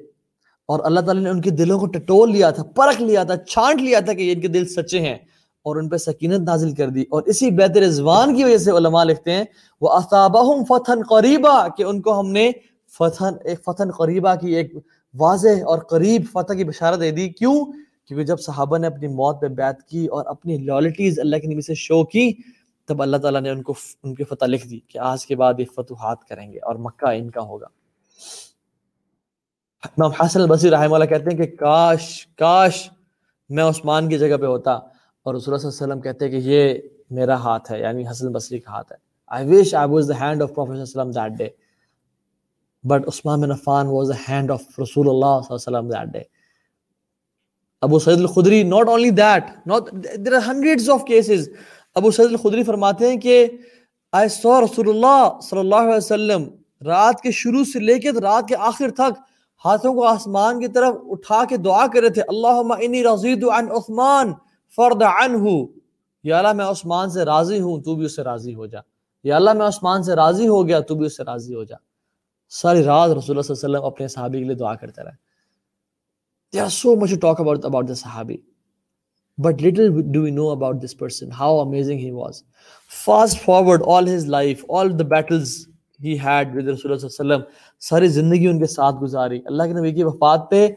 اور 0.72 0.80
اللہ 0.84 1.00
تعالیٰ 1.00 1.24
نے 1.24 1.30
ان 1.30 1.42
کے 1.42 1.50
دلوں 1.50 1.80
کو 1.80 1.86
ٹٹول 1.86 2.32
لیا 2.32 2.50
تھا، 2.50 2.64
پرکھ 2.64 3.02
لیا 3.02 3.24
تھا، 3.24 3.36
چھانٹ 3.38 3.82
لیا 3.82 4.00
تھا 4.00 4.14
کہ 4.14 4.22
یہ 4.22 4.34
ان 4.34 4.42
کے 4.42 4.48
دل 4.48 4.68
سچے 4.68 5.00
ہیں 5.00 5.16
اور 5.64 5.76
ان 5.76 5.90
پہ 5.90 5.98
سکینت 5.98 6.40
نازل 6.40 6.74
کر 6.74 6.90
دی۔ 6.90 7.02
اور 7.02 7.24
اسی 7.26 7.52
بیت 7.52 7.78
رضوان 7.78 8.36
کی 8.36 8.44
وجہ 8.44 8.58
سے 8.58 8.72
علماء 8.72 9.04
لکھتے 9.04 9.32
ہیں 9.32 9.44
وہ 9.82 9.90
اصابہم 9.90 10.64
فتح 10.64 10.92
قریبا 11.10 11.68
کہ 11.68 11.84
ان 11.84 12.02
کو 12.02 12.20
ہم 12.20 12.32
نے 12.32 12.52
فتح 13.00 13.24
ایک 13.44 13.60
فتح 13.66 13.84
قریبا 13.98 14.36
کی 14.36 14.56
ایک 14.56 14.74
واضح 15.20 15.64
اور 15.66 15.80
قریب 15.80 16.22
فتح 16.34 16.54
کی 16.54 16.64
بشارت 16.64 17.00
دے 17.00 17.12
دی۔ 17.12 17.30
کیوں؟ 17.30 17.66
کیونکہ 18.08 18.26
جب 18.26 18.40
صحابہ 18.40 18.78
نے 18.78 18.88
اپنی 18.88 19.08
موت 19.08 19.42
پہ 19.42 19.48
بیعت 19.48 19.84
کی 19.84 20.06
اور 20.06 20.26
اپنی 20.26 20.58
لالٹیز 20.58 21.20
اللہ 21.20 21.36
کے 21.36 21.48
نبی 21.48 21.62
سے 21.62 21.74
شو 21.74 22.06
کی، 22.06 22.32
تب 22.88 23.02
اللہ 23.02 23.18
تعالیٰ 23.18 23.42
نے 23.42 23.50
ان 23.50 23.62
کو، 23.62 23.74
ان 24.04 24.16
کی 24.16 24.24
فتح 24.24 24.46
لکھ 24.46 24.68
دی 24.68 24.80
کہ 24.88 24.98
آج 24.98 25.26
کے 25.26 25.36
بعد 25.36 25.54
یہ 25.58 25.66
فتوحات 25.76 26.24
کریں 26.24 26.54
گے 26.54 26.58
اور 26.58 26.76
مکہ 26.76 27.06
ان 27.06 27.30
کا 27.30 27.42
ہوگا۔ 27.42 27.68
امام 29.84 30.12
حسن 30.20 30.42
البصری 30.42 30.70
رحمہ 30.72 30.96
اللہ 30.96 31.06
کہتے 31.06 31.30
ہیں 31.32 31.38
کہ 31.38 31.56
کاش 31.58 32.04
کاش 32.38 32.90
میں 33.50 33.64
عثمان 33.64 34.10
کی 34.10 34.18
جگہ 34.18 34.38
پہ 34.42 34.46
ہوتا 34.46 34.72
اور 34.72 35.36
رسول 35.36 35.54
اللہ 35.54 35.62
صلی 35.62 35.68
اللہ 35.68 35.84
علیہ 35.84 35.94
وسلم 35.94 36.02
کہتے 36.02 36.26
ہیں 36.26 36.32
کہ 36.32 36.48
یہ 36.48 36.74
میرا 37.16 37.36
ہاتھ 37.44 37.72
ہے 37.72 37.80
یعنی 37.80 38.08
حسن 38.10 38.28
البصری 38.28 38.60
کا 38.60 38.72
ہاتھ 38.72 38.92
ہے۔ 38.92 38.98
I 39.32 39.44
wish 39.50 39.74
I 39.80 39.86
was 39.94 40.08
the 40.12 40.18
hand 40.22 40.44
of 40.46 40.54
Prophet 40.54 40.86
صلی 40.86 41.00
اللہ 41.00 41.02
علیہ 41.02 41.02
وسلم 41.02 41.12
that 41.12 41.38
day 41.40 41.50
but 42.84 43.08
Usman 43.12 43.46
bin 43.46 43.54
Affan 43.56 43.92
was 43.96 44.12
the 44.12 44.20
hand 44.28 44.54
of 44.56 44.62
Rasulullah 44.82 45.34
صلی 45.42 45.56
اللہ 45.56 45.58
علیہ 45.58 45.68
وسلم 45.68 45.92
that 45.92 46.14
day 46.14 46.24
Abu 47.82 48.00
Saeed 48.00 48.20
الخدری، 48.20 48.64
not 48.70 48.88
only 48.88 49.12
that 49.20 49.52
not 49.66 49.90
there 50.26 50.36
are 50.36 50.46
hundreds 50.48 50.90
of 50.90 51.08
cases 51.10 51.48
ابو 51.96 52.12
سعید 52.12 52.30
الخدری 52.30 52.64
فرماتے 52.64 53.10
ہیں 53.10 53.18
کہ 53.18 53.48
I 54.14 54.26
saw 54.38 54.62
رسول 54.64 54.90
اللہ 54.90 55.40
صلی 55.42 55.60
اللہ 55.60 55.84
علیہ 55.88 55.96
وسلم 55.96 56.48
رات 56.86 57.22
کے 57.22 57.32
شروع 57.42 57.64
سے 57.64 57.80
لے 57.80 58.00
کے 58.00 58.12
رات 58.22 58.48
کے 58.48 58.56
آخر 58.72 58.92
تک 58.92 59.31
ہاتھوں 59.66 59.94
کو 59.94 60.06
آسمان 60.08 60.60
کی 60.60 60.68
طرف 60.74 60.96
اٹھا 61.12 61.44
کے 61.50 61.58
دعا 61.66 61.86
کرے 61.94 62.10
تھے 62.10 62.22
اللہم 62.28 62.72
انی 62.72 63.04
رضید 63.04 63.44
عن 63.54 63.72
عثمان 63.78 64.34
فرد 64.78 65.04
عنہ 65.04 65.56
یا 66.26 66.38
اللہ 66.38 66.54
میں 66.54 66.66
عثمان 66.66 67.10
سے 67.10 67.26
راضی 67.26 67.60
ہوں 67.62 67.82
تو 67.82 67.96
بھی 67.96 68.06
اس 68.06 68.16
سے 68.16 68.24
راضی 68.24 68.56
ہو 68.56 68.66
جا 68.66 68.80
یا 69.26 69.36
اللہ 69.36 69.54
میں 69.54 69.68
عثمان 69.68 70.04
سے 70.04 70.16
راضی 70.16 70.48
ہو 70.48 70.68
گیا 70.68 70.80
تو 70.90 70.96
بھی 70.96 71.06
اس 71.06 71.18
سے 71.18 71.24
راضی 71.24 71.56
ہو 71.56 71.64
جا 71.64 71.76
ساری 72.52 72.84
رات 72.84 73.10
رسول 73.10 73.38
اللہ 73.38 73.42
صلی 73.42 73.54
اللہ 73.54 73.66
علیہ 73.66 73.78
وسلم 73.78 73.86
اپنے 73.86 74.08
صحابی 74.08 74.40
کے 74.40 74.46
لیے 74.46 74.56
دعا 74.56 74.76
کرتے 74.76 75.04
رہے 75.04 75.20
There 76.54 76.64
are 76.64 76.70
so 76.70 76.98
much 76.98 77.12
to 77.12 77.18
talk 77.18 77.40
about 77.40 77.64
about 77.64 77.88
the 77.88 77.94
Sahabi. 77.94 78.42
But 79.38 79.62
little 79.62 80.02
do 80.04 80.24
we 80.24 80.32
know 80.32 80.50
about 80.50 80.82
this 80.82 80.94
person, 80.94 81.32
how 81.32 81.60
amazing 81.60 82.00
he 82.00 82.12
was. 82.12 82.44
Fast 82.88 83.40
forward 83.40 83.82
all 83.84 84.06
his 84.06 84.28
life, 84.28 84.66
all 84.68 84.90
the 84.92 85.06
battles 85.06 85.68
he 86.04 86.16
had 86.26 86.54
with 86.56 86.68
Rasulullah 86.70 86.98
صلی 87.00 87.08
اللہ 87.20 87.34
علیہ 87.34 87.36
وسلم، 87.36 87.42
ساری 87.90 88.08
زندگی 88.18 88.48
ان 88.48 88.60
کے 88.60 88.68
ساتھ 88.68 88.96
گزاری۔ 89.02 89.40
اللہ 89.46 89.64
کے 89.64 89.74
نبی 89.80 89.92
کی 89.94 90.04
وفات 90.04 90.50
پہ 90.52 90.68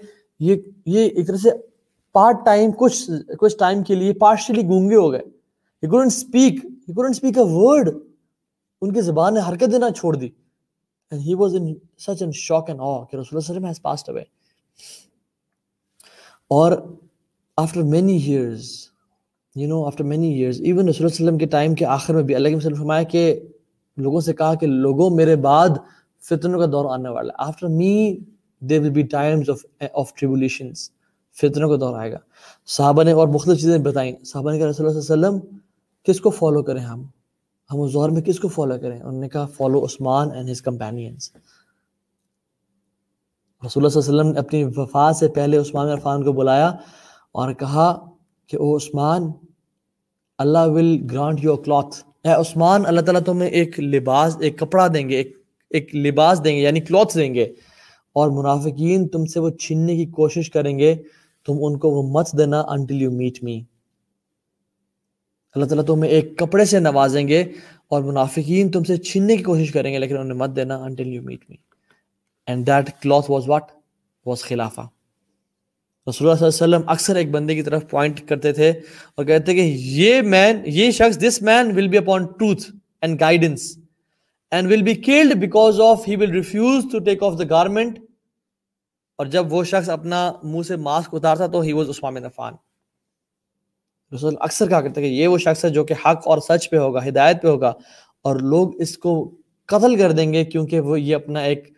یہ 0.41 0.57
یہ 0.87 1.09
ایک 1.09 1.27
طرح 1.27 1.37
سے 1.43 1.51
پارٹ 2.15 2.45
ٹائم 2.45 2.71
کچھ 2.79 3.11
کچھ 3.39 3.57
ٹائم 3.59 3.83
کے 3.83 3.95
لیے 3.95 4.13
پارشلی 4.21 4.63
گونگے 4.69 4.97
ہو 4.97 5.11
گئے۔ 5.13 5.23
He 5.83 5.91
couldn't 5.93 6.15
speak 6.17 6.55
he 6.89 6.95
couldn't 6.97 7.17
speak 7.23 7.37
a 7.43 7.47
word 7.51 7.89
ان 8.83 8.93
کی 8.93 9.01
زبان 9.01 9.35
نے 9.35 9.41
حرکت 9.49 9.73
دینا 9.73 9.91
چھوڑ 9.91 10.15
دی۔ 10.17 10.29
And 11.13 11.21
he 11.21 11.35
was 11.41 11.55
in 11.55 11.65
such 12.05 12.23
a 12.23 12.29
shock 12.33 12.71
and 12.71 12.81
awe 12.81 13.05
کہ 13.11 13.17
رسول 13.17 13.29
اللہ 13.33 13.41
صلی 13.41 13.57
اللہ 13.57 13.59
علیہ 13.59 13.59
وسلم 13.59 13.67
has 13.69 13.81
passed 13.87 14.09
away 14.13 14.25
اور 16.51 16.73
after 17.59 17.83
many 17.97 18.17
years 18.29 18.71
you 19.57 19.67
know 19.73 19.81
after 19.89 20.05
many 20.13 20.31
years 20.39 20.61
even 20.61 20.89
رسول 20.89 21.07
اللہ 21.07 21.15
علیہ 21.15 21.23
وسلم 21.23 21.39
کے 21.39 21.47
ٹائم 21.47 21.75
کے 21.75 21.85
آخر 21.97 22.15
میں 22.15 22.23
بھی 22.23 22.35
اللہ 22.35 22.49
کے 22.49 22.57
وسلم 22.57 22.75
فرمایا 22.75 23.03
کہ 23.03 23.23
لوگوں 23.97 24.21
سے 24.21 24.33
کہا 24.33 24.55
کہ 24.55 24.67
لوگوں 24.67 25.11
میرے 25.11 25.37
بعد 25.37 25.69
فتنوں 26.23 26.61
کا 26.61 26.67
دور 26.73 26.85
آنے 26.91 27.09
والا 27.09 27.33
ہے۔ 27.33 27.49
After 27.49 27.67
me 27.67 28.17
they 28.61 28.79
will 28.79 28.91
be 28.91 29.03
times 29.03 29.51
of 29.51 29.85
of 29.93 30.15
tribulations 30.15 30.91
فتنوں 31.41 31.69
کا 31.71 31.77
دور 31.81 31.99
آئے 31.99 32.13
گا۔ 32.13 32.19
صحابہ 32.67 33.03
نے 33.03 33.13
اور 33.13 33.29
مختلف 33.29 33.61
چیزیں 33.61 33.79
بتائیں۔ 33.79 34.25
صحابہ 34.25 34.53
نے 34.53 34.59
کہا، 34.59 34.69
رسول 34.69 34.87
اللہ 34.87 35.01
صلی 35.01 35.13
اللہ 35.13 35.27
علیہ 35.27 35.39
وسلم، 35.39 35.59
کس 36.03 36.21
کو 36.21 36.31
فالو 36.31 36.63
کریں 36.63 36.81
ہم؟ 36.81 37.05
ہم 37.73 37.81
اس 37.81 37.93
دور 37.93 38.09
میں 38.09 38.23
کس 38.23 38.41
کو 38.41 38.49
فالو 38.49 38.75
کریں؟ 38.81 39.01
انہوں 39.01 39.21
نے 39.21 39.29
کہا 39.29 39.47
follow 39.47 39.85
Usman 39.85 40.31
and 40.31 40.51
his 40.51 40.63
companions 40.63 41.31
رسول 43.67 43.85
اللہ 43.85 43.89
صلی 43.89 44.09
اللہ 44.09 44.23
علیہ 44.23 44.31
وسلم 44.31 44.33
نے 44.33 44.39
اپنی 44.39 44.81
وفات 44.83 45.17
سے 45.17 45.29
پہلے 45.29 45.57
عثمان 45.57 45.89
عرفان 45.89 46.25
کو 46.25 46.33
بلایا 46.33 46.69
اور 47.33 47.53
کہا 47.53 48.05
کہ، 48.47 48.57
او 48.57 48.77
Usman, 48.77 49.23
Allah 50.39 50.59
will 50.59 50.99
grant 51.11 51.45
your 51.45 51.59
cloth 51.65 52.05
O 52.25 52.33
Usman, 52.33 52.87
اللہ 52.87 53.01
تعالیٰ 53.01 53.23
تمہیں 53.23 53.51
ایک 53.51 53.81
لباس، 53.81 54.37
ایک 54.41 54.59
کپڑا 54.59 54.87
دیں 54.95 55.09
گے، 55.09 55.17
ایک 55.17 55.37
ایک 55.71 55.97
لباس 55.97 56.45
دیں 56.45 56.57
گے 56.57 56.63
یعنی 56.63 56.81
کلوتھ 56.81 57.19
دیں 57.19 57.35
گے۔ 57.35 57.45
اور 58.13 58.31
منافقین 58.31 59.09
تم 59.09 59.27
سے 59.27 59.41
وہ 59.41 59.51
چھیننے 59.51 59.97
کی 59.97 60.07
کوشش 60.07 60.51
کریں 60.51 60.79
گے، 60.79 60.95
تم 61.47 61.53
ان 61.61 61.79
کو 61.79 61.91
وہ 61.91 62.03
مت 62.03 62.29
دینا 62.39 62.61
انٹل 62.61 63.03
یو 63.03 63.11
میٹ 63.11 63.43
می 63.43 63.63
اللہ 65.55 65.65
تعالیٰ 65.65 65.85
تمہیں 65.85 66.11
ایک 66.11 66.39
کپڑے 66.39 66.65
سے 66.65 66.79
نوازیں 66.81 67.29
گے 67.29 67.43
اور 67.89 68.03
منافقین 68.03 68.71
تم 68.71 68.85
سے 68.85 68.97
چھیننے 68.97 69.37
کی 69.37 69.43
کوشش 69.43 69.73
کریں 69.73 69.93
گے، 69.93 69.99
لیکن 69.99 70.17
انہیں 70.17 70.39
مت 70.39 70.51
دینا 70.57 70.77
until 70.77 71.07
you 71.07 71.23
meet 71.23 71.51
me 71.51 71.57
and 72.47 72.67
that 72.67 73.03
cloth 73.03 73.31
was 73.31 73.49
what 73.49 73.65
was 74.27 74.43
خلافہ۔ 74.43 74.94
رسول 76.07 76.29
اللہ 76.29 76.39
صلی 76.39 76.47
اللہ 76.47 76.65
علیہ 76.65 76.77
وسلم 76.77 76.91
اکثر 76.91 77.17
ایک 77.17 77.31
بندے 77.31 77.55
کی 77.55 77.63
طرف 77.63 77.89
پوائنٹ 77.91 78.21
کرتے 78.29 78.53
تھے 78.53 78.71
اور 79.15 79.25
کہتے 79.25 79.55
کہ 79.55 79.61
یہ 79.77 80.23
مین 80.23 80.63
یہ 80.67 80.91
شخص 80.91 81.19
this 81.19 81.41
man 81.43 81.71
will 81.77 81.89
be 81.89 81.99
upon 81.99 82.27
truth 82.27 82.65
and 83.03 83.21
guidance 83.21 83.77
and 84.51 84.73
will 84.73 84.83
be 84.83 84.95
killed 84.95 85.35
because 85.41 85.81
of 85.81 86.09
he 86.09 86.17
will 86.17 86.31
refuse 86.31 86.85
to 86.93 86.99
take 86.99 87.23
off 87.23 87.39
the 87.39 87.45
garment 87.51 87.99
اور 89.17 89.27
جب 89.27 89.53
وہ 89.53 89.65
شخص 89.65 89.89
اپنا 89.89 90.33
منہ 90.43 90.63
سے 90.63 90.77
ماسک 90.77 91.15
اتارتا 91.15 91.47
تو 91.47 91.61
ہی 91.61 91.73
واز 91.73 91.89
عثمان 91.91 92.25
عفان 92.25 92.55
رسول 94.13 94.35
اکثر 94.41 94.69
کہا 94.69 94.81
کرتے 94.81 95.03
کہ 95.03 95.07
یہ 95.07 95.29
وہ 95.29 95.39
شخص 95.39 95.65
ہے 95.65 95.71
جو 95.71 95.85
کہ 95.85 95.95
حق 96.07 96.29
اور 96.29 96.39
سچ 96.39 96.71
پہ 96.71 96.77
ہوگا، 96.77 97.09
ہدایت 97.09 97.43
پہ 97.43 97.49
ہوگا 97.49 97.73
اور 98.25 98.41
لوگ 98.41 98.81
اس 98.81 98.99
کو 98.99 99.37
قتل 99.69 99.97
کر 99.97 100.13
دیں 100.13 100.33
گے 100.33 100.45
کیونکہ 100.45 100.81
وہ 100.81 101.01
یہ 101.01 101.15
اپنا 101.15 101.41
ایک 101.41 101.69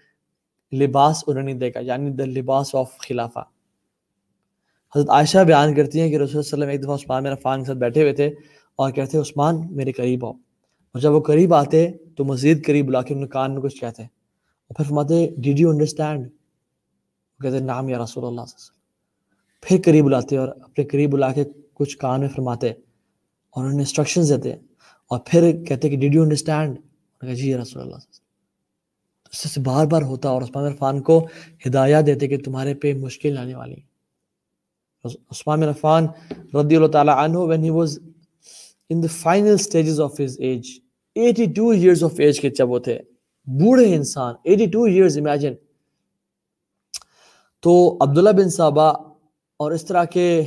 لباس 0.73 1.25
انہوں 1.27 1.43
نہیں 1.43 1.55
دے 1.55 1.71
گا 1.75 1.81
یعنی 1.81 2.11
دا 2.11 2.25
لباس 2.25 2.75
آف 2.75 2.99
خلافہ۔ 2.99 3.45
حضرت 4.95 5.11
عائشہ 5.11 5.39
بیان 5.47 5.75
کرتی 5.75 6.01
ہیں 6.01 6.09
کہ 6.11 6.17
رسول 6.17 6.29
اللہ 6.29 6.41
علیہ 6.41 6.55
وسلم 6.55 6.69
ایک 6.69 6.83
دفعہ 6.83 6.95
عثمان 6.95 7.25
بن 7.25 7.33
عفان 7.33 7.61
کے 7.61 7.67
ساتھ 7.67 7.79
بیٹھے 7.79 8.03
ہوئے 8.03 8.13
تھے 8.13 8.27
اور 8.79 8.91
کہتے 8.93 9.19
عثمان، 9.19 9.57
میرے 9.77 9.93
قریب 9.93 10.25
آؤ۔ 10.27 10.33
اور 10.33 11.01
جب 11.01 11.13
وہ 11.13 11.21
قریب 11.21 11.55
آتے 11.55 11.87
تو 12.17 12.25
مزید 12.25 12.65
قریب 12.67 12.87
بلا 12.87 13.03
کے 13.03 13.15
ان 13.15 13.27
کان 13.27 13.55
میں 13.55 13.63
کچھ 13.63 13.81
کہتے 13.81 14.03
اور 14.03 14.75
پھر 14.77 14.85
فرماتے 14.85 15.27
ڈیڈ 15.37 15.61
یو 15.61 15.71
انڈرسٹینڈ 15.71 16.29
کہتے 17.41 17.59
نام 17.61 17.89
یا 17.89 17.99
رسول 18.03 18.25
اللہ 18.25 18.25
صلی 18.25 18.25
اللہ 18.25 18.41
علیہ 18.41 18.55
وسلم۔ 18.55 18.75
پھر 19.63 19.81
قریب 19.85 20.05
بلاتے 20.05 20.37
اور 20.37 20.49
اپنے 20.49 20.85
قریب 20.85 21.11
بلا 21.13 21.33
کے 21.33 21.45
کچھ 21.75 21.99
کان 21.99 22.21
میں 22.21 22.29
فرماتے 22.29 22.69
اور 22.69 23.65
انہیں 23.65 23.79
انسٹرکشن 23.79 24.23
دیتے 24.29 24.53
اور 25.11 25.19
پھر 25.27 25.65
کہتے 25.65 25.89
کہ 25.89 25.97
ڈیڈ 25.97 26.15
یو 26.15 26.23
انڈرسٹینڈ 26.23 26.79
جی 27.23 27.51
یا 27.51 27.59
رسول 27.59 27.59
اللہ 27.59 27.65
صلی 27.65 27.81
اللہ 27.81 27.95
علیہ 27.95 28.09
وسلم۔ 28.09 28.25
اس 29.33 29.51
سے 29.53 29.61
بار 29.61 29.87
بار 29.87 30.03
ہوتا 30.03 30.29
اور 30.29 30.43
عثمان 30.43 30.67
عرفان 30.67 31.03
کو 31.03 31.27
ہدایات 31.67 32.07
دیتے 32.07 32.29
کہ 32.29 32.39
تمہارے 32.39 32.75
پہ 32.75 32.93
مشکل 32.95 33.39
آنے 33.39 33.55
والی 33.55 33.73
عثمان 33.73 33.96
بن 35.47 35.63
عفان 35.63 36.07
رضی 36.55 36.77
اللہ 36.77 36.87
تعالیٰ 36.87 37.17
عنہ 37.17 37.39
when 37.39 37.63
he 37.63 37.71
was 37.71 37.99
in 38.91 39.01
the 39.01 39.13
final 39.15 39.57
stages 39.57 40.01
of 40.01 40.19
his 40.23 40.41
age 40.41 40.69
82 41.17 41.73
years 41.75 42.03
of 42.03 42.21
age 42.27 42.41
کے 42.41 42.51
جب 42.51 42.71
وہ 42.71 42.79
تھے 42.79 42.99
بوڑھے 43.47 43.95
انسان 43.97 44.35
82 44.51 44.89
years 44.89 45.19
imagine. 45.19 45.55
تو 47.63 47.99
عبداللہ 48.01 48.31
بن 48.31 48.51
صحابہ 48.51 48.93
اور 49.59 49.73
اس 49.73 49.85
طرح 49.85 50.05
کے 50.05 50.43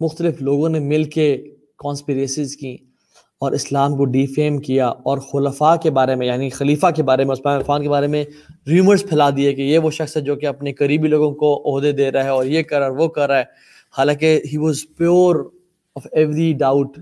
مختلف 0.00 0.42
لوگوں 0.42 0.68
نے 0.68 0.80
مل 0.80 1.04
کے 1.04 1.54
کانسپیریسیز 1.78 2.56
کی 2.56 2.76
اور 3.40 3.52
اسلام 3.52 3.96
کو 3.96 4.04
ڈیفیم 4.04 4.58
کیا 4.58 4.88
اور 4.88 5.18
خلفاء 5.18 5.76
کے 5.76 5.90
بارے 5.90 6.14
میں 6.14 6.26
یعنی 6.26 6.50
خلیفہ 6.50 6.86
کے 6.96 7.02
بارے 7.02 7.24
میں، 7.24 7.32
عثمان 7.32 7.56
عرفان 7.56 7.82
کے 7.82 7.88
بارے 7.88 8.06
میں 8.06 8.24
ریومرز 8.66 9.02
پھیلا 9.08 9.30
دیے 9.36 9.52
کہ 9.54 9.62
یہ 9.62 9.78
وہ 9.78 9.90
شخص 9.90 10.16
ہے 10.16 10.22
جو 10.22 10.36
کہ 10.36 10.46
اپنے 10.46 10.72
قریبی 10.72 11.08
لوگوں 11.08 11.30
کو 11.34 11.76
عہدے 11.76 11.92
دے 11.92 12.10
رہا 12.10 12.24
ہے 12.24 12.28
اور 12.28 12.44
یہ 12.44 12.62
کر 12.62 12.78
رہا 12.78 12.86
ہے، 12.86 12.92
وہ 12.92 13.08
کر 13.08 13.28
رہا 13.28 13.38
ہے۔ 13.38 13.44
حالانکہ 13.94 14.40
he 14.52 14.58
was 14.58 14.84
pure 14.96 15.36
of 15.96 16.06
every 16.12 16.52
doubt 16.52 16.98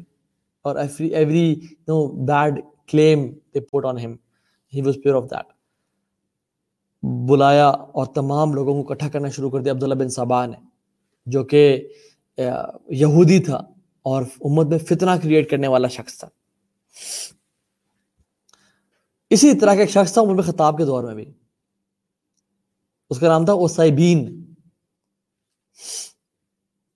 اور 0.64 0.76
every 0.76 1.54
no 1.88 2.06
bad 2.26 2.60
claim 2.88 3.26
they 3.54 3.60
put 3.60 3.84
on 3.86 3.98
him 3.98 4.12
he 4.72 4.80
was 4.80 4.98
pure 5.04 5.14
of 5.14 5.30
that 5.30 5.52
بلایا 7.28 7.68
اور 7.68 8.06
تمام 8.06 8.52
لوگوں 8.54 8.82
کو 8.82 8.92
اکٹھا 8.92 9.08
کرنا 9.08 9.28
شروع 9.28 9.50
کر 9.50 9.60
دیا 9.60 9.72
عبداللہ 9.72 9.94
بن 9.94 10.08
صبا 10.08 10.44
نے، 10.46 10.56
جو 11.26 11.44
کہ 11.44 11.62
یہودی 12.38 13.38
تھا 13.44 13.56
اور 14.06 14.22
امت 14.40 14.66
میں 14.66 14.78
فتنہ 14.78 15.10
کریٹ 15.22 15.50
کرنے 15.50 15.68
والا 15.68 15.88
شخص 15.88 16.18
تھا۔ 16.18 16.28
اسی 19.30 19.58
طرح 19.58 19.74
کا 19.74 19.80
ایک 19.80 19.90
شخص 19.90 20.12
تھا 20.12 20.22
عمر 20.22 20.34
بن 20.34 20.42
خطاب 20.42 20.78
کے 20.78 20.84
دور 20.84 21.04
میں 21.04 21.14
بھی۔ 21.14 21.24
اس 23.10 23.18
کا 23.20 23.28
نام 23.28 23.44
تھا 23.44 23.52
اسائبین 23.52 24.24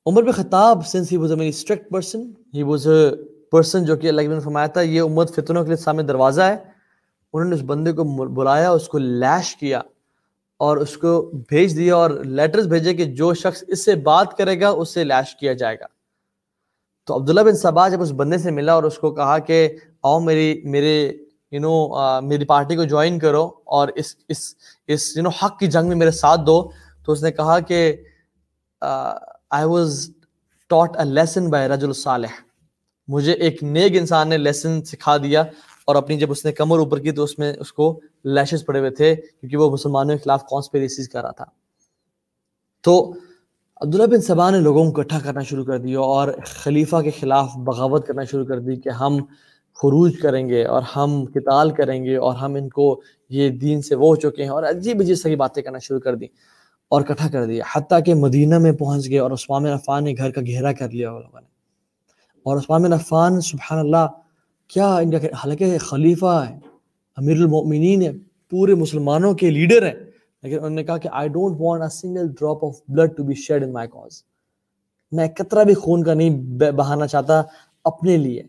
Umar 0.06 0.22
bin 0.22 0.32
Khattab 0.32 0.84
since 0.86 1.12
he 1.12 1.16
was 1.16 1.32
a 1.32 1.38
very 1.38 1.48
strict 1.48 1.90
person 1.90 2.22
he 2.54 2.62
was 2.62 2.86
a 2.88 3.10
person 3.50 3.84
جو 3.84 3.96
کہ 3.96 4.08
اللہ 4.08 4.22
نے 4.28 4.40
فرمایا 4.40 4.66
تھا، 4.66 4.80
یہ 4.80 5.00
امت 5.00 5.34
فتنوں 5.34 5.62
کے 5.64 5.68
لیے 5.68 5.76
سامنے 5.76 6.02
دروازہ 6.02 6.42
ہے، 6.42 6.56
انہوں 7.34 7.48
نے 7.48 7.56
اس 7.56 7.62
بندے 7.66 7.92
کو 7.92 8.04
بلایا، 8.34 8.70
اس 8.70 8.88
کو 8.88 8.98
لیش 8.98 9.54
کیا 9.56 9.80
اور 10.60 10.76
اس 10.76 10.96
کو 10.96 11.20
بھیج 11.48 11.76
دیا 11.76 11.96
اور 11.96 12.10
لیٹرز 12.10 12.66
بھیجے 12.68 12.94
کہ 12.94 13.04
جو 13.14 13.32
شخص 13.34 13.64
اس 13.66 13.84
سے 13.84 13.94
بات 14.04 14.36
کرے 14.38 14.60
گا، 14.60 14.68
اس 14.68 14.94
سے 14.94 15.04
لیش 15.04 15.34
کیا 15.36 15.52
جائے 15.52 15.76
گا. 15.80 15.86
تو 17.08 17.16
عبداللہ 17.16 17.40
بن 17.40 17.56
صبا 17.56 17.88
جب 17.88 18.02
اس 18.02 18.12
بندے 18.16 18.38
سے 18.38 18.50
ملا 18.50 18.74
اور 18.74 18.82
اس 18.82 18.98
کو 18.98 19.10
کہا 19.14 19.38
کہ 19.38 19.68
آؤ 20.02 20.20
میری، 20.20 20.60
میرے 20.64 20.96
یو 21.52 21.60
نو 21.60 22.20
میری 22.28 22.44
پارٹی 22.44 22.76
کو 22.76 22.84
جوائن 22.84 23.18
کرو 23.18 23.44
اور 23.66 23.88
اس 23.96 24.14
اس 24.28 24.54
اس 24.88 25.16
یو 25.16 25.22
نو 25.22 25.30
حق 25.42 25.58
کی 25.58 25.66
جنگ 25.66 25.88
میں 25.88 25.96
میرے 25.96 26.10
ساتھ 26.12 26.40
دو، 26.46 26.62
تو 27.04 27.12
اس 27.12 27.22
نے 27.22 27.32
کہا 27.32 27.58
کہ 27.60 27.80
I 29.54 29.64
was 29.64 30.10
taught 30.70 30.96
a 30.96 31.04
lesson 31.04 31.50
by 31.50 31.68
رج 31.68 31.84
الصالح 31.84 32.40
مجھے 33.08 33.32
ایک 33.32 33.62
نیک 33.62 33.96
انسان 33.96 34.28
نے 34.28 34.38
لیسن 34.38 34.82
سکھا 34.84 35.16
دیا 35.16 35.42
اور 35.84 35.96
اپنی 35.96 36.18
جب 36.18 36.30
اس 36.30 36.44
نے 36.44 36.52
کمر 36.52 36.78
اوپر 36.78 36.98
کی 36.98 37.12
تو 37.12 37.22
اس 37.22 37.38
میں 37.38 37.52
اس 37.60 37.72
کو 37.72 38.00
لیشز 38.24 38.64
پڑے 38.64 38.78
ہوئے 38.78 38.90
تھے 38.90 39.14
کیونکہ 39.16 39.56
وہ 39.56 39.70
مسلمانوں 39.70 40.16
کے 40.16 40.22
خلاف 40.22 40.42
کانسپیریسیز 40.42 41.08
کر 41.08 41.22
رہا 41.22 41.30
تھا۔ 41.30 41.44
تو 42.84 43.12
عبداللہ 43.80 44.06
بن 44.06 44.20
صبا 44.20 44.50
نے 44.50 44.60
لوگوں 44.60 44.90
کو 44.92 45.00
اکٹھا 45.00 45.18
کرنا 45.24 45.42
شروع 45.42 45.64
کر 45.64 45.78
دیا 45.78 46.00
اور 46.00 46.28
خلیفہ 46.46 47.00
کے 47.00 47.10
خلاف 47.10 47.56
بغاوت 47.56 48.06
کرنا 48.06 48.24
شروع 48.24 48.44
کر 48.44 48.58
دی 48.58 48.76
کہ 48.76 48.88
ہم 48.88 49.18
خروج 49.78 50.18
کریں 50.22 50.48
گے 50.48 50.64
اور 50.64 50.82
ہم 50.96 51.24
کتال 51.26 51.70
کریں 51.70 52.04
گے 52.04 52.16
اور 52.16 52.34
ہم 52.34 52.54
ان 52.54 52.68
کو 52.68 53.00
یہ 53.30 53.48
دین 53.58 53.82
سے 53.82 53.94
وہ 53.94 54.08
ہو 54.08 54.16
چکے 54.16 54.42
ہیں 54.42 54.50
اور 54.50 54.62
عجیب 54.62 55.00
عجیب 55.00 55.16
ساری 55.16 55.36
باتیں 55.36 55.62
کرنا 55.62 55.78
شروع 55.78 56.00
کر 56.00 56.14
دی 56.14 56.26
اور 56.94 57.02
اکٹھا 57.02 57.28
کر 57.28 57.46
دیا، 57.46 57.64
حتیٰ 57.72 57.98
کہ 58.06 58.14
مدینہ 58.14 58.58
میں 58.58 58.72
پہنچ 58.72 59.10
گئے 59.10 59.18
اور 59.18 59.30
عثمان 59.30 59.66
عفان 59.66 60.04
نے 60.04 60.14
گھر 60.18 60.30
کا 60.30 60.40
گھیرا 60.40 60.72
کر 60.72 60.90
لیا 60.90 61.12
وہ 61.12 61.20
لوگوں 61.20 61.40
نے۔ 61.40 61.46
اور 62.42 62.56
عثمان 62.56 62.92
عفان 62.92 63.40
سبحان 63.40 63.78
اللہ، 63.78 64.06
کیا 64.68 64.96
ان 64.96 65.10
کا 65.10 65.18
حالانکہ 65.18 65.78
خلیفہ 65.78 66.44
ہے، 66.50 66.58
امیر 67.16 67.36
المؤمنین 67.36 68.02
ہے، 68.02 68.12
پورے 68.50 68.74
مسلمانوں 68.74 69.34
کے 69.34 69.50
لیڈر 69.50 69.86
ہیں۔ 69.86 69.94
لیکن 70.42 70.56
انہوں 70.56 70.70
نے 70.70 70.84
کہا 70.84 70.98
کہ 70.98 71.08
I 71.12 71.28
don't 71.28 71.56
want 71.60 71.82
a 71.82 71.88
single 71.88 72.28
drop 72.28 72.64
of 72.64 72.76
blood 72.88 73.16
to 73.16 73.22
be 73.22 73.34
shed 73.34 73.64
in 73.64 73.72
my 73.72 73.88
cause 73.88 74.22
میں 75.12 75.28
قطرہ 75.36 75.64
بھی 75.64 75.74
خون 75.74 76.04
کا 76.04 76.14
نہیں 76.14 76.30
بہانا 76.72 77.06
چاہتا 77.06 77.42
اپنے 77.84 78.16
لیے۔ 78.16 78.42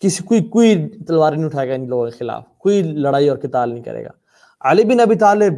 کسی، 0.00 0.24
کوئی 0.24 0.44
کوئی 0.44 0.88
تلوار 0.88 1.32
نہیں 1.32 1.44
اٹھائے 1.44 1.68
گا 1.68 1.74
ان 1.74 1.88
لوگوں 1.88 2.04
کے 2.04 2.10
خلاف، 2.10 2.44
کوئی 2.58 2.82
لڑائی 2.82 3.28
اور 3.28 3.38
کتال 3.38 3.72
نہیں 3.72 3.82
کرے 3.82 4.04
گا۔ 4.04 4.10
علی 4.60 4.84
بن 4.84 5.00
ابی 5.00 5.14
طالب 5.14 5.52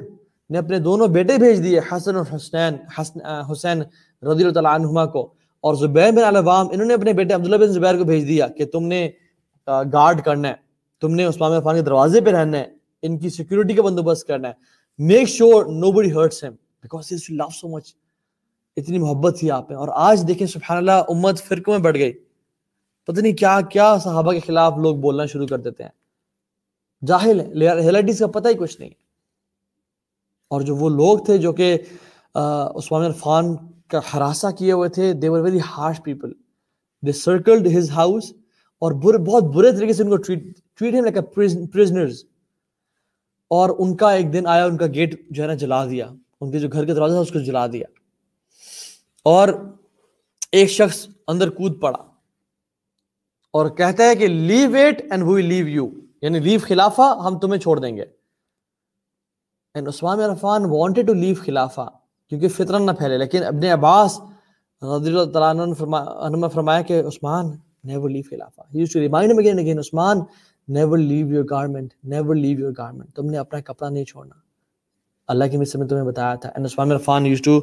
نے 0.51 0.59
اپنے 0.59 0.79
دونوں 0.79 1.09
بیٹے 1.09 1.37
بھیج 1.37 1.65
دیے، 1.65 1.81
حسن 1.93 2.17
اور 2.17 2.25
حسین 2.37 2.75
حسین 3.53 3.83
رضی 4.23 4.43
اللہ 4.43 4.53
تعالیٰ 4.53 4.75
عنہما 4.75 5.07
کو۔ 5.07 5.33
اور 5.61 5.75
زبیر 5.75 6.13
بن 6.13 6.25
الوام 6.25 6.67
انہوں 6.71 6.87
نے 6.87 6.95
اپنے 6.95 7.13
بیٹے 7.13 7.35
عبداللہ 7.35 7.57
بن 7.57 7.67
زبیر 7.67 7.99
کو 7.99 8.05
بھیج 8.05 8.29
دیا 8.29 8.49
کہ 8.49 8.67
تم 8.67 8.87
نے 8.87 9.11
گارڈ 9.67 10.23
کرنا 10.23 10.49
ہے، 10.49 10.55
تم 11.01 11.15
نے 11.15 11.25
عثمان 11.25 11.53
عفان 11.53 11.77
کے 11.77 11.83
دروازے 11.83 12.21
پہ 12.21 12.31
رہنا 12.31 12.59
ہے، 12.59 12.67
ان 13.03 13.19
کی 13.19 13.31
سیکیورٹی 13.31 13.75
کا 13.75 13.83
بندوبست 13.83 14.27
کرنا 14.27 14.49
ہے۔ 14.49 14.53
Make 14.99 15.29
sure 15.29 15.67
nobody 15.93 16.13
hurts 16.13 16.45
him 16.45 16.53
because 16.53 17.13
love 17.29 17.45
so 17.55 17.69
much 17.69 17.95
اتنی 18.77 18.99
محبت 18.99 19.37
تھی 19.39 19.51
آپ 19.51 19.71
میں۔ 19.71 19.79
اور 19.79 19.89
آج 19.93 20.25
دیکھیں، 20.29 20.47
سبحان 20.47 20.79
اللہ، 20.79 20.93
امت 20.93 21.43
فرقوں 21.43 21.75
میں 21.75 21.85
بڑھ 21.85 21.99
گئی۔ 21.99 22.13
پتہ 23.07 23.21
نہیں 23.21 23.33
کیا 23.33 23.61
کیا 23.61 23.99
صحابہ 24.05 24.33
کے 24.33 24.41
خلاف 24.47 24.75
لوگ 24.77 24.97
بولنا 24.97 25.27
شروع 25.27 25.47
کر 25.47 25.59
دیتے 25.59 25.83
ہیں۔ 25.83 25.91
جاہل 27.07 27.41
ہے 27.41 27.75
ریئلٹیز 27.75 28.19
کا 28.19 28.27
پتہ 28.27 28.49
ہی 28.49 28.55
کچھ 28.55 28.81
نہیں۔ 28.81 28.91
اور 30.51 30.61
جو 30.61 30.77
وہ 30.77 30.89
لوگ 30.89 31.19
تھے 31.19 31.39
جو 31.39 31.53
کہ 31.53 31.79
عثمان 32.35 33.05
عرفان 33.05 33.57
کا 33.89 34.01
ہراسہ 34.15 34.47
کیے 34.59 34.73
ہوئے 34.73 34.89
تھے 34.89 35.13
they 35.13 35.29
were 35.29 35.41
very 35.41 35.59
harsh 35.59 36.03
people 36.03 36.33
they 37.07 37.13
circled 37.13 37.67
his 37.79 37.91
house 37.91 38.33
اور 38.79 38.93
برے 38.93 39.19
بہت 39.19 39.43
برے 39.43 39.73
طریقے 39.73 39.93
سے 39.93 40.03
ان 40.03 40.11
کو 40.11 40.17
ٹریٹ 40.17 40.61
ٹریٹ 40.79 40.95
لائک 40.95 41.35
پرزنرز 41.73 42.25
اور 43.49 43.71
ان 43.79 43.97
کا 43.97 44.13
ایک 44.13 44.33
دن 44.33 44.47
آیا، 44.47 44.65
ان 44.65 44.77
کا 44.77 44.87
گیٹ 44.87 45.31
جو 45.31 45.43
ہے 45.43 45.49
نا 45.49 45.55
جلا 45.55 45.85
دیا۔ 45.85 46.09
ان 46.41 46.51
کے 46.51 46.59
جو 46.59 46.69
گھر 46.73 46.85
کے 46.85 46.95
دروازہ 46.95 47.13
تھا 47.13 47.21
اس 47.21 47.33
کو 47.33 47.39
جلا 47.39 47.67
دیا۔ 47.67 47.85
اور 49.23 49.49
ایک 50.53 50.71
شخص 50.71 51.07
اندر 51.29 51.51
کود 51.51 51.81
پڑا 51.81 51.99
اور 53.51 53.71
کہتا 53.71 54.05
ہے 54.05 54.15
کہ 54.15 54.27
leave 54.27 54.75
it 54.75 55.03
and 55.11 55.23
we 55.27 55.43
leave 55.43 55.69
you 55.69 55.89
یعنی 56.23 56.39
لیو 56.39 56.61
خلافہ، 56.63 57.21
ہم 57.25 57.39
تمہیں 57.39 57.61
چھوڑ 57.61 57.81
دیں 57.81 57.97
گے۔ 57.97 58.05
And 59.75 59.89
Usman 59.89 60.21
Irfan 60.21 60.65
wanted 60.71 61.07
to 61.07 61.15
leave 61.15 61.35
خلافہ 61.45 61.89
کیونکہ 62.29 62.49
فطرن 62.49 62.87
نہ 62.87 62.91
پھیلے. 62.99 63.19
لیکن 63.19 63.45
ابن 63.45 63.65
عباس 63.73 64.19
رضی 64.83 65.09
اللہ 65.09 65.25
تعالیٰ 65.33 65.49
عنہ 65.57 65.75
فرما 65.75 66.49
فرمایا 66.49 66.83
کہ 66.83 67.01
Usman 67.09 67.51
never 67.85 68.11
leave 68.11 68.23
خلافہ 68.31 68.61
he 68.75 68.79
used 68.79 68.93
to 68.93 69.01
remind 69.01 69.39
again 69.39 69.59
again 69.59 69.79
Usman 69.79 70.21
never 70.69 70.99
leave 70.99 71.27
your 71.35 71.45
garment 71.51 71.93
never 72.13 72.35
leave 72.37 72.59
your 72.61 72.73
garment 72.79 73.15
تم 73.17 73.31
نے 73.31 73.39
اپنا 73.39 73.61
کپڑا 73.61 73.89
نہیں 73.89 74.05
چھوڑنا 74.05 74.35
اللہ 75.29 75.45
کی 75.51 75.57
مثل 75.57 75.79
میں 75.79 75.87
تمہیں 75.89 76.05
بتایا 76.05 76.35
تھا. 76.35 76.49
And 76.49 76.67
Usman 76.67 76.93
Irfan 76.93 77.27
used 77.27 77.43
to 77.43 77.59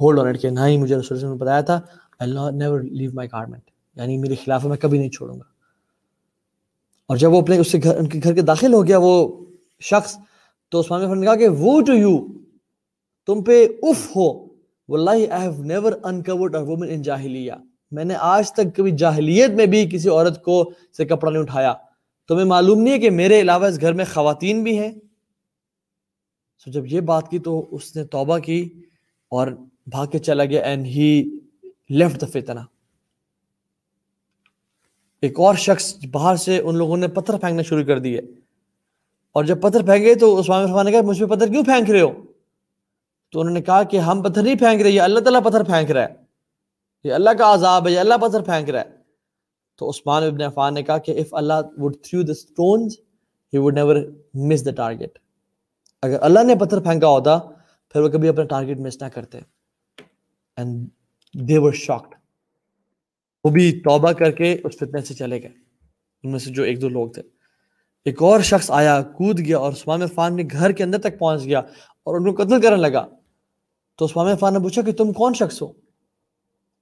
hold 0.00 0.18
on 0.20 0.26
it 0.28 0.40
کہ 0.42 0.50
نہ 0.50 0.66
ہی 0.66 0.76
مجھے 0.78 0.96
رسول 0.96 1.18
نے 1.20 1.34
بتایا 1.36 1.60
تھا 1.60 1.80
اللہ 2.20 2.50
نیور 2.54 2.80
لیو 2.82 3.10
مائی 3.14 3.28
گارمنٹ 3.32 3.62
یعنی 3.96 4.16
میرے 4.18 4.34
خلاف 4.44 4.64
میں 4.64 4.76
کبھی 4.76 4.98
نہیں 4.98 5.10
چھوڑوں 5.10 5.38
گا. 5.38 5.44
اور 7.10 7.16
جب 7.16 7.32
وہ 7.32 7.40
اپنے 7.40 7.58
اس 7.58 7.72
کے 7.72 7.78
گھر، 7.82 7.96
ان 7.98 8.08
کے 8.08 8.20
گھر 8.22 8.34
کے 8.34 8.42
داخل 8.42 8.74
ہو 8.74 8.86
گیا، 8.86 8.98
وہ 8.98 9.44
شخص 9.82 10.16
تو 10.70 10.80
عثمان 10.80 11.20
نے 11.20 11.26
کہا 11.26 11.34
کہ 11.34 11.48
وہ 11.48 11.80
ٹو 11.80 11.92
یو 11.92 12.26
تم 13.26 13.44
پہ 13.44 13.66
اف 13.82 14.16
ہو، 14.16 14.48
واللہ 14.88 15.10
I 15.10 15.40
have 15.40 15.60
never 15.70 15.90
uncovered 16.10 16.64
a 16.64 16.68
woman 16.68 16.90
in 16.90 17.02
جاہلیہ۔ 17.02 17.52
میں 17.90 18.04
نے 18.04 18.14
آج 18.18 18.52
تک 18.52 18.76
کبھی 18.76 18.90
جاہلیت 18.90 19.50
میں 19.50 19.66
بھی 19.66 19.90
کسی 19.90 20.08
عورت 20.08 20.42
کو 20.42 20.72
سے 20.96 21.04
کپڑا 21.04 21.30
نہیں 21.30 21.42
اٹھایا۔ 21.42 21.74
تمہیں 22.28 22.44
معلوم 22.44 22.80
نہیں 22.80 22.94
ہے 22.94 22.98
کہ 22.98 23.10
میرے 23.10 23.40
علاوہ 23.40 23.66
اس 23.66 23.80
گھر 23.80 23.92
میں 23.92 24.04
خواتین 24.12 24.62
بھی 24.62 24.78
ہیں؟ 24.78 24.92
So 26.60 26.72
جب 26.72 26.86
یہ 26.86 27.00
بات 27.00 27.30
کی 27.30 27.38
تو 27.38 27.68
اس 27.70 27.96
نے 27.96 28.04
توبہ 28.04 28.38
کی 28.38 28.82
اور 29.28 29.48
بھاگ 29.86 30.06
کے 30.06 30.18
چلا 30.18 30.44
گیا 30.44 30.62
اینڈ 30.62 30.86
ہی 30.86 31.38
لیفٹ 31.88 32.20
دا 32.20 32.26
فتنہ 32.26 32.60
ایک 35.22 35.40
اور 35.40 35.54
شخص 35.54 35.94
باہر 36.10 36.36
سے 36.36 36.58
ان 36.58 36.76
لوگوں 36.76 36.96
نے 36.96 37.08
پتھر 37.08 37.36
پھینکنا 37.36 37.62
شروع 37.62 37.82
کر 37.82 37.98
دیے۔ 37.98 38.20
اور 39.32 39.44
جب 39.44 39.62
پتھر 39.62 39.82
پھینکے 39.82 40.14
تو 40.14 40.40
عثمان 40.40 40.62
عرفان 40.62 40.86
نے 40.86 40.92
کہا، 40.92 41.00
مجھ 41.00 41.20
پہ 41.20 41.26
پتھر 41.26 41.46
کیوں 41.48 41.64
پھینک 41.64 41.90
رہے 41.90 42.00
ہو؟ 42.00 42.12
تو 43.32 43.40
انہوں 43.40 43.54
نے 43.54 43.62
کہا 43.62 43.82
کہ 43.82 43.96
ہم 43.96 44.22
پتھر 44.22 44.42
نہیں 44.42 44.58
پھینک 44.58 44.82
رہے، 44.82 44.90
یہ 44.90 45.00
اللہ 45.00 45.20
تعالیٰ 45.20 45.42
پتھر 45.42 45.62
پھینک 45.62 45.90
رہا 45.90 46.02
ہے۔ 46.02 46.14
یہ 47.04 47.12
اللہ 47.12 47.30
کا 47.30 47.54
عذاب 47.54 47.86
ہے، 47.86 47.92
یہ 47.92 47.98
اللہ 47.98 48.14
پتھر 48.14 48.42
پھینک 48.42 48.70
رہا 48.70 48.80
ہے۔ 48.80 49.00
تو 49.76 49.90
عثمان 49.90 50.22
ابن 50.22 50.42
عفان 50.42 50.74
نے 50.74 50.82
کہا 50.82 50.98
کہ 50.98 51.12
if 51.12 51.42
Allah 51.42 51.60
would 51.62 51.90
throw 51.90 52.22
the 52.22 52.32
stones 52.32 52.88
he 53.56 53.62
would 53.62 53.78
never 53.78 53.96
miss 54.42 54.58
the 54.58 54.84
target 54.84 55.08
اگر 56.02 56.16
اللہ 56.20 56.44
نے 56.44 56.54
پتھر 56.54 56.80
پھینکا 56.80 57.08
ہوتا، 57.08 57.38
پھر 57.88 58.00
وہ 58.00 58.08
کبھی 58.08 58.28
اپنا 58.28 58.44
ٹارگٹ 58.44 58.78
مس 58.78 59.02
نہ 59.02 59.08
کرتے۔ 59.08 59.38
And 60.60 60.70
they 61.40 61.56
were 61.56 61.92
shocked 61.92 62.10
وہ 63.44 63.50
بھی 63.50 63.80
توبہ 63.84 64.12
کر 64.12 64.30
کے 64.30 64.56
اس 64.64 64.76
فتنے 64.76 65.00
سے 65.00 65.14
چلے 65.14 65.42
گئے۔ 65.42 65.50
ان 66.22 66.30
میں 66.30 66.38
سے 66.38 66.50
جو 66.50 66.62
ایک 66.62 66.82
دو 66.82 66.88
لوگ 66.88 67.10
تھے۔ 67.10 67.22
ایک 68.04 68.22
اور 68.22 68.40
شخص 68.40 68.70
آیا، 68.70 69.02
کود 69.02 69.38
گیا 69.38 69.58
اور 69.58 69.72
عثمان 69.72 70.02
عفان 70.02 70.36
کے 70.36 70.58
گھر 70.58 70.72
کے 70.72 70.82
اندر 70.84 70.98
تک 70.98 71.18
پہنچ 71.18 71.44
گیا 71.44 71.58
اور 72.02 72.20
ان 72.20 72.34
کو 72.34 72.42
قتل 72.42 72.60
کرنے 72.60 72.76
لگا۔ 72.76 73.06
تو 73.98 74.04
عثمان 74.04 74.26
عفان 74.26 74.52
نے 74.52 74.58
پوچھا 74.58 74.82
کہ 74.82 74.92
تم 74.92 75.12
کون 75.12 75.34
شخص 75.34 75.62
ہو؟ 75.62 75.72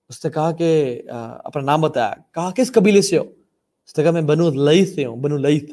اس 0.09 0.25
نے 0.25 0.31
کہا 0.31 0.53
کہ 0.53 1.03
اپنا 1.45 1.63
نام 1.63 1.81
بتایا۔ 1.81 2.15
کہا، 2.35 2.51
کس 2.51 2.73
قبیلے 2.73 3.03
سے 3.03 3.19
ہو؟ 3.19 3.25
اس 3.87 3.99
نے 3.99 4.05
کہا، 4.05 4.13
میں 4.13 4.23
بنو 4.23 4.51
لئیت 4.51 4.95
سے 4.95 5.05
ہوں، 5.05 5.17
بنو 5.17 5.37
لئیت 5.37 5.71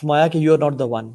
فرمایا 0.00 0.26
کہ 0.26 0.38
you 0.38 0.52
are 0.52 0.58
not 0.58 0.78
the 0.78 0.84
one 0.84 1.12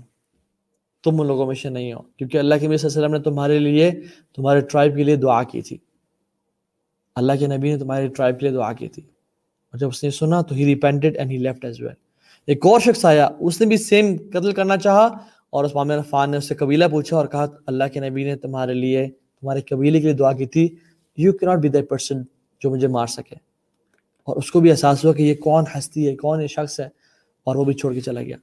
تم 1.04 1.22
ان 1.22 1.28
لوگوں 1.28 1.46
میں 1.46 1.56
سے 1.56 1.70
نہیں 1.70 1.94
ہو، 1.94 2.02
کیونکہ 2.02 2.38
اللہ 2.38 2.56
کے 2.56 2.60
صلی 2.60 2.66
اللہ 2.66 2.88
علیہ 2.88 2.98
وسلم 2.98 3.12
نے 3.12 3.20
تمہارے 3.20 3.60
لیے، 3.60 3.92
تمہارے 4.36 4.60
ٹرائب 4.60 4.96
کے 4.96 5.04
لیے 5.04 5.16
دعا 5.16 5.44
کی 5.44 5.62
تھی۔ 5.62 5.78
اللہ 7.16 7.34
کے 7.40 7.48
نبی 7.48 7.72
نے 7.72 7.78
تمہاری 7.78 8.08
ٹرائب 8.08 8.40
کے 8.40 8.48
لیے 8.48 8.56
دعا 8.56 8.74
کی 8.74 8.88
تھی۔ 8.88 9.04
اور 9.72 9.78
جب 9.78 9.88
اس 9.88 10.04
نے 10.04 10.10
سنا 10.10 10.42
تو 10.42 10.56
he 10.56 10.66
repented 10.66 11.18
and 11.18 11.32
he 11.32 11.38
left 11.38 11.66
as 11.66 11.82
well 11.82 12.01
ایک 12.48 12.66
اور 12.66 12.80
شخص 12.80 13.06
آیا، 13.06 13.30
اس 13.40 13.62
نے 13.62 13.68
بھی 13.68 13.78
سیم 13.78 14.16
قتل 14.30 14.52
کرنا 14.52 14.78
چاہا 14.78 15.06
اور 15.50 15.64
اس 15.64 15.76
مامر 15.76 16.28
نے 16.28 16.38
اس 16.38 16.48
سے 16.48 16.56
قبیلہ 16.56 16.86
پوچھا 16.92 17.18
اور 17.18 17.26
کہا، 17.26 17.46
اللہ 17.66 17.84
کے 17.94 18.00
نبی 18.00 18.24
نے 18.24 18.36
تمہارے 18.36 18.74
لیے، 18.74 19.10
تمہارے 19.42 19.62
قبیلے 19.62 20.00
کے 20.00 20.06
لیے 20.06 20.16
دعا 20.16 20.34
کی 20.34 20.46
تھی 20.46 20.76
یو 21.18 21.32
کی 21.32 21.46
ناٹ 21.46 21.58
بی 21.58 21.70
دیٹ 21.70 21.90
پرسن 21.90 22.22
جو 22.60 22.70
مجھے 22.70 22.88
مار 22.88 23.08
سکے۔ 23.08 23.36
اور 24.24 24.38
اس 24.38 24.52
کو 24.52 24.60
بھی 24.60 24.72
احساس 24.72 25.06
ہوا 25.06 25.14
کہ 25.14 25.24
یہ 25.24 25.36
کون 25.36 25.64
ہستی 25.78 26.08
ہے، 26.08 26.16
کون 26.16 26.42
یہ 26.42 26.48
شخص 26.48 26.80
ہے، 26.80 26.90
اور 27.44 27.56
وہ 27.56 27.64
بھی 27.64 27.74
چھوڑ 27.74 27.94
کے 27.94 28.02
چلا 28.02 28.22
گیا۔ 28.22 28.38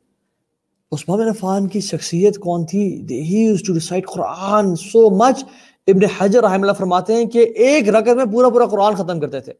عثمان 0.93 1.21
عفان 1.21 1.69
کی 1.69 1.81
شخصیت 1.81 2.39
کون 2.39 2.67
تھی؟ 2.67 3.07
He 3.11 3.41
used 3.41 3.63
to 3.63 3.75
recite 3.75 4.07
Quran 4.07 4.77
so 4.77 5.11
much 5.11 5.45
Ibn 5.87 6.05
Hajar 6.19 6.43
رحم 6.43 6.61
اللہ 6.61 6.73
فرماتے 6.73 7.15
ہیں 7.15 7.25
کہ 7.25 7.39
ایک 7.39 7.89
رکت 7.89 8.17
میں 8.17 8.25
پورا 8.25 8.49
پورا 8.49 8.67
قرآن 8.67 8.95
ختم 8.95 9.21
کرتے 9.21 9.41
تھے۔ 9.41 9.53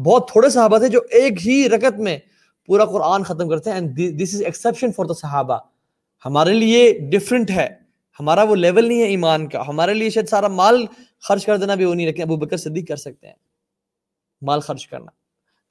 بہت 0.00 0.30
تھوڑے 0.32 0.48
صحابہ 0.48 0.78
تھے 0.78 0.88
جو 0.88 1.00
ایک 1.10 1.46
ہی 1.46 1.68
رکت 1.68 1.98
میں 1.98 2.18
پورا 2.68 2.84
قرآن 2.84 3.22
ختم 3.22 3.48
کرتے 3.48 3.70
ہیں 3.72 3.80
دس 3.80 4.34
از 4.34 4.42
ایکسیپشن 4.42 4.92
فار 4.92 5.04
دا 5.04 5.14
صحابہ۔ 5.14 5.58
ہمارے 6.24 6.52
لیے 6.52 6.98
ڈفرینٹ 7.12 7.50
ہے۔ 7.50 7.68
ہمارا 8.20 8.42
وہ 8.42 8.56
لیول 8.56 8.88
نہیں 8.88 8.98
ہے 8.98 9.06
ایمان 9.06 9.48
کا۔ 9.48 9.68
ہمارے 9.68 9.94
لیے 9.94 10.10
شاید 10.10 10.28
سارا 10.28 10.48
مال 10.48 10.86
خرچ 11.28 11.46
کر 11.46 11.56
دینا 11.56 11.74
بھی 11.74 11.84
وہ 11.84 11.94
نہیں 11.94 12.06
لیکن 12.06 12.22
ابو 12.22 12.36
بکر 12.36 12.56
صدیق 12.56 12.88
کر 12.88 12.96
سکتے 12.96 13.26
ہیں۔ 13.26 13.34
مال 14.42 14.60
خرچ 14.60 14.86
کرنا۔ 14.86 15.10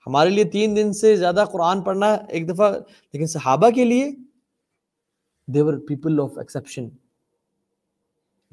ہمارے 0.07 0.29
لیے 0.29 0.43
تین 0.43 0.75
دن 0.75 0.93
سے 0.93 1.15
زیادہ 1.15 1.45
قرآن 1.51 1.81
پڑھنا 1.81 2.13
ایک 2.13 2.49
دفعہ، 2.49 2.71
لیکن 3.13 3.27
صحابہ 3.27 3.69
کے 3.69 3.85
لیے 3.85 4.11
they were 5.47 5.73
people 5.73 6.19
of 6.19 6.37
exception 6.37 6.89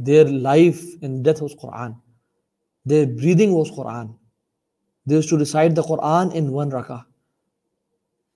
their 0.07 0.29
life 0.29 0.81
and 1.03 1.23
death 1.23 1.41
was 1.41 1.55
Quran. 1.65 1.91
Their 2.89 3.07
breathing 3.07 3.53
was 3.53 3.71
Quran. 3.79 4.07
They 5.07 5.17
used 5.17 5.31
to 5.31 5.39
recite 5.39 5.75
the 5.75 5.83
Quran 5.83 6.35
in 6.35 6.51
one 6.51 6.71
rakah. 6.71 7.14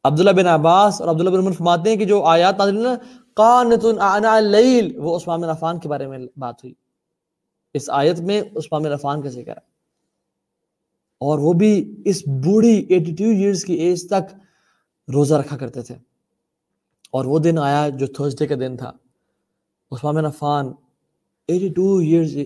Abdullah 0.04 0.30
bin 0.30 0.46
Abbas 0.46 1.00
اور 1.00 1.10
عبداللہ 1.10 1.30
بن 1.30 1.38
عمر 1.38 1.52
فرماتے 1.52 1.90
ہیں 1.90 1.96
کہ 1.96 2.04
جو 2.04 2.24
آیات 2.24 2.58
نازل 2.58 2.82
نا، 2.82 2.94
قانتن 3.34 4.00
اعنا 4.00 4.34
اللیل 4.34 4.98
وہ 4.98 5.16
عثمان 5.16 5.40
بن 5.40 5.48
عفان 5.48 5.78
کے 5.78 5.88
بارے 5.88 6.06
میں 6.06 6.18
بات 6.36 6.54
ہوئی۔ 6.64 6.74
اس 7.74 7.90
آیت 7.90 8.20
میں 8.20 8.42
عثمان 8.56 8.82
بن 8.82 8.92
عفان 8.92 9.22
کا 9.22 9.28
ذکر 9.28 9.50
ہے۔ 9.50 9.78
اور 11.20 11.38
وہ 11.38 11.52
بھی 11.52 11.96
اس 12.04 12.28
بوڑھی 12.28 12.86
ایٹی 12.88 13.14
ٹو 13.14 13.24
ایئرس 13.24 13.64
کی 13.64 13.74
ایج 13.74 14.08
تک 14.08 14.34
روزہ 15.14 15.34
رکھا 15.34 15.56
کرتے 15.56 15.82
تھے۔ 15.82 15.94
اور 17.10 17.24
وہ 17.24 17.38
دن 17.38 17.58
آیا 17.58 17.88
جو 17.88 18.06
تھرسڈے 18.06 18.46
کا 18.46 18.54
دن 18.54 18.76
تھا۔ 18.76 18.92
Usman 19.90 20.14
bin 20.14 20.26
Affan 20.26 20.66
eighty 21.48 21.68
two 21.68 21.96
years 21.96 22.38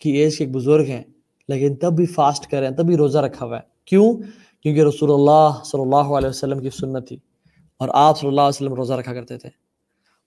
کی 0.00 0.10
ایج 0.10 0.38
کے 0.38 0.44
ایک 0.44 0.54
بزرگ 0.54 0.84
ہیں، 0.84 1.02
لیکن 1.48 1.76
تب 1.76 1.92
بھی 1.92 2.06
فاسٹ 2.06 2.50
کر 2.50 2.60
رہے 2.60 2.68
ہیں، 2.68 2.74
تب 2.74 2.84
بھی 2.84 2.96
روزہ 2.96 3.18
رکھا 3.18 3.46
ہوا 3.46 3.56
ہے۔ 3.56 3.62
کیوں؟ 3.84 4.14
کیونکہ 4.64 4.82
رسول 4.82 5.10
اللہ 5.10 5.62
صلی 5.64 5.80
اللہ 5.80 6.14
علیہ 6.14 6.28
وسلم 6.28 6.58
کی 6.58 6.70
سنت 6.70 7.08
تھی 7.08 7.16
اور 7.78 7.88
آپ 7.92 8.18
صلی 8.18 8.28
اللہ 8.28 8.40
علیہ 8.40 8.48
وسلم 8.48 8.74
روزہ 8.74 8.92
رکھا 8.92 9.14
کرتے 9.14 9.38
تھے 9.38 9.48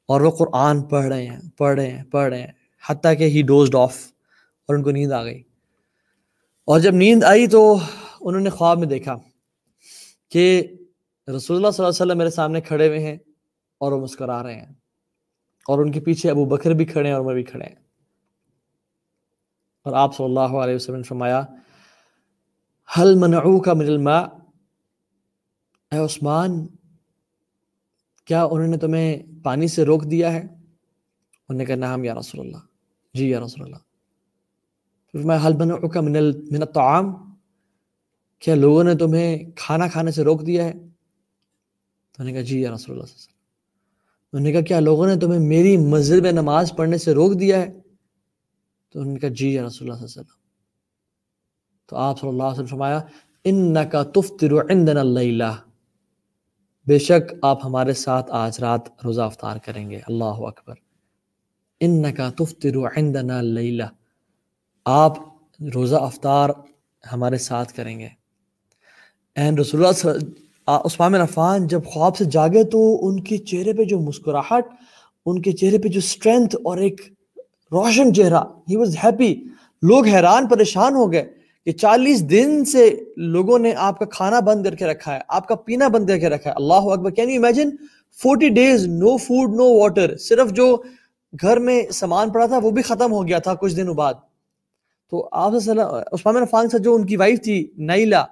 اور 0.08 0.22
وہ 0.22 0.32
قرآن 0.32 0.82
پڑھ 0.82 1.06
رہے 1.06 1.28
ہیں، 1.28 1.40
پڑھ 1.58 1.76
رہے 1.76 1.92
ہیں، 1.92 2.04
پڑھ 2.04 2.30
رہے 2.30 2.42
ہیں، 2.42 2.52
حتیٰ 2.90 3.18
کہ 3.18 3.24
ہی 3.24 3.42
ڈوزڈ 3.42 3.76
آف 3.76 3.96
اور 4.68 4.76
ان 4.76 4.84
کو 4.84 4.92
نیند 4.92 5.12
آ 5.12 5.24
گئی۔ 5.24 5.44
اور 6.66 6.80
جب 6.80 6.94
نیند 6.94 7.24
آئی 7.24 7.48
تو 7.48 7.78
انہوں 8.22 8.42
نے 8.42 8.50
خواب 8.50 8.80
میں 8.80 8.88
دیکھا 8.88 9.16
کہ 10.32 10.62
رسول 11.28 11.58
اللہ 11.58 11.72
صلی 11.72 11.86
اللہ 11.86 11.88
علیہ 11.88 11.88
وسلم 11.88 12.18
میرے 12.18 12.30
سامنے 12.30 12.62
کھڑے 12.62 12.88
ہوئے 12.88 13.00
ہیں 13.00 13.18
اور 13.78 13.92
وہ 13.92 14.02
مسکرا 14.02 14.44
رہے 14.44 14.56
ہیں 14.56 14.74
اور 15.68 15.80
ان 15.80 15.92
کے 15.92 16.00
پیچھے 16.00 16.32
ابو 16.32 16.46
بکر 16.46 16.72
بھی 16.72 16.86
کھڑے 16.86 17.10
ہیں 17.10 17.16
اور 17.16 17.26
میں 17.26 17.34
بھی 17.34 17.44
کھڑے 17.44 17.66
ہیں۔ 17.66 17.76
اور 19.84 19.94
آپ 19.94 20.16
صلی 20.16 20.26
اللہ 20.26 20.40
علیہ 20.40 20.76
وسلم 20.76 20.96
نے 20.96 21.04
فرمایا 21.04 21.42
حل 22.98 23.16
منعو 23.16 23.60
کا 23.60 23.74
من 23.74 23.86
الماء؟ 23.86 24.22
اے 25.92 25.98
عثمان 25.98 26.68
کیا 28.26 28.44
انہوں 28.44 28.68
نے 28.68 28.78
تمہیں 28.78 29.24
پانی 29.44 29.68
سے 29.68 29.86
روک 29.86 30.12
دیا 30.12 30.34
ہے؟ 30.34 30.40
انہوں 30.40 31.58
نے 31.58 31.66
کہا 31.66 31.76
نام 31.76 32.04
یا 32.04 32.14
رسول 32.14 32.46
اللہ۔ 32.46 32.58
جی 33.14 33.30
یا 33.30 33.40
رسول 33.40 33.64
اللہ۔ 33.64 33.76
فرمایا 35.12 35.48
حل 35.48 35.54
منعو 35.54 35.90
کا 35.90 36.02
من, 36.02 36.14
من 36.52 36.62
الطعام؟ 36.62 37.14
کیا 38.40 38.56
لوگوں 38.56 38.84
نے 38.84 38.96
تمہیں 38.96 39.52
کھانا 39.56 39.88
کھانے 39.88 40.12
سے 40.12 40.24
روک 40.24 40.48
دیا 40.48 40.66
ہے؟ 40.66 40.72
تو 40.72 42.24
انہوں 42.24 42.26
نے 42.26 42.34
کہا 42.34 42.42
جی 42.42 42.62
یا 42.62 42.74
رسول 42.74 42.74
اللہ 42.74 42.80
صلی 42.82 42.94
اللہ 42.94 43.04
علیہ 43.04 43.16
وسلم۔ 43.16 43.38
انہوں 44.34 44.46
نے 44.46 44.52
کہا 44.52 44.62
کیا 44.62 44.80
لوگوں 44.80 45.08
نے 45.08 45.16
تمہیں 45.16 45.40
میری 45.40 45.78
مسجد 45.78 46.22
میں 46.22 46.32
نماز 46.32 46.74
پڑھنے 46.78 46.98
سے 46.98 47.14
روک 47.14 47.40
دیا 47.40 47.62
ہے؟ 47.62 47.82
تو 48.90 49.00
انہوں 49.00 49.14
نے 49.14 49.20
کہا 49.20 49.30
جی 49.30 49.54
یا 49.54 49.66
رسول 49.66 49.66
اللہ 49.66 49.72
صلی 49.72 49.88
اللہ 49.88 49.94
علیہ 49.94 50.22
وسلم۔ 50.22 50.47
تو 51.88 51.96
آپ 51.96 52.20
صلی 52.20 52.30
اللہ 52.30 52.44
علیہ 52.44 52.52
وسلم 52.52 52.66
فرمایا، 52.66 53.00
انکا 53.44 54.04
تفتر 54.04 54.72
عندنا 54.72 55.00
اللیلہ. 55.00 55.56
بے 56.88 57.00
شک 57.00 57.34
آپ 57.42 57.66
ہمارے 57.66 57.94
ساتھ 57.94 58.32
آج 58.32 58.60
رات 58.60 58.82
روزہ 59.06 59.22
افطار 59.22 59.58
کریں 59.66 59.90
گے۔ 59.90 60.00
اللہ 60.08 60.26
اکبر۔ 60.26 60.76
انکا 61.80 62.30
تفتر 62.30 62.98
عندنا 62.98 63.38
اللیلہ۔ 63.38 63.84
آپ 64.86 65.18
روزہ 65.76 65.96
افطار 65.96 66.50
ہمارے 67.12 67.38
ساتھ 67.38 67.74
کریں 67.74 68.00
گے۔ 68.00 68.08
این 69.36 69.58
رسول 69.58 69.86
اللہ 69.86 69.94
صلی 69.94 70.32
عثمان 70.68 71.16
عفان 71.16 71.68
جب 71.68 71.86
خواب 71.86 72.18
سے 72.18 72.26
جاگے 72.26 72.64
تو 72.64 73.08
ان 73.08 73.24
کے 73.24 73.38
چہرے 73.38 73.74
پہ 73.74 73.84
جو 73.84 74.00
مسکراہٹ، 74.00 74.66
ان 75.26 75.42
کے 75.42 75.52
چہرے 75.52 75.78
پہ 75.78 75.88
جو 75.88 76.02
سٹرینتھ 76.02 76.56
اور 76.56 76.78
ایک 76.78 77.02
روشن 77.72 78.14
چہرہ 78.14 78.44
ہی 78.70 78.76
واز 78.76 78.98
ہیپی 79.04 79.36
لوگ 79.82 80.08
حیران 80.08 80.48
پریشان 80.48 80.96
ہو 80.96 81.12
گئے۔ 81.12 81.37
کہ 81.68 81.72
چالیس 81.72 82.22
دن 82.30 82.64
سے 82.66 82.90
لوگوں 83.18 83.58
نے 83.60 83.74
آپ 83.78 83.98
کا 84.00 84.06
کھانا 84.06 84.40
بند 84.40 84.66
کر 84.66 84.76
کے 84.76 84.86
رکھا 84.86 85.14
ہے، 85.16 85.20
آپ 85.28 85.48
کا 85.48 85.56
پینا 85.56 85.88
بند 85.88 86.10
کر 86.10 86.20
کے 86.20 86.30
رکھا 86.30 86.50
ہے۔ 86.50 86.56
اللہ 86.56 86.86
اکبر 86.92 87.12
can 87.12 87.30
you 87.30 87.40
imagine 87.40 87.70
forty 88.20 88.50
days 88.50 88.86
no 88.88 89.16
food 89.18 89.56
no 89.56 89.64
water 89.80 90.16
صرف 90.18 90.52
جو 90.52 90.76
گھر 91.42 91.60
میں 91.60 91.82
سامان 91.94 92.30
پڑا 92.32 92.46
تھا، 92.46 92.58
وہ 92.64 92.72
بھی 92.72 92.82
ختم 92.82 93.12
ہو 93.12 93.26
گیا 93.28 93.40
تھا 93.40 93.54
کچھ 93.54 93.76
دنوں 93.76 93.94
بعد۔ 93.94 94.14
تو 95.12 95.28
آپ 95.32 95.52
عثمان 96.14 96.38
عفان 96.38 96.70
سے 96.70 96.80
جو 96.80 96.94
ان 96.96 97.06
کی 97.06 97.18
وائف 97.18 97.42
تھی، 97.44 97.58
نائلہ 97.78 98.24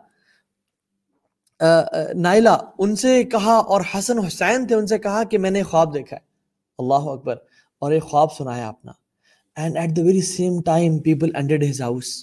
نائلہ، 2.16 2.50
ان 2.80 2.96
سے 2.96 3.24
کہا 3.24 3.56
اور 3.56 3.82
حسن 3.94 4.20
حسین 4.20 4.66
تھے، 4.68 4.76
ان 4.76 4.88
سے 4.88 4.98
کہا 4.98 5.24
کہ 5.24 5.38
میں 5.38 5.52
نے 5.52 5.64
خواب 5.64 5.94
دیکھا 5.94 6.16
ہے۔ 6.16 6.22
اللہ 6.80 7.10
اکبر، 7.10 7.36
اور 7.82 7.92
ایک 7.92 8.04
خواب 8.04 8.34
سنایا 8.34 8.68
اپنا۔ 8.70 8.92
And 9.58 9.78
at 9.78 9.96
the 9.98 10.04
very 10.04 10.22
same 10.22 10.62
time 10.62 10.98
people 11.00 11.36
indeed 11.36 11.70
his 11.70 11.82
house 11.82 12.14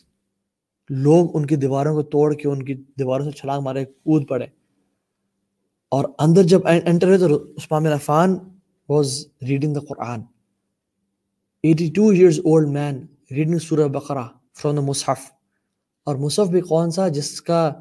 لوگ 0.94 1.36
ان 1.36 1.46
کی 1.46 1.56
دیواروں 1.56 1.94
کو 1.94 2.02
توڑ 2.02 2.34
کے 2.34 2.48
ان 2.48 2.62
کی 2.62 2.74
دیواروں 2.74 3.24
سے 3.24 3.30
چھلانگ 3.30 3.62
مارے، 3.62 3.84
کود 3.84 4.28
پڑے۔ 4.28 4.46
اور 5.90 6.04
اندر 6.18 6.42
جب 6.42 6.60
انٹر 6.86 7.06
ہوئے 7.06 7.18
تو 7.18 7.36
Usman 7.36 7.86
Affan 7.86 8.38
was 8.88 9.26
reading 9.48 9.74
the 9.74 9.80
Quran 9.80 10.20
eighty 11.62 11.90
two 11.94 12.08
years 12.08 12.38
old 12.38 12.68
man 12.68 13.06
reading 13.30 13.58
سورہ 13.58 13.88
بقرہ 13.88 14.22
فرام 14.54 14.74
دا 14.74 14.80
مصحف 14.80 15.20
اور 16.04 16.16
مصحف 16.16 16.48
بھی 16.48 16.60
کون 16.60 16.90
سا 16.90 17.08
جس 17.08 17.42
کا 17.42 17.72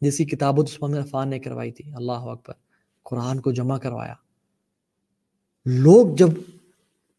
جس 0.00 0.18
کی 0.18 0.24
کتابت 0.24 0.68
عثمان 0.72 0.94
عفان 0.94 1.30
نے 1.30 1.38
کروائی 1.38 1.72
تھی۔ 1.72 1.92
اللہ 1.94 2.12
اکبر، 2.12 2.54
قرآن 3.02 3.40
کو 3.40 3.52
جمع 3.52 3.78
کروایا۔ 3.78 4.14
لوگ 5.66 6.16
جب 6.16 6.28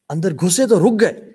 اندر 0.09 0.33
گھسے 0.33 0.67
تو 0.67 0.79
رک 0.79 1.01
گئے 1.01 1.31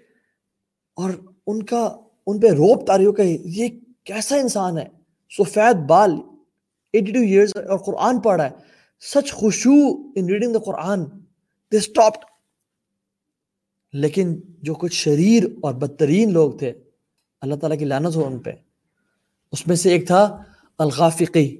اور 0.94 1.10
ان 1.46 1.62
کا، 1.62 1.96
ان 2.26 2.40
پہ 2.40 2.46
روپ 2.46 2.86
تاریوں 2.86 3.12
کا 3.12 3.22
یہ 3.44 3.68
کیسا 4.05 4.36
انسان 4.36 4.78
ہے؟ 4.78 4.86
سفید 5.38 5.76
بال 5.76 6.11
ایٹی 6.92 7.12
ٹو 7.12 7.20
ایئرز 7.20 7.53
اور 7.57 7.78
قرآن 7.78 8.20
پڑھ 8.20 8.40
رہا 8.40 8.50
ہے۔ 8.50 8.55
سچ 9.00 9.32
خوشو 9.32 9.70
in 10.16 10.26
reading 10.26 10.53
the 10.53 10.59
Quran 10.59 11.05
they 11.72 11.76
stopped 11.76 12.24
لیکن 13.92 14.40
جو 14.62 14.74
کچھ 14.74 14.94
شریر 14.94 15.44
اور 15.62 15.74
بدترین 15.74 16.32
لوگ 16.32 16.53
تھے، 16.53 16.72
اللہ 17.40 17.55
تعالیٰ 17.55 17.78
کی 17.78 17.84
لانت 17.84 18.16
ہو 18.16 18.26
ان 18.26 18.38
پہ۔ 18.38 18.50
اس 19.53 19.66
میں 19.66 19.76
سے 19.76 19.90
ایک 19.90 20.07
تھا 20.07 20.42
الغافقی۔ 20.78 21.57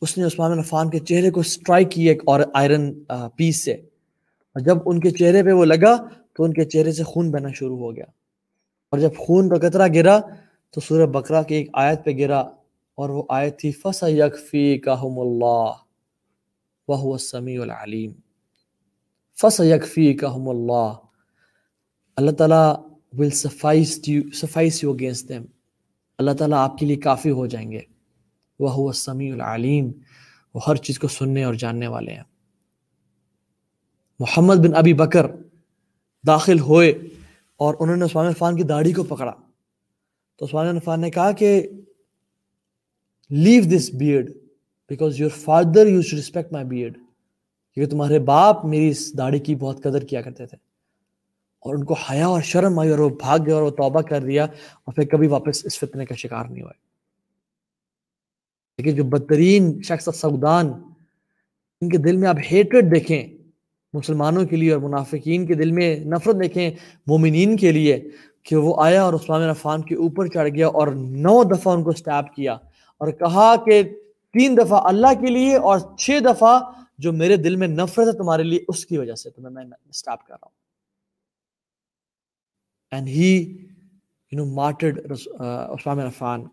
اس 0.00 0.18
نے 0.18 0.24
عثمان 0.24 0.58
عفان 0.58 0.90
کے 0.90 0.98
چہرے 0.98 1.30
کو 1.30 1.42
سٹرائک 1.42 1.90
کی 1.90 2.08
ایک 2.08 2.22
اور 2.26 2.40
آئرن 2.54 3.04
پیس 3.36 3.64
سے۔ 3.64 3.72
اور 3.72 4.60
جب 4.60 4.78
ان 4.86 5.00
کے 5.00 5.10
چہرے 5.10 5.42
پہ 5.42 5.52
وہ 5.52 5.64
لگا، 5.64 6.08
تو 6.32 6.44
ان 6.44 6.52
کے 6.52 6.64
چہرے 6.64 6.92
سے 6.92 7.02
خون 7.02 7.30
بہنا 7.30 7.48
شروع 7.54 7.78
ہو 7.78 7.96
گیا۔ 7.96 8.04
اور 8.90 8.98
جب 8.98 9.10
خون 9.18 9.48
کا 9.48 9.68
قطرہ 9.68 9.88
گرا 9.94 10.20
تو 10.70 10.80
سورہ 10.80 11.06
بکرا 11.06 11.42
کی 11.42 11.54
ایک 11.54 11.70
آیت 11.72 12.04
پہ 12.04 12.10
گرا 12.18 12.40
اور 12.94 13.08
وہ 13.08 13.22
آیت 13.28 13.58
تھی 13.58 13.72
فس 13.72 14.04
یکفی 14.08 14.78
کہم 14.78 15.20
اللہ 15.20 15.70
وہ 16.88 17.12
السمیع 17.12 17.62
العلیم 17.62 18.12
فس 19.40 19.60
یکفی 19.60 20.14
کہم 20.14 20.48
اللہ 20.48 20.92
اللہ 22.16 22.30
تعالیٰ 22.30 22.74
will 23.12 23.30
suffice 23.30 24.00
suffice 24.34 24.84
you 24.84 24.92
against 24.92 25.28
them 25.28 25.44
اللہ 26.18 26.30
تعالیٰ 26.30 26.58
آپ 26.58 26.78
کے 26.78 26.86
لیے 26.86 26.96
کافی 26.96 27.30
ہو 27.30 27.46
جائیں 27.46 27.72
گے۔ 27.72 27.80
وہ 28.60 28.92
سمیع 28.92 29.34
العلیم 29.34 29.92
وہ 30.54 30.60
ہر 30.66 30.76
چیز 30.76 30.98
کو 30.98 31.08
سننے 31.08 31.44
اور 31.44 31.54
جاننے 31.54 31.86
والے 31.86 32.12
ہیں۔ 32.12 32.22
محمد 34.18 34.56
بن 34.56 34.74
ابی 34.74 34.94
بکر 34.94 35.26
داخل 36.26 36.60
ہوئے 36.60 36.90
اور 37.56 37.74
انہوں 37.80 37.96
نے 37.96 38.04
عثمان 38.04 38.26
عفان 38.26 38.56
کی 38.56 38.62
داڑھی 38.62 38.92
کو 38.92 39.04
پکڑا۔ 39.04 39.32
تو 40.38 40.46
عثمان 40.46 40.76
عفان 40.76 41.00
نے 41.00 41.10
کہا 41.10 41.32
کہ 41.32 41.68
leave 43.30 43.62
this 43.76 43.90
beard 43.94 44.30
because 44.88 45.20
your 45.20 45.30
father 45.30 45.86
used 45.86 46.10
to 46.10 46.16
respect 46.16 46.52
my 46.52 46.64
beard 46.64 46.98
کیونکہ 47.74 47.90
تمہارے 47.90 48.18
باپ 48.18 48.64
میری 48.64 48.88
اس 48.88 49.18
داڑھی 49.18 49.38
کی 49.38 49.54
بہت 49.54 49.82
قدر 49.82 50.04
کیا 50.04 50.22
کرتے 50.22 50.46
تھے 50.46 50.56
اور 51.60 51.74
ان 51.74 51.84
کو 51.84 51.94
حیا 51.94 52.26
اور 52.26 52.42
شرم 52.42 52.78
آئی 52.78 52.90
اور 52.90 52.98
وہ 52.98 53.08
بھاگ 53.08 53.38
گیا 53.46 53.54
اور 53.54 53.62
وہ 53.62 53.70
توبہ 53.70 54.00
کر 54.00 54.24
دیا 54.24 54.44
اور 54.44 54.94
پھر 54.94 55.04
کبھی 55.04 55.26
واپس 55.26 55.64
اس 55.64 55.78
فتنے 55.78 56.04
کا 56.04 56.14
شکار 56.14 56.44
نہیں 56.44 56.62
ہوئے۔ 56.62 56.88
لیکن 58.78 58.96
جو 58.96 59.04
بدترین 59.04 59.82
شخص 59.82 60.08
سعودان 60.14 60.66
ان 61.80 61.88
کے 61.88 61.98
دل 61.98 62.16
میں 62.16 62.28
آپ 62.28 62.36
ہیٹریڈ 62.52 62.94
دیکھیں، 62.94 63.38
مسلمانوں 63.94 64.46
کے 64.46 64.56
لیے 64.56 64.72
اور 64.72 64.80
منافقین 64.80 65.46
کے 65.46 65.54
دل 65.54 65.70
میں 65.70 66.00
نفرت 66.00 66.36
دیکھیں، 66.36 66.70
مومنین 67.06 67.56
کے 67.56 67.72
لیے 67.72 68.10
کہ 68.48 68.56
وہ 68.56 68.82
آیا 68.82 69.02
اور 69.02 69.14
عثمان 69.14 69.42
عفان 69.42 69.82
کے 69.82 69.94
اوپر 69.94 70.26
چڑھ 70.26 70.48
گیا 70.48 70.68
اور 70.68 70.88
نو 70.96 71.44
دفعہ 71.44 71.74
ان 71.74 71.82
کو 71.82 71.92
سٹیپ 71.92 72.34
کیا 72.34 72.52
اور 72.98 73.08
کہا 73.10 73.56
کہ 73.56 73.82
تین 74.32 74.56
دفعہ 74.56 74.80
اللہ 74.84 75.06
کے 75.20 75.26
لیے 75.26 75.56
اور 75.56 75.78
چھ 75.98 76.18
دفعہ 76.24 76.72
جو 76.98 77.12
میرے 77.12 77.36
دل 77.36 77.56
میں 77.56 77.68
نفرت 77.68 78.06
ہے 78.06 78.12
تمہارے 78.12 78.42
لیے، 78.42 78.64
اس 78.68 78.86
کی 78.86 78.98
وجہ 78.98 79.14
سے 79.14 79.30
تمہیں 79.30 79.54
میں 79.54 79.64
سٹیپ 79.92 80.26
کر 80.26 80.34
رہا 80.34 80.46
ہوں۔ 80.46 80.56
And 82.90 83.08
he 83.08 83.56
you 84.32 84.38
know 84.38 84.44
martyred 84.44 85.12
Usman 85.40 86.00
Affan 86.00 86.44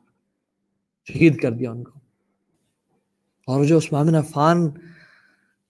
شہید 1.06 1.42
کر 1.42 1.52
دیا 1.52 1.72
ان 1.72 1.84
کو۔ 1.84 2.00
اور 3.48 3.66
جو 3.66 3.78
عثمان 3.78 4.16
عفان 4.16 4.70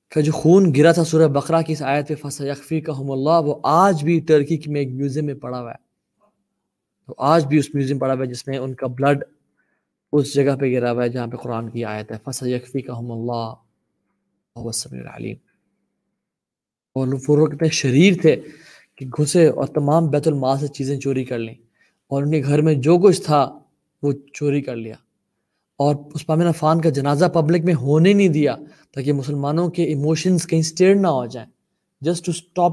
کا 0.10 0.22
جو 0.22 0.32
خون 0.32 0.74
گرا 0.78 0.92
تھا 0.92 1.04
سورہ 1.04 1.62
کی 1.62 1.74
اس 1.74 1.82
آیت 1.82 2.08
پہ 2.08 2.16
فص 2.16 2.42
یکفی 2.42 2.82
کا 2.82 2.94
اللہ 2.98 3.40
وہ 3.46 3.60
آج 3.64 4.04
بھی 4.04 4.20
ٹرکی 4.20 4.60
میں 4.68 4.82
ایک 4.82 4.90
میوزیم 4.90 5.26
میں 5.26 5.34
پڑا 5.34 5.62
ہوا 5.62 5.72
ہے۔ 5.72 5.85
تو 7.08 7.14
آج 7.18 7.46
بھی 7.46 7.58
اس 7.58 7.76
میوزیم 7.76 8.00
پڑا 8.00 8.14
ہوا 8.14 8.22
ہے 8.22 8.28
جس 8.28 8.48
میں 8.48 8.58
ان 8.58 8.74
کا 8.74 8.88
بلڈ 8.88 9.24
اس 10.12 10.34
جگہ 10.34 10.56
پہ 10.60 10.66
گرا 10.66 10.92
ہوا 10.92 11.04
ہے 11.04 11.10
جہاں 11.10 11.28
پہ 11.28 11.38
قرآن 11.38 11.70
کی 11.70 11.86
آیت 11.86 12.12
ہے۔ 12.12 12.18
فص 12.24 12.44
یکفی 12.44 12.82
کا 12.82 12.94
اللہ 12.94 13.54
وسلم 14.56 15.00
العلیم 15.00 15.38
اور 16.96 17.08
وہ 17.28 17.48
اتنے 17.48 17.70
شریر 17.70 18.14
تھے 18.22 18.42
کہ 18.98 19.06
گھسے 19.06 19.48
اور 19.48 19.68
تمام 19.68 20.08
بیت 20.08 20.28
المال 20.28 20.58
سے 20.60 20.68
چیزیں 20.68 21.00
چوری 21.00 21.24
کر 21.24 21.40
لیں۔ 21.40 21.56
اور 22.08 22.24
ان 22.24 22.32
کے 22.32 22.44
گھر 22.44 22.62
میں 22.62 22.74
جو 22.74 22.98
کچھ 22.98 23.22
تھا 23.22 23.60
وہ 24.04 24.14
چوری 24.34 24.62
کر 24.62 24.76
لیا۔ 24.76 24.96
اور 25.78 25.96
اس 26.14 26.26
پامن 26.26 26.48
عفان 26.48 26.82
کا 26.82 26.90
جنازہ 26.90 27.26
پبلک 27.26 27.66
میں 27.66 27.74
ہونے 27.74 28.14
نہیں 28.14 28.30
دیا 28.30 28.56
تاکہ 28.94 29.14
مسلمانوں 29.14 29.70
کے 29.70 29.84
ایموشنز 29.84 30.48
کہیں 30.48 30.60
اسٹیئر 30.60 30.96
نہ 30.96 31.08
ہو 31.08 31.26
جائیں۔ 31.26 31.50
Just 32.02 32.26
to 32.26 32.32
stop 32.32 32.72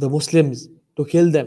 the 0.00 0.08
Muslim 0.08 0.52
to 0.94 1.04
kill 1.04 1.34
them 1.34 1.46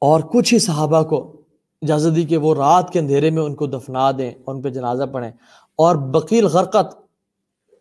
اور 0.00 0.20
کچھ 0.20 0.54
ہی 0.54 0.58
صحابہ 0.58 1.02
کو 1.02 1.42
اجازت 1.82 2.16
دی 2.16 2.24
کہ 2.24 2.36
وہ 2.36 2.54
رات 2.54 2.92
کے 2.92 2.98
اندھیرے 2.98 3.30
میں 3.30 3.42
ان 3.42 3.54
کو 3.54 3.66
دفنا 3.66 4.10
دیں 4.10 4.30
اور 4.30 4.54
ان 4.54 4.62
پہ 4.62 4.68
جنازہ 4.68 5.04
پڑھیں۔ 5.04 5.30
اور 5.76 5.96
بکیل 5.96 6.46
غرقت 6.46 6.96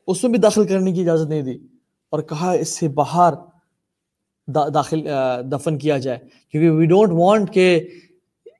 اس 0.07 0.24
میں 0.24 0.32
بھی 0.32 0.39
داخل 0.39 0.68
کرنے 0.68 0.91
کی 0.91 1.01
اجازت 1.01 1.30
نہیں 1.30 1.41
دی۔ 1.41 1.55
اور 2.11 2.22
کہا 2.22 2.51
اس 2.51 2.70
سے 2.70 2.88
باہر 2.88 3.34
داخل 4.47 5.07
دفن 5.51 5.78
کیا 5.78 5.97
جائے۔ 5.97 6.20
کیونکہ 6.51 6.70
وی 6.70 6.86
ڈونٹ 6.86 7.11
وانٹ 7.13 7.53
کہ 7.53 7.88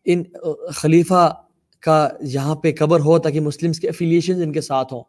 ان، 0.06 0.24
خلیفہ 0.74 1.34
کا 1.80 2.10
یہاں 2.22 2.56
پہ 2.56 2.72
قبر 2.80 3.00
ہو 3.00 3.20
تاکہ 3.20 3.40
مسلمس 3.40 3.80
کے 3.80 3.90
افیلیشنز 3.90 4.42
ان 4.42 4.52
کے 4.52 4.62
ساتھ 4.62 4.94
ہوں۔ 4.94 5.04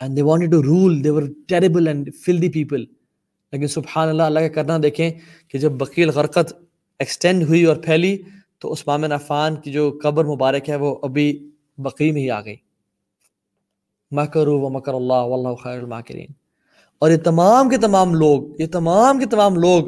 And 0.00 0.16
they 0.16 0.22
wanted 0.22 0.52
to 0.52 0.62
rule 0.62 1.04
they 1.04 1.10
were 1.10 1.22
terrible 1.48 1.86
and 1.86 2.14
fool 2.14 2.42
the 2.42 2.48
people 2.48 2.80
لیکن 3.52 3.66
سبحان 3.66 4.08
اللہ 4.08 4.22
اللہ 4.22 4.40
کا 4.40 4.48
کرنا 4.48 4.78
دیکھیں 4.82 5.10
کہ 5.48 5.58
جب 5.58 5.72
بکیل 5.72 6.10
غرقت 6.10 6.54
ایکسٹینڈ 6.98 7.42
ہوئی 7.42 7.64
اور 7.64 7.76
پھیلی 7.76 8.18
تو 8.58 8.72
عثمان 8.72 9.12
عفان 9.12 9.56
کی 9.56 9.72
جو 9.72 9.98
قبر 10.02 10.24
مبارک 10.24 10.70
ہے 10.70 10.76
وہ 10.76 10.96
ابھی 11.02 11.50
بقی 11.78 12.12
میں 12.12 12.22
ہی 12.22 12.30
آ 12.30 12.40
گئی۔ 12.40 12.56
مکرو 14.10 14.60
و 14.60 14.68
مکر 14.68 14.94
اللہ 14.94 15.14
واللہ 15.14 15.54
خیر 15.54 15.78
الماکرین۔ 15.78 16.26
اور 16.98 17.10
یہ 17.10 17.16
تمام 17.16 17.68
کے 17.68 17.76
تمام 17.76 18.14
لوگ، 18.14 18.60
یہ 18.60 18.66
تمام 18.66 19.18
کے 19.18 19.26
تمام 19.26 19.54
لوگ 19.54 19.84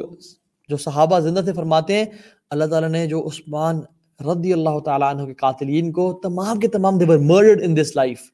جو 0.69 0.77
صحابہ 0.77 1.19
زندہ 1.19 1.39
سے 1.45 1.53
فرماتے 1.53 1.93
ہیں، 1.95 2.05
اللہ 2.49 2.65
تعالیٰ 2.65 2.89
نے 2.89 3.07
جو 3.07 3.27
عثمان 3.27 3.81
رضی 4.19 4.53
اللہ 4.53 4.79
تعالیٰ 4.85 5.15
عنہ 5.15 5.25
کے 5.25 5.33
قاتلین 5.33 5.91
کو 5.91 6.19
تمام 6.23 6.59
کے 6.59 6.67
تمام 6.67 6.95
they 6.95 7.07
were 7.07 7.21
murdered 7.21 7.59
in 7.59 7.69
this 7.69 8.05
life 8.05 8.29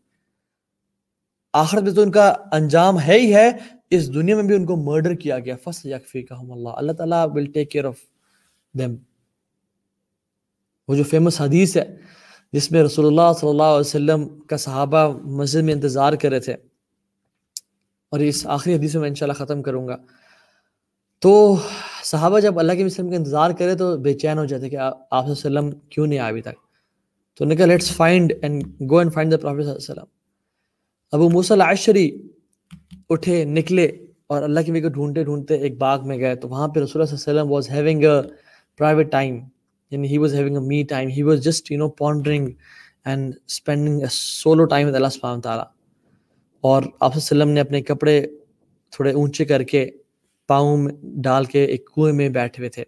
آخرت 1.53 1.83
میں 1.83 1.93
تو 1.93 2.01
ان 2.01 2.11
کا 2.11 2.33
انجام 2.51 2.99
ہے 2.99 3.19
ہی 3.19 3.33
ہے، 3.33 3.51
اس 3.89 4.13
دنیا 4.13 4.35
میں 4.35 4.43
بھی 4.43 4.55
ان 4.55 4.65
کو 4.65 4.75
مرڈر 4.75 5.13
کیا 5.13 5.39
گیا۔ 5.39 5.55
فص 5.63 5.85
یکفیکہم 5.85 6.51
اللہ۔ 6.51 6.69
اللہ 6.69 6.91
تعالیٰ 6.91 7.19
will 7.19 7.45
take 7.45 7.77
care 7.77 7.85
of 7.85 8.16
them. 8.81 8.95
وہ 10.87 10.95
جو 10.95 11.03
فیمس 11.03 11.41
حدیث 11.41 11.77
ہے، 11.77 11.95
جس 12.53 12.71
میں 12.71 12.83
رسول 12.83 13.05
اللہ 13.05 13.39
صلی 13.39 13.49
اللہ 13.49 13.63
علیہ 13.63 13.79
وسلم 13.79 14.39
کا 14.39 14.57
صحابہ 14.57 15.17
مسجد 15.27 15.61
میں 15.61 15.73
انتظار 15.73 16.13
کر 16.13 16.29
رہے 16.29 16.39
تھے۔ 16.39 16.53
اور 18.11 18.19
اس 18.19 18.47
آخری 18.47 18.75
حدیث 18.75 18.93
میں 18.93 19.01
میں 19.01 19.09
انشاءاللہ 19.09 19.45
ختم 19.45 19.61
کروں 19.61 19.87
گا۔ 19.87 19.97
تو 21.19 21.55
صحابہ 22.03 22.39
جب 22.39 22.59
اللہ 22.59 22.73
کے 22.73 22.83
وسلم 22.83 23.09
کا 23.09 23.15
انتظار 23.15 23.51
کرے 23.51 23.75
تو 23.75 23.97
بے 23.97 24.13
چین 24.13 24.37
ہو 24.37 24.45
جاتے 24.45 24.69
کہ 24.69 24.75
آپ 24.75 25.29
وسلم 25.29 25.71
کیوں 25.71 26.07
نہیں 26.07 26.19
آئے 26.19 26.29
ابھی 26.29 26.41
تک؟ 26.41 26.55
تو 27.35 27.45
نے 27.45 27.55
کہا 27.55 27.65
let's 27.65 27.91
find 27.91 28.33
and 28.41 28.63
go 28.89 28.97
and 28.97 29.13
find 29.13 29.31
the 29.31 29.37
prophet 29.37 29.63
صلی 29.63 29.71
اللہ 29.71 29.91
علیہ 29.91 29.91
وسلم. 29.91 30.05
ابو 31.11 31.29
موسیٰ 31.29 31.57
العشری 31.57 32.27
اٹھے، 33.09 33.43
نکلے 33.45 33.85
اور 34.27 34.43
اللہ 34.43 34.59
کے 34.65 34.71
وی 34.71 34.81
کو 34.81 34.89
ڈھونڈتے 34.89 35.23
ڈھونڈتے 35.23 35.55
ایک 35.55 35.77
باغ 35.77 36.07
میں 36.07 36.17
گئے۔ 36.17 36.35
تو 36.35 36.49
وہاں 36.49 36.67
پہ 36.67 36.79
رسول 36.79 37.01
اللہ 37.01 37.17
صلی 37.17 37.31
اللہ 37.31 37.41
علیہ 37.41 37.51
وسلم 37.51 37.51
was 37.51 37.69
having 37.69 38.03
a 38.77 38.83
private 38.83 39.11
time 39.11 39.39
یعنی 39.91 40.07
he 40.07 40.17
was 40.17 40.33
having 40.35 40.55
a 40.55 40.61
me 40.67 40.83
time 40.83 41.09
he 41.09 41.23
was 41.23 41.43
just 41.43 41.71
you 41.71 41.77
know 41.77 41.89
pondering 41.89 42.49
and 43.05 43.35
spending 43.45 44.01
a 44.01 44.07
solo 44.11 44.65
time 44.65 44.87
اللہ 44.87 45.07
سبحانہ 45.07 45.41
تعالیٰ 45.41 45.65
اور 46.61 46.83
آپ 46.99 47.17
وسلم 47.17 47.49
نے 47.49 47.59
اپنے 47.59 47.81
کپڑے 47.81 48.27
تھوڑے 48.91 49.11
اونچے 49.11 49.45
کر 49.45 49.63
کے 49.63 49.89
پاؤں 50.47 50.77
میں 50.77 50.93
ڈال 51.23 51.45
کے 51.45 51.63
ایک 51.65 51.85
کنویں 51.85 52.13
میں 52.13 52.29
بیٹھے 52.29 52.61
ہوئے 52.61 52.69
تھے 52.69 52.83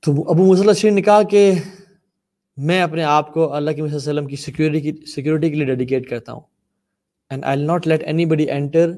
تو 0.00 0.30
ابو 0.30 0.52
مسلم 0.52 0.72
شریف 0.72 0.94
نے 0.94 1.02
کہا 1.02 1.22
کہ 1.22 1.52
میں 2.58 2.82
اپنے 2.82 3.02
آپ 3.02 3.34
کو 3.34 3.52
اللہ 3.54 3.70
کے 3.70 3.82
وسلم 3.82 4.26
کی 4.26 4.36
سیکورٹی 4.36 4.80
کی 4.80 4.92
سیکورٹی 5.06 5.50
کے 5.50 5.56
لیے 5.56 5.66
ڈیڈیکیٹ 5.66 6.10
کرتا 6.10 6.32
ہوں. 6.32 6.40
And 7.30 7.44
I 7.44 7.64
not 7.64 7.86
let 7.86 8.02
anybody 8.24 8.44
enter 8.44 8.90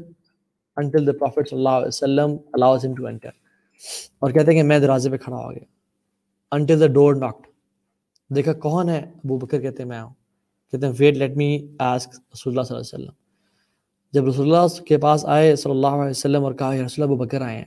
until 0.77 1.07
the 1.07 1.13
prophet 1.13 1.49
صلی 1.49 1.59
اللہ 1.59 1.69
علیہ 1.69 1.89
وسلم 1.89 2.37
الاؤز 2.53 2.87
ہم 2.87 2.95
ٹو 2.95 3.07
اینٹر 3.07 3.46
اور 4.19 4.31
کہتے 4.31 4.53
ہیں 4.53 4.63
کہ 4.63 4.69
میں 4.69 4.79
دروازے 4.79 5.11
پہ 5.11 5.17
کھڑا 5.17 5.37
ہو 5.37 5.51
گیا۔ 5.51 5.65
انٹل 6.51 6.81
دا 6.81 6.87
ڈور 6.87 7.15
ناکڈ 7.15 7.47
دیکھا 8.35 8.53
کون 8.53 8.89
ہے؟ 8.89 8.99
ابو 8.99 9.39
بکر 9.39 9.61
کہتے 9.61 9.83
ہیں، 9.83 9.89
میں 9.89 10.03
ہوں۔ 10.03 10.15
کہتے 10.71 10.87
ہیں 10.87 10.93
ویٹ 10.99 11.17
لیٹ 11.17 11.37
می 11.37 11.77
آسک 11.79 12.09
رسول 12.09 12.53
اللہ 12.53 12.63
صلی 12.63 12.77
اللہ 12.77 12.97
علیہ 12.97 13.05
وسلم۔ 13.05 13.27
جب 14.13 14.27
رسول 14.27 14.55
اللہ 14.55 14.83
کے 14.83 14.99
پاس 14.99 15.25
آئے 15.25 15.57
صلی 15.57 15.73
اللہ 15.73 15.87
علیہ 15.87 16.11
وسلم 16.11 16.45
اور 16.45 16.53
کہا 16.53 16.75
رسول 16.87 17.03
اللہ 17.03 17.17
بکر 17.17 17.43
آئے 17.43 17.59
ہیں. 17.59 17.65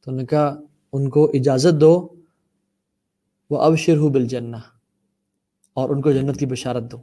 تو 0.00 0.10
انہوں 0.10 0.22
نے 0.22 0.26
کہا، 0.26 0.60
ان 0.92 1.10
کو 1.10 1.30
اجازت 1.34 1.80
دو، 1.80 2.08
وہ 3.50 3.62
اب 3.62 3.76
شرح 3.76 4.08
بالجنہ، 4.12 4.56
اور 5.72 5.90
ان 5.90 6.00
کو 6.00 6.12
جنت 6.12 6.38
کی 6.38 6.46
بشارت 6.46 6.82
دو۔ 6.92 6.96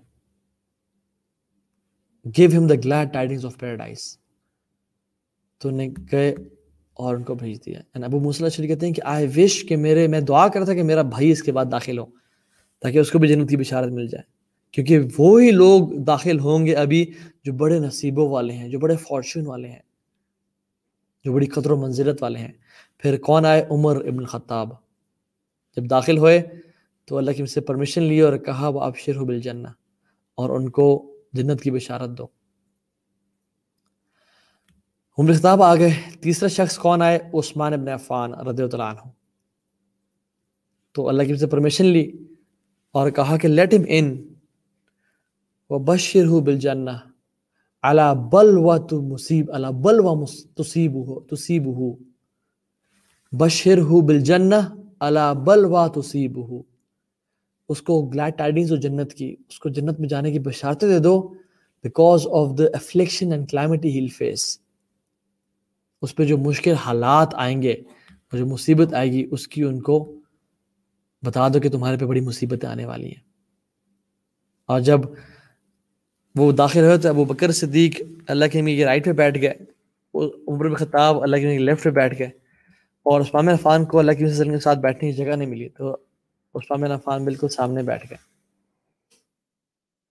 Give 2.37 2.49
him 2.57 2.67
the 2.67 2.75
glad 2.75 3.13
tidings 3.13 3.45
of 3.45 3.57
paradise 3.57 4.17
تو 5.57 5.69
انہیں 5.69 5.89
گئے 6.11 6.35
اور 6.97 7.15
ان 7.15 7.23
کو 7.23 7.35
بھیج 7.35 7.65
دیا۔ 7.65 7.81
ابو 7.93 8.19
موسیٰ 8.19 8.49
شریف 8.49 8.69
کہتے 8.69 8.85
ہیں 8.85 8.93
کہ 8.93 9.01
آئی 9.05 9.27
وش 9.37 9.65
کہ 9.69 9.77
میرے، 9.77 10.07
میں 10.07 10.21
دعا 10.21 10.47
کرتا 10.47 10.73
کہ 10.73 10.83
میرا 10.83 11.01
بھائی 11.01 11.31
اس 11.31 11.43
کے 11.43 11.51
بعد 11.51 11.65
داخل 11.71 11.99
ہو، 11.99 12.05
تاکہ 12.79 12.97
اس 12.97 13.11
کو 13.11 13.19
بھی 13.19 13.27
جنت 13.27 13.49
کی 13.49 13.57
بشارت 13.57 13.91
مل 13.91 14.07
جائے۔ 14.07 14.23
کیونکہ 14.71 14.99
وہی 15.17 15.51
لوگ 15.51 15.87
داخل 15.89 16.39
ہوں 16.39 16.65
گے 16.65 16.73
ابھی 16.73 17.11
جو 17.43 17.53
بڑے 17.53 17.79
نصیبوں 17.79 18.29
والے 18.29 18.53
ہیں، 18.53 18.69
جو 18.69 18.79
بڑے 18.79 18.95
فارچون 18.95 19.47
والے 19.47 19.67
ہیں، 19.67 19.79
جو 21.23 21.33
بڑی 21.33 21.45
قطر 21.45 21.71
و 21.71 21.81
منزلت 21.81 22.23
والے 22.23 22.39
ہیں۔ 22.39 22.51
پھر 22.97 23.17
کون 23.17 23.45
آئے؟ 23.45 23.65
عمر 23.69 23.95
ابن 23.95 24.25
خطاب۔ 24.25 24.69
جب 25.75 25.89
داخل 25.89 26.17
ہوئے 26.17 26.41
تو 27.05 27.17
اللہ 27.17 27.31
کی 27.31 27.45
سے 27.45 27.61
پرمیشن 27.61 28.03
لی 28.03 28.21
اور 28.21 28.37
کہا، 28.37 28.67
وہ 28.67 28.81
اب 28.81 28.97
شرح 28.97 29.23
بالجنہ 29.23 29.67
اور 30.35 30.49
ان 30.49 30.69
کو 30.69 31.13
جنت 31.33 31.61
کی 31.61 31.71
بشارت 31.71 32.09
دو۔ 32.09 32.36
عمر 35.17 35.33
خطاب 35.33 35.61
آ 35.63 35.75
گئے 35.75 35.89
تیسرا 36.21 36.47
شخص 36.47 36.77
کون 36.77 37.01
آئے؟ 37.01 37.19
عثمان 37.33 37.73
ابن 37.73 37.87
عفان 37.87 38.33
رضی 38.33 38.63
اللہ 38.63 38.83
عنہ۔ 38.83 39.09
تو 40.91 41.09
اللہ 41.09 41.23
کی 41.23 41.35
سے 41.35 41.47
پرمیشن 41.47 41.85
لی 41.85 42.11
اور 42.91 43.09
کہا 43.09 43.37
کہ 43.37 43.47
لیٹ 43.47 43.73
ہم 43.73 43.81
ان 43.87 44.27
وبشر 45.69 46.27
بالجنہ 46.41 46.91
علا 47.83 48.13
بل 48.13 48.57
و 48.57 48.77
تو 48.77 49.01
مصیب 49.01 49.51
علا 49.51 49.69
بل 49.69 49.99
و 49.99 50.25
تصیب 50.55 50.95
ہو 50.95 51.19
تصیب 51.19 51.67
ہو 51.67 51.95
بشر 53.31 53.77
ہو 53.77 54.01
بالجنہ 54.01 54.55
علا 54.99 55.33
بل 55.33 55.65
و 55.65 55.87
تصیب 55.87 56.37
ہو 56.49 56.61
اس 57.69 57.81
کو 57.81 58.01
گلیڈ 58.01 58.37
ٹائڈنگز 58.37 58.71
اور 58.71 58.79
جنت 58.79 59.13
کی، 59.13 59.35
اس 59.49 59.59
کو 59.59 59.69
جنت 59.69 59.99
میں 59.99 60.09
جانے 60.09 60.31
کی 60.31 60.39
بشارتیں 60.39 60.89
دے 60.89 60.99
دو 60.99 61.33
because 61.83 62.27
of 62.31 62.57
the 62.57 62.63
affliction 62.73 63.31
and 63.31 63.49
calamity 63.49 63.89
he'll 63.89 64.07
face 64.07 64.66
اس 66.01 66.15
پہ 66.15 66.23
جو 66.23 66.37
مشکل 66.37 66.73
حالات 66.73 67.29
آئیں 67.33 67.61
گے 67.61 67.71
اور 67.71 68.37
جو 68.37 68.45
مصیبت 68.45 68.93
آئے 68.93 69.11
گی، 69.11 69.27
اس 69.31 69.47
کی 69.47 69.63
ان 69.63 69.81
کو 69.81 70.19
بتا 71.25 71.47
دو 71.47 71.59
کہ 71.59 71.69
تمہارے 71.69 71.97
پہ 71.97 72.05
بڑی 72.05 72.21
مصیبتیں 72.21 72.69
آنے 72.69 72.85
والی 72.85 73.07
ہیں۔ 73.07 73.27
اور 74.65 74.79
جب 74.79 74.99
وہ 76.35 76.51
داخل 76.51 76.79
ہوئے 76.79 76.97
تو 76.97 77.09
ابو 77.09 77.25
بکر 77.25 77.51
صدیق 77.51 78.01
اللہ 78.27 78.45
کے 78.51 78.85
رائٹ 78.85 79.05
پہ 79.05 79.11
بیٹھ 79.11 79.41
گئے۔ 79.41 79.53
عمر 80.47 80.75
خطاب 80.75 81.23
اللہ 81.23 81.35
کے 81.35 81.57
لیفٹ 81.57 81.83
پہ 81.83 81.89
بیٹھ 81.89 82.19
گئے۔ 82.19 82.27
اور 83.03 83.21
عثمان 83.21 83.49
عفان 83.49 83.85
کو 83.85 83.99
اللہ 83.99 84.11
کے 84.11 84.25
کے 84.25 84.59
ساتھ 84.59 84.79
بیٹھنے 84.79 85.11
کی 85.11 85.17
جگہ 85.17 85.35
نہیں 85.35 85.49
ملی۔ 85.49 85.69
تو 85.69 85.97
عثمان 86.55 86.91
عفان 86.91 87.25
بالکل 87.25 87.49
سامنے 87.49 87.83
بیٹھ 87.83 88.07
گئے۔ 88.09 88.17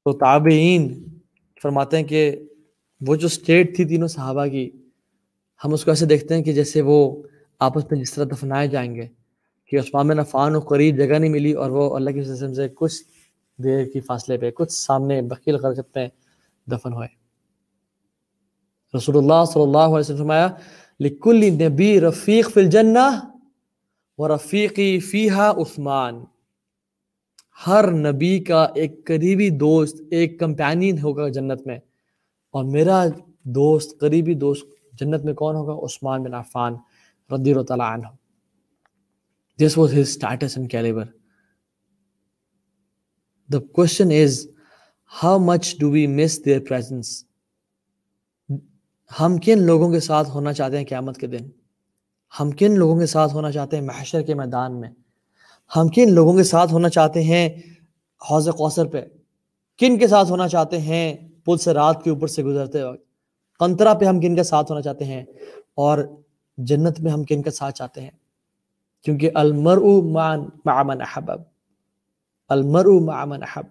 تو 0.05 0.19
تابعین 0.19 1.05
فرماتے 1.63 1.97
ہیں 1.97 2.05
کہ 2.05 2.37
وہ 3.01 3.17
جو 3.17 3.27
اسٹیٹ 3.27 3.77
تھی 3.77 3.85
تینوں 3.85 4.09
صحابہ 4.09 4.47
کی 4.47 4.71
ہم 5.65 5.73
اس 5.73 5.85
کو 5.85 5.91
ایسے 5.91 6.07
دیکھتے 6.07 6.35
ہیں 6.35 6.43
کہ 6.43 6.53
جیسے 6.53 6.81
وہ 6.81 7.23
آپس 7.59 7.83
میں 7.91 8.01
جس 8.01 8.15
طرح 8.15 8.25
دفنائے 8.25 8.69
جائیں 8.69 8.95
گے 8.95 9.07
کہ 9.67 9.79
عثمان 9.79 10.19
عفان 10.19 10.53
کو 10.53 10.61
قریب 10.61 10.97
جگہ 10.97 11.15
نہیں 11.15 11.31
ملی 11.31 11.53
اور 11.53 11.71
وہ 11.71 11.97
اللہ 11.97 12.11
کے 12.11 12.21
وسلم 12.21 12.55
سے 12.55 12.69
کچھ 12.69 13.03
دیر 13.59 13.85
کی 13.85 14.01
فاصلے 14.01 14.39
پہ، 14.39 14.51
کچھ 14.51 14.73
سامنے 14.73 15.23
بکیل 15.23 15.55
غرقت 15.55 15.97
میں 15.97 16.09
دفن 16.67 16.93
ہوئے۔ 16.93 17.09
رسول 18.97 19.17
اللہ 19.17 19.45
صلی 19.53 19.63
اللہ 19.63 19.79
علیہ 19.79 19.99
وسلم 19.99 20.17
فرمایا، 20.17 20.49
لکل 21.01 21.45
نبی 21.45 22.01
رفیق 22.01 22.51
فی 22.55 22.61
الجنہ 22.61 23.21
و 24.19 24.29
رفیقی 24.29 25.01
فیہا 25.01 25.51
عثمان۔ 25.51 26.25
ہر 27.67 27.91
نبی 27.91 28.41
کا 28.41 28.67
ایک 28.75 29.07
قریبی 29.07 29.51
دوست، 29.51 30.03
ایک 30.11 30.41
کمپینین 30.41 30.99
ہوگا 30.99 31.29
جنت 31.29 31.67
میں۔ 31.67 31.79
اور 32.51 32.65
میرا 32.65 33.05
دوست، 33.43 34.01
قریبی 34.01 34.35
دوست 34.35 34.76
جنت 34.99 35.25
میں 35.25 35.35
کون 35.35 35.57
ہوگا؟ 35.57 35.73
عثمان 35.73 36.23
بن 36.23 36.35
عفان 36.35 36.75
رضی 37.33 37.53
اللہ 37.53 37.63
تعالیٰ 37.63 37.93
عنہ۔ 37.93 38.07
This 39.63 39.77
was 39.83 39.93
his 39.93 40.13
status 40.13 40.57
and 40.57 40.69
caliber. 40.71 41.05
The 43.55 43.61
question 43.79 44.11
is, 44.11 44.47
how 45.23 45.39
much 45.39 45.75
do 45.83 45.91
we 45.91 46.07
miss 46.07 46.39
their 46.49 46.61
presence? 46.73 47.23
ہم 49.21 49.37
کن 49.37 49.63
لوگوں 49.63 49.93
کے 49.93 50.01
ساتھ 50.01 50.31
ہونا 50.31 50.53
چاہتے 50.53 50.79
ہیں 50.79 50.85
قیامت 50.85 51.17
کے 51.17 51.27
دن؟ 51.27 51.51
ہم 52.41 52.51
کن 52.51 52.79
لوگوں 52.79 52.99
کے 52.99 53.07
ساتھ 53.07 53.33
ہونا 53.35 53.53
چاہتے 53.53 53.77
ہیں 53.77 53.85
محشر 53.85 54.23
کے 54.23 54.35
میدان 54.35 54.81
میں؟ 54.81 54.91
ہم 55.77 55.89
کن 55.89 56.13
لوگوں 56.13 56.37
کے 56.37 56.43
ساتھ 56.43 56.73
ہونا 56.73 56.89
چاہتے 56.89 57.23
ہیں 57.23 57.49
حوض 58.31 58.49
کوثر 58.49 58.87
پہ؟ 58.87 59.03
کن 59.79 59.99
کے 59.99 60.09
ساتھ 60.09 60.31
ہونا 60.31 60.49
چاہتے 60.49 60.81
ہیں 60.81 61.17
پل 61.45 61.57
سے 61.57 61.75
رات 61.75 62.05
کے 62.05 62.11
اوپر 62.11 62.27
سے 62.27 62.45
گزرتے 62.45 62.83
وقت؟ 62.83 63.06
قنطرہ 63.59 63.95
پہ 63.95 64.05
ہم 64.05 64.21
کن 64.21 64.37
کے 64.37 64.43
ساتھ 64.43 64.71
ہونا 64.71 64.83
چاہتے 64.83 65.05
ہیں 65.05 65.25
اور 65.75 65.99
جنت 66.59 67.01
میں 67.01 67.13
ہم 67.13 67.25
کن 67.25 67.43
کے 67.43 67.51
ساتھ 67.51 67.75
چاہتے 67.75 68.01
ہیں۔ 68.01 68.11
کیونکہ 69.03 69.31
المرء 69.35 70.03
مع 70.65 70.83
من 70.83 71.03
احب۔ 71.03 71.31
المرء 72.49 73.01
مع 73.01 73.25
من 73.25 73.43
احب۔ 73.43 73.67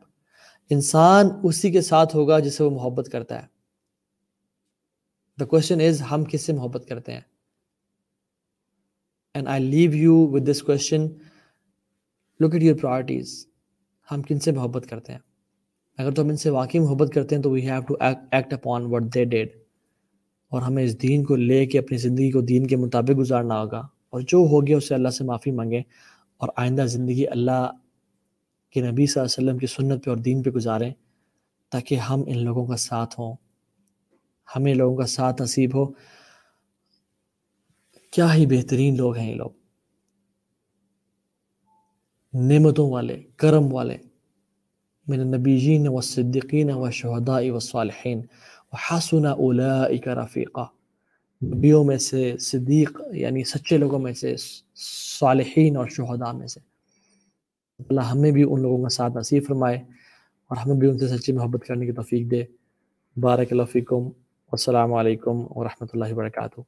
انسان 0.69 1.25
اسی 1.43 1.71
کے 1.71 1.81
ساتھ 1.81 2.15
ہوگا 2.15 2.39
جسے 2.39 2.63
وہ 2.63 2.69
محبت 2.69 3.09
کرتا 3.11 3.41
ہے۔ 3.41 3.47
دا 5.39 5.45
کوشچن 5.45 5.81
از 5.81 6.01
ہم 6.11 6.23
کس 6.23 6.41
سے 6.41 6.53
محبت 6.53 6.85
کرتے 6.89 7.11
ہیں؟ 7.11 7.21
And 9.33 9.47
I 9.47 9.63
leave 9.63 9.93
you 9.93 10.27
with 10.31 10.49
this 10.51 10.61
question 10.61 11.07
look 12.39 12.53
at 12.53 12.63
your 12.63 12.75
priorities 12.75 13.47
ہم 14.11 14.21
کن 14.21 14.39
سے 14.39 14.51
محبت 14.51 14.85
کرتے 14.89 15.11
ہیں؟ 15.11 15.19
اگر 15.97 16.11
تو 16.11 16.21
ہم 16.21 16.29
ان 16.29 16.37
سے 16.37 16.49
واقعی 16.49 16.79
محبت 16.79 17.11
کرتے 17.13 17.35
ہیں 17.35 17.43
تو 17.43 17.51
we 17.51 17.69
have 17.69 17.81
to 17.81 17.95
act 18.31 18.53
upon 18.53 18.85
what 18.85 19.03
they 19.03 19.25
did 19.25 19.64
اور 20.55 20.63
ہمیں 20.63 20.83
اس 20.83 21.01
دین 21.01 21.23
کو 21.23 21.35
لے 21.35 21.65
کے 21.65 21.79
اپنی 21.79 21.97
زندگی 21.97 22.31
کو 22.31 22.41
دین 22.41 22.67
کے 22.67 22.75
مطابق 22.75 23.19
گزارنا 23.19 23.61
ہوگا 23.61 23.87
اور 24.09 24.21
جو 24.21 24.37
ہو 24.37 24.67
گیا 24.67 24.77
اسے 24.77 24.95
اللہ 24.95 25.09
سے 25.09 25.23
معافی 25.23 25.51
مانگیں 25.51 25.83
اور 26.37 26.49
آئندہ 26.55 26.81
زندگی 26.81 27.27
اللہ 27.27 27.71
کے 28.71 28.81
نبی 28.81 29.05
صلی 29.05 29.21
اللہ 29.21 29.39
علیہ 29.39 29.47
وسلم 29.47 29.57
کی 29.57 29.67
سنت 29.67 30.05
پہ 30.05 30.09
اور 30.09 30.17
دین 30.17 30.43
پہ 30.43 30.49
گزاریں 30.49 30.93
تاکہ 31.71 31.95
ہم 31.95 32.23
ان 32.27 32.43
لوگوں 32.43 32.65
کا 32.65 32.77
ساتھ 32.77 33.19
ہوں۔ 33.19 33.35
ہمیں 34.55 34.73
لوگوں 34.73 34.97
کا 34.97 35.05
ساتھ 35.05 35.41
نصیب 35.41 35.75
ہو۔ 35.75 35.85
کیا 38.11 38.35
ہی 38.35 38.45
بہترین 38.45 38.97
لوگ 38.97 39.15
ہیں 39.15 39.29
یہ 39.29 39.35
لوگ۔ 39.35 39.49
نعمتوں 42.33 42.91
والے، 42.91 43.23
کرم 43.35 43.73
والے۔ 43.73 43.97
من 45.07 45.19
النبیین 45.19 45.87
والصدیقین 45.87 46.71
والشہداء 46.71 47.41
والصالحین۔ 47.41 48.21
حسن 48.75 49.25
اولئک 49.25 50.07
رفیقہ 50.07 50.67
نبیوں 51.45 51.83
میں 51.83 51.97
سے 51.97 52.37
صدیق 52.39 53.01
یعنی 53.11 53.43
سچے 53.43 53.77
لوگوں 53.77 53.99
میں 53.99 54.13
سے، 54.13 54.35
صالحین 55.19 55.77
اور 55.77 55.87
شہداء 55.87 56.31
میں 56.31 56.47
سے۔ 56.47 56.59
اللہ 57.89 58.01
ہمیں 58.01 58.31
بھی 58.31 58.43
ان 58.43 58.61
لوگوں 58.61 58.83
کا 58.83 58.89
ساتھ 58.89 59.17
نصیب 59.17 59.43
فرمائے 59.47 59.77
اور 60.47 60.57
ہمیں 60.57 60.75
بھی 60.75 60.89
ان 60.89 60.99
سے 60.99 61.07
سچی 61.07 61.31
محبت 61.31 61.67
کرنے 61.67 61.85
کی 61.85 61.91
توفیق 61.91 62.31
دے۔ 62.31 62.43
بارک 63.19 63.47
اللہ 63.51 63.63
فیکم۔ 63.63 64.09
السلام 64.51 64.93
علیکم 64.93 65.37
ورحمۃ 65.49 65.87
اللہ 65.93 66.13
وبرکاتہ۔ 66.13 66.61